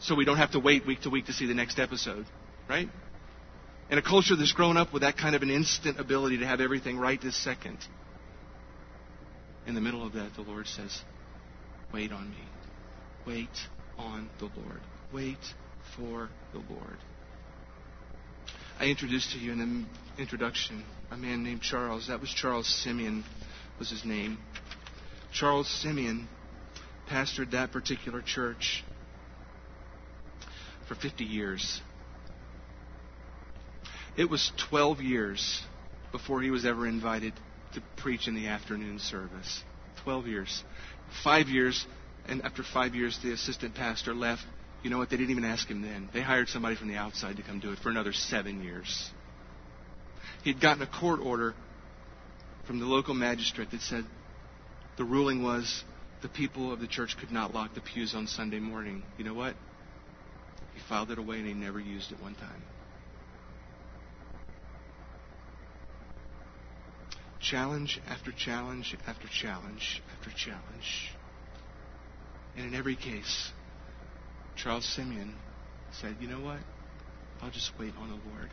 so 0.00 0.14
we 0.14 0.24
don't 0.24 0.36
have 0.36 0.52
to 0.52 0.60
wait 0.60 0.86
week 0.86 1.02
to 1.02 1.10
week 1.10 1.26
to 1.26 1.32
see 1.32 1.46
the 1.46 1.54
next 1.54 1.78
episode, 1.78 2.26
right? 2.68 2.88
In 3.90 3.98
a 3.98 4.02
culture 4.02 4.36
that's 4.36 4.52
grown 4.52 4.76
up 4.76 4.92
with 4.92 5.02
that 5.02 5.16
kind 5.16 5.34
of 5.34 5.42
an 5.42 5.50
instant 5.50 5.98
ability 5.98 6.38
to 6.38 6.46
have 6.46 6.60
everything 6.60 6.98
right 6.98 7.20
this 7.20 7.36
second, 7.36 7.78
in 9.66 9.74
the 9.74 9.80
middle 9.80 10.06
of 10.06 10.12
that, 10.14 10.34
the 10.34 10.42
Lord 10.42 10.66
says, 10.66 11.02
Wait 11.92 12.12
on 12.12 12.30
me. 12.30 12.44
Wait 13.26 13.48
on 13.98 14.30
the 14.38 14.48
Lord. 14.56 14.80
Wait 15.12 15.38
for 15.96 16.28
the 16.52 16.58
Lord. 16.72 16.98
I 18.78 18.86
introduced 18.86 19.32
to 19.32 19.38
you 19.38 19.52
in 19.52 19.58
the 19.58 20.22
introduction 20.22 20.84
a 21.10 21.16
man 21.16 21.42
named 21.42 21.62
Charles. 21.62 22.06
That 22.08 22.20
was 22.20 22.30
Charles 22.30 22.66
Simeon, 22.82 23.24
was 23.78 23.90
his 23.90 24.04
name. 24.04 24.38
Charles 25.32 25.68
Simeon 25.82 26.28
pastored 27.08 27.50
that 27.50 27.72
particular 27.72 28.22
church 28.22 28.84
for 30.86 30.94
50 30.94 31.24
years. 31.24 31.80
It 34.16 34.30
was 34.30 34.50
12 34.70 35.00
years 35.00 35.62
before 36.12 36.40
he 36.42 36.50
was 36.50 36.64
ever 36.64 36.86
invited 36.86 37.32
to 37.74 37.82
preach 37.96 38.28
in 38.28 38.34
the 38.34 38.48
afternoon 38.48 38.98
service. 38.98 39.62
12 40.04 40.26
years. 40.26 40.64
Five 41.24 41.48
years, 41.48 41.86
and 42.26 42.42
after 42.42 42.62
five 42.62 42.94
years, 42.94 43.18
the 43.22 43.32
assistant 43.32 43.74
pastor 43.74 44.14
left. 44.14 44.42
You 44.82 44.90
know 44.90 44.98
what? 44.98 45.10
They 45.10 45.16
didn't 45.16 45.30
even 45.30 45.44
ask 45.44 45.68
him 45.68 45.82
then. 45.82 46.08
They 46.12 46.22
hired 46.22 46.48
somebody 46.48 46.76
from 46.76 46.88
the 46.88 46.96
outside 46.96 47.36
to 47.36 47.42
come 47.42 47.60
do 47.60 47.72
it 47.72 47.78
for 47.80 47.90
another 47.90 48.12
seven 48.12 48.62
years. 48.62 49.10
He'd 50.42 50.60
gotten 50.60 50.82
a 50.82 50.86
court 50.86 51.20
order 51.20 51.54
from 52.66 52.78
the 52.78 52.86
local 52.86 53.14
magistrate 53.14 53.70
that 53.72 53.80
said 53.82 54.04
the 54.96 55.04
ruling 55.04 55.42
was 55.42 55.84
the 56.22 56.28
people 56.28 56.72
of 56.72 56.80
the 56.80 56.86
church 56.86 57.16
could 57.18 57.30
not 57.30 57.54
lock 57.54 57.74
the 57.74 57.80
pews 57.80 58.14
on 58.14 58.26
Sunday 58.26 58.60
morning. 58.60 59.02
You 59.18 59.24
know 59.24 59.34
what? 59.34 59.54
He 60.74 60.80
filed 60.88 61.10
it 61.10 61.18
away 61.18 61.38
and 61.38 61.46
he 61.46 61.54
never 61.54 61.80
used 61.80 62.12
it 62.12 62.20
one 62.22 62.34
time. 62.34 62.62
Challenge 67.40 68.00
after 68.06 68.32
challenge 68.32 68.94
after 69.06 69.26
challenge 69.28 70.02
after 70.16 70.30
challenge. 70.36 71.10
And 72.56 72.66
in 72.66 72.74
every 72.74 72.96
case, 72.96 73.50
Charles 74.56 74.84
Simeon 74.84 75.34
said, 76.00 76.16
You 76.20 76.28
know 76.28 76.40
what? 76.40 76.58
I'll 77.40 77.50
just 77.50 77.72
wait 77.78 77.94
on 77.98 78.08
the 78.08 78.30
Lord. 78.30 78.50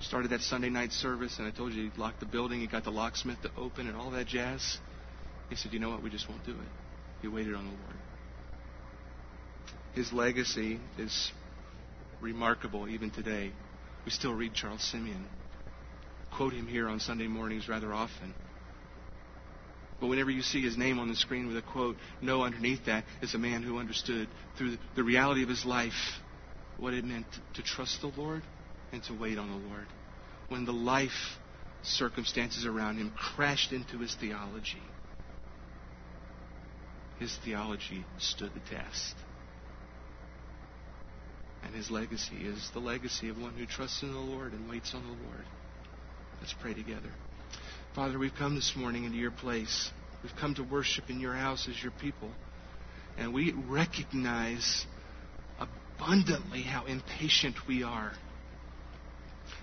Started 0.00 0.30
that 0.30 0.40
Sunday 0.40 0.68
night 0.68 0.92
service, 0.92 1.38
and 1.38 1.46
I 1.46 1.50
told 1.50 1.72
you 1.72 1.90
he 1.90 2.00
locked 2.00 2.20
the 2.20 2.26
building, 2.26 2.60
he 2.60 2.66
got 2.66 2.84
the 2.84 2.90
locksmith 2.90 3.40
to 3.42 3.50
open, 3.56 3.88
and 3.88 3.96
all 3.96 4.10
that 4.12 4.26
jazz. 4.26 4.78
He 5.48 5.56
said, 5.56 5.72
You 5.72 5.80
know 5.80 5.90
what? 5.90 6.02
We 6.02 6.10
just 6.10 6.28
won't 6.28 6.44
do 6.44 6.52
it. 6.52 6.68
He 7.20 7.28
waited 7.28 7.54
on 7.54 7.64
the 7.64 7.70
Lord. 7.70 7.96
His 9.94 10.12
legacy 10.12 10.80
is 10.98 11.32
remarkable 12.20 12.88
even 12.88 13.10
today. 13.10 13.52
We 14.04 14.10
still 14.10 14.32
read 14.32 14.54
Charles 14.54 14.82
Simeon, 14.82 15.26
quote 16.36 16.52
him 16.52 16.66
here 16.66 16.88
on 16.88 17.00
Sunday 17.00 17.28
mornings 17.28 17.68
rather 17.68 17.92
often. 17.92 18.34
But 20.00 20.08
whenever 20.08 20.30
you 20.30 20.42
see 20.42 20.60
his 20.60 20.76
name 20.76 20.98
on 20.98 21.08
the 21.08 21.14
screen 21.14 21.46
with 21.46 21.56
a 21.56 21.62
quote, 21.62 21.96
know 22.20 22.42
underneath 22.42 22.86
that 22.86 23.04
is 23.20 23.34
a 23.34 23.38
man 23.38 23.62
who 23.62 23.78
understood 23.78 24.26
through 24.58 24.76
the 24.96 25.04
reality 25.04 25.44
of 25.44 25.48
his 25.48 25.64
life 25.64 25.92
what 26.78 26.92
it 26.92 27.04
meant 27.04 27.26
to 27.54 27.62
trust 27.62 28.00
the 28.00 28.10
Lord 28.16 28.42
and 28.92 29.02
to 29.04 29.14
wait 29.14 29.38
on 29.38 29.48
the 29.48 29.68
Lord. 29.68 29.86
When 30.48 30.64
the 30.64 30.72
life 30.72 31.38
circumstances 31.82 32.66
around 32.66 32.96
him 32.96 33.12
crashed 33.16 33.72
into 33.72 33.98
his 33.98 34.14
theology, 34.16 34.82
his 37.20 37.36
theology 37.44 38.04
stood 38.18 38.50
the 38.54 38.74
test. 38.74 39.14
And 41.64 41.74
his 41.76 41.92
legacy 41.92 42.38
is 42.44 42.70
the 42.74 42.80
legacy 42.80 43.28
of 43.28 43.40
one 43.40 43.54
who 43.54 43.66
trusts 43.66 44.02
in 44.02 44.12
the 44.12 44.18
Lord 44.18 44.52
and 44.52 44.68
waits 44.68 44.94
on 44.94 45.02
the 45.02 45.26
Lord. 45.28 45.46
Let's 46.42 46.56
pray 46.60 46.74
together. 46.74 47.08
Father, 47.94 48.18
we've 48.18 48.34
come 48.36 48.56
this 48.56 48.72
morning 48.74 49.04
into 49.04 49.16
your 49.16 49.30
place. 49.30 49.92
We've 50.24 50.34
come 50.40 50.56
to 50.56 50.64
worship 50.64 51.08
in 51.08 51.20
your 51.20 51.34
house 51.34 51.68
as 51.70 51.80
your 51.80 51.92
people. 52.00 52.32
And 53.16 53.32
we 53.32 53.52
recognize 53.52 54.84
abundantly 55.60 56.62
how 56.62 56.86
impatient 56.86 57.54
we 57.68 57.84
are, 57.84 58.10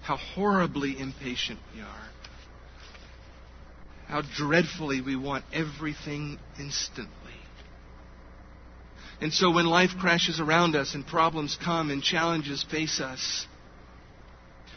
how 0.04 0.16
horribly 0.16 0.98
impatient 0.98 1.60
we 1.76 1.82
are, 1.82 2.10
how 4.08 4.22
dreadfully 4.38 5.02
we 5.02 5.18
want 5.18 5.44
everything 5.52 6.40
instantly. 6.58 7.12
And 9.20 9.34
so 9.34 9.52
when 9.52 9.66
life 9.66 9.92
crashes 10.00 10.40
around 10.40 10.78
us 10.78 10.96
and 10.96 11.06
problems 11.06 11.58
come 11.62 11.92
and 11.92 12.02
challenges 12.02 12.64
face 12.72 13.02
us, 13.02 13.48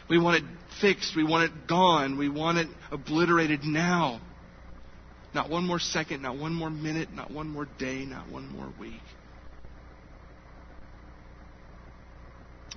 we 0.09 0.19
want 0.19 0.43
it 0.43 0.49
fixed. 0.81 1.15
We 1.15 1.23
want 1.23 1.51
it 1.51 1.67
gone. 1.67 2.17
We 2.17 2.29
want 2.29 2.57
it 2.57 2.67
obliterated 2.91 3.63
now. 3.63 4.21
Not 5.33 5.49
one 5.49 5.65
more 5.65 5.79
second, 5.79 6.21
not 6.21 6.37
one 6.37 6.53
more 6.53 6.69
minute, 6.69 7.11
not 7.11 7.31
one 7.31 7.47
more 7.47 7.67
day, 7.79 8.05
not 8.05 8.29
one 8.29 8.47
more 8.49 8.71
week. 8.79 9.01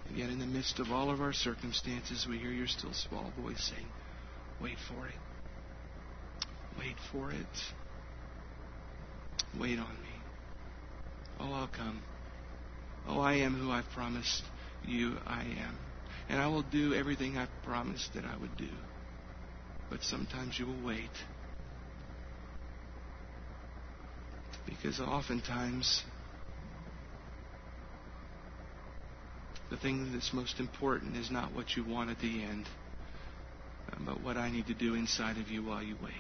And 0.09 0.17
yet, 0.17 0.31
in 0.31 0.39
the 0.39 0.47
midst 0.47 0.79
of 0.79 0.91
all 0.91 1.11
of 1.11 1.21
our 1.21 1.33
circumstances, 1.33 2.27
we 2.29 2.39
hear 2.39 2.51
your 2.51 2.67
still 2.67 2.93
small 2.95 3.31
voice 3.39 3.71
saying, 3.71 3.87
Wait 4.61 4.79
for 4.89 5.07
it. 5.07 5.15
Wait 6.79 6.97
for 7.13 7.31
it. 7.31 7.47
Wait 9.61 9.79
on 9.79 9.89
me. 9.89 10.17
Oh, 11.41 11.53
I'll 11.53 11.69
come. 11.69 12.03
Oh, 13.07 13.21
I 13.21 13.35
am 13.35 13.55
who 13.55 13.71
I've 13.71 13.89
promised 13.91 14.43
you 14.87 15.17
I 15.27 15.43
am. 15.43 15.79
And 16.29 16.41
I 16.41 16.49
will 16.49 16.63
do 16.63 16.95
everything 16.95 17.37
I've 17.37 17.49
promised 17.63 18.15
that 18.15 18.25
I 18.25 18.37
would 18.37 18.57
do. 18.57 18.69
But 19.91 20.03
sometimes 20.03 20.59
you 20.59 20.67
will 20.67 20.85
wait. 20.85 21.11
Because 24.67 24.99
oftentimes, 24.99 26.03
the 29.71 29.77
thing 29.77 30.13
that's 30.13 30.33
most 30.33 30.59
important 30.59 31.17
is 31.17 31.31
not 31.31 31.55
what 31.55 31.77
you 31.77 31.85
want 31.85 32.11
at 32.11 32.19
the 32.19 32.43
end, 32.43 32.67
uh, 33.93 33.97
but 34.05 34.23
what 34.23 34.37
I 34.37 34.51
need 34.51 34.67
to 34.67 34.75
do 34.75 34.95
inside 34.95 35.39
of 35.39 35.49
you 35.49 35.63
while 35.63 35.83
you 35.83 35.97
wait. 36.03 36.13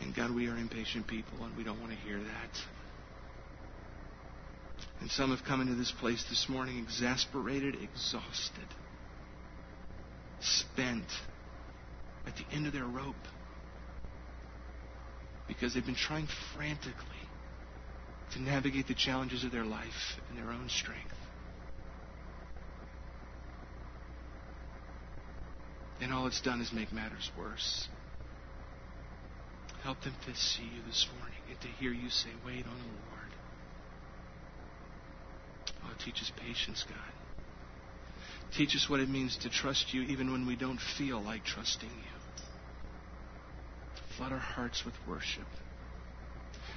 And 0.00 0.14
God, 0.14 0.34
we 0.34 0.48
are 0.48 0.56
impatient 0.56 1.06
people, 1.06 1.44
and 1.44 1.56
we 1.56 1.64
don't 1.64 1.80
want 1.80 1.92
to 1.92 1.98
hear 1.98 2.18
that. 2.18 2.77
And 5.00 5.10
some 5.10 5.30
have 5.30 5.44
come 5.44 5.60
into 5.60 5.74
this 5.74 5.92
place 5.92 6.24
this 6.28 6.48
morning 6.48 6.78
exasperated, 6.78 7.76
exhausted, 7.82 8.66
spent, 10.40 11.06
at 12.26 12.34
the 12.36 12.44
end 12.54 12.66
of 12.66 12.72
their 12.72 12.84
rope, 12.84 13.14
because 15.46 15.72
they've 15.74 15.86
been 15.86 15.94
trying 15.94 16.28
frantically 16.54 17.04
to 18.32 18.42
navigate 18.42 18.86
the 18.86 18.94
challenges 18.94 19.44
of 19.44 19.52
their 19.52 19.64
life 19.64 20.18
in 20.30 20.36
their 20.36 20.52
own 20.52 20.68
strength. 20.68 21.14
And 26.00 26.12
all 26.12 26.26
it's 26.26 26.40
done 26.40 26.60
is 26.60 26.72
make 26.72 26.92
matters 26.92 27.30
worse. 27.36 27.88
Help 29.82 30.00
them 30.02 30.14
to 30.26 30.34
see 30.34 30.62
you 30.62 30.82
this 30.86 31.08
morning 31.18 31.38
and 31.48 31.60
to 31.60 31.68
hear 31.80 31.92
you 31.92 32.10
say, 32.10 32.28
Wait 32.44 32.66
on 32.66 32.78
the 32.78 33.10
Lord. 33.10 33.27
Oh, 35.88 35.94
teach 36.04 36.20
us 36.20 36.30
patience, 36.36 36.84
God. 36.88 36.98
Teach 38.56 38.74
us 38.74 38.88
what 38.88 39.00
it 39.00 39.08
means 39.08 39.36
to 39.38 39.50
trust 39.50 39.92
you 39.92 40.02
even 40.02 40.30
when 40.32 40.46
we 40.46 40.56
don't 40.56 40.80
feel 40.96 41.22
like 41.22 41.44
trusting 41.44 41.88
you. 41.88 42.44
Flood 44.16 44.32
our 44.32 44.38
hearts 44.38 44.84
with 44.84 44.94
worship. 45.06 45.46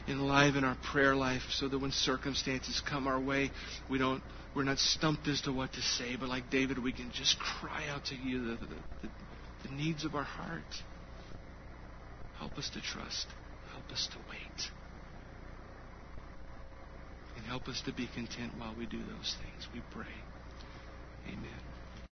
Enliven 0.07 0.63
our 0.63 0.77
prayer 0.91 1.15
life 1.15 1.43
so 1.51 1.67
that 1.67 1.77
when 1.79 1.91
circumstances 1.91 2.81
come 2.87 3.07
our 3.07 3.19
way, 3.19 3.51
we 3.89 3.97
don't, 3.97 4.21
we're 4.55 4.63
not 4.63 4.79
stumped 4.79 5.27
as 5.27 5.41
to 5.41 5.53
what 5.53 5.73
to 5.73 5.81
say, 5.81 6.15
but 6.19 6.27
like 6.27 6.49
David, 6.49 6.77
we 6.77 6.91
can 6.91 7.11
just 7.11 7.39
cry 7.39 7.87
out 7.89 8.05
to 8.05 8.15
you 8.15 8.41
the, 8.41 8.51
the, 8.57 8.65
the, 9.03 9.09
the 9.67 9.73
needs 9.75 10.03
of 10.03 10.15
our 10.15 10.23
heart. 10.23 10.61
Help 12.37 12.57
us 12.57 12.69
to 12.73 12.81
trust. 12.81 13.27
Help 13.73 13.89
us 13.91 14.07
to 14.11 14.17
wait. 14.29 14.80
And 17.37 17.45
help 17.45 17.67
us 17.67 17.81
to 17.85 17.93
be 17.93 18.07
content 18.07 18.51
while 18.57 18.73
we 18.77 18.85
do 18.85 18.97
those 18.97 19.35
things. 19.41 19.67
We 19.73 19.81
pray. 19.91 20.13
Amen. 21.27 21.70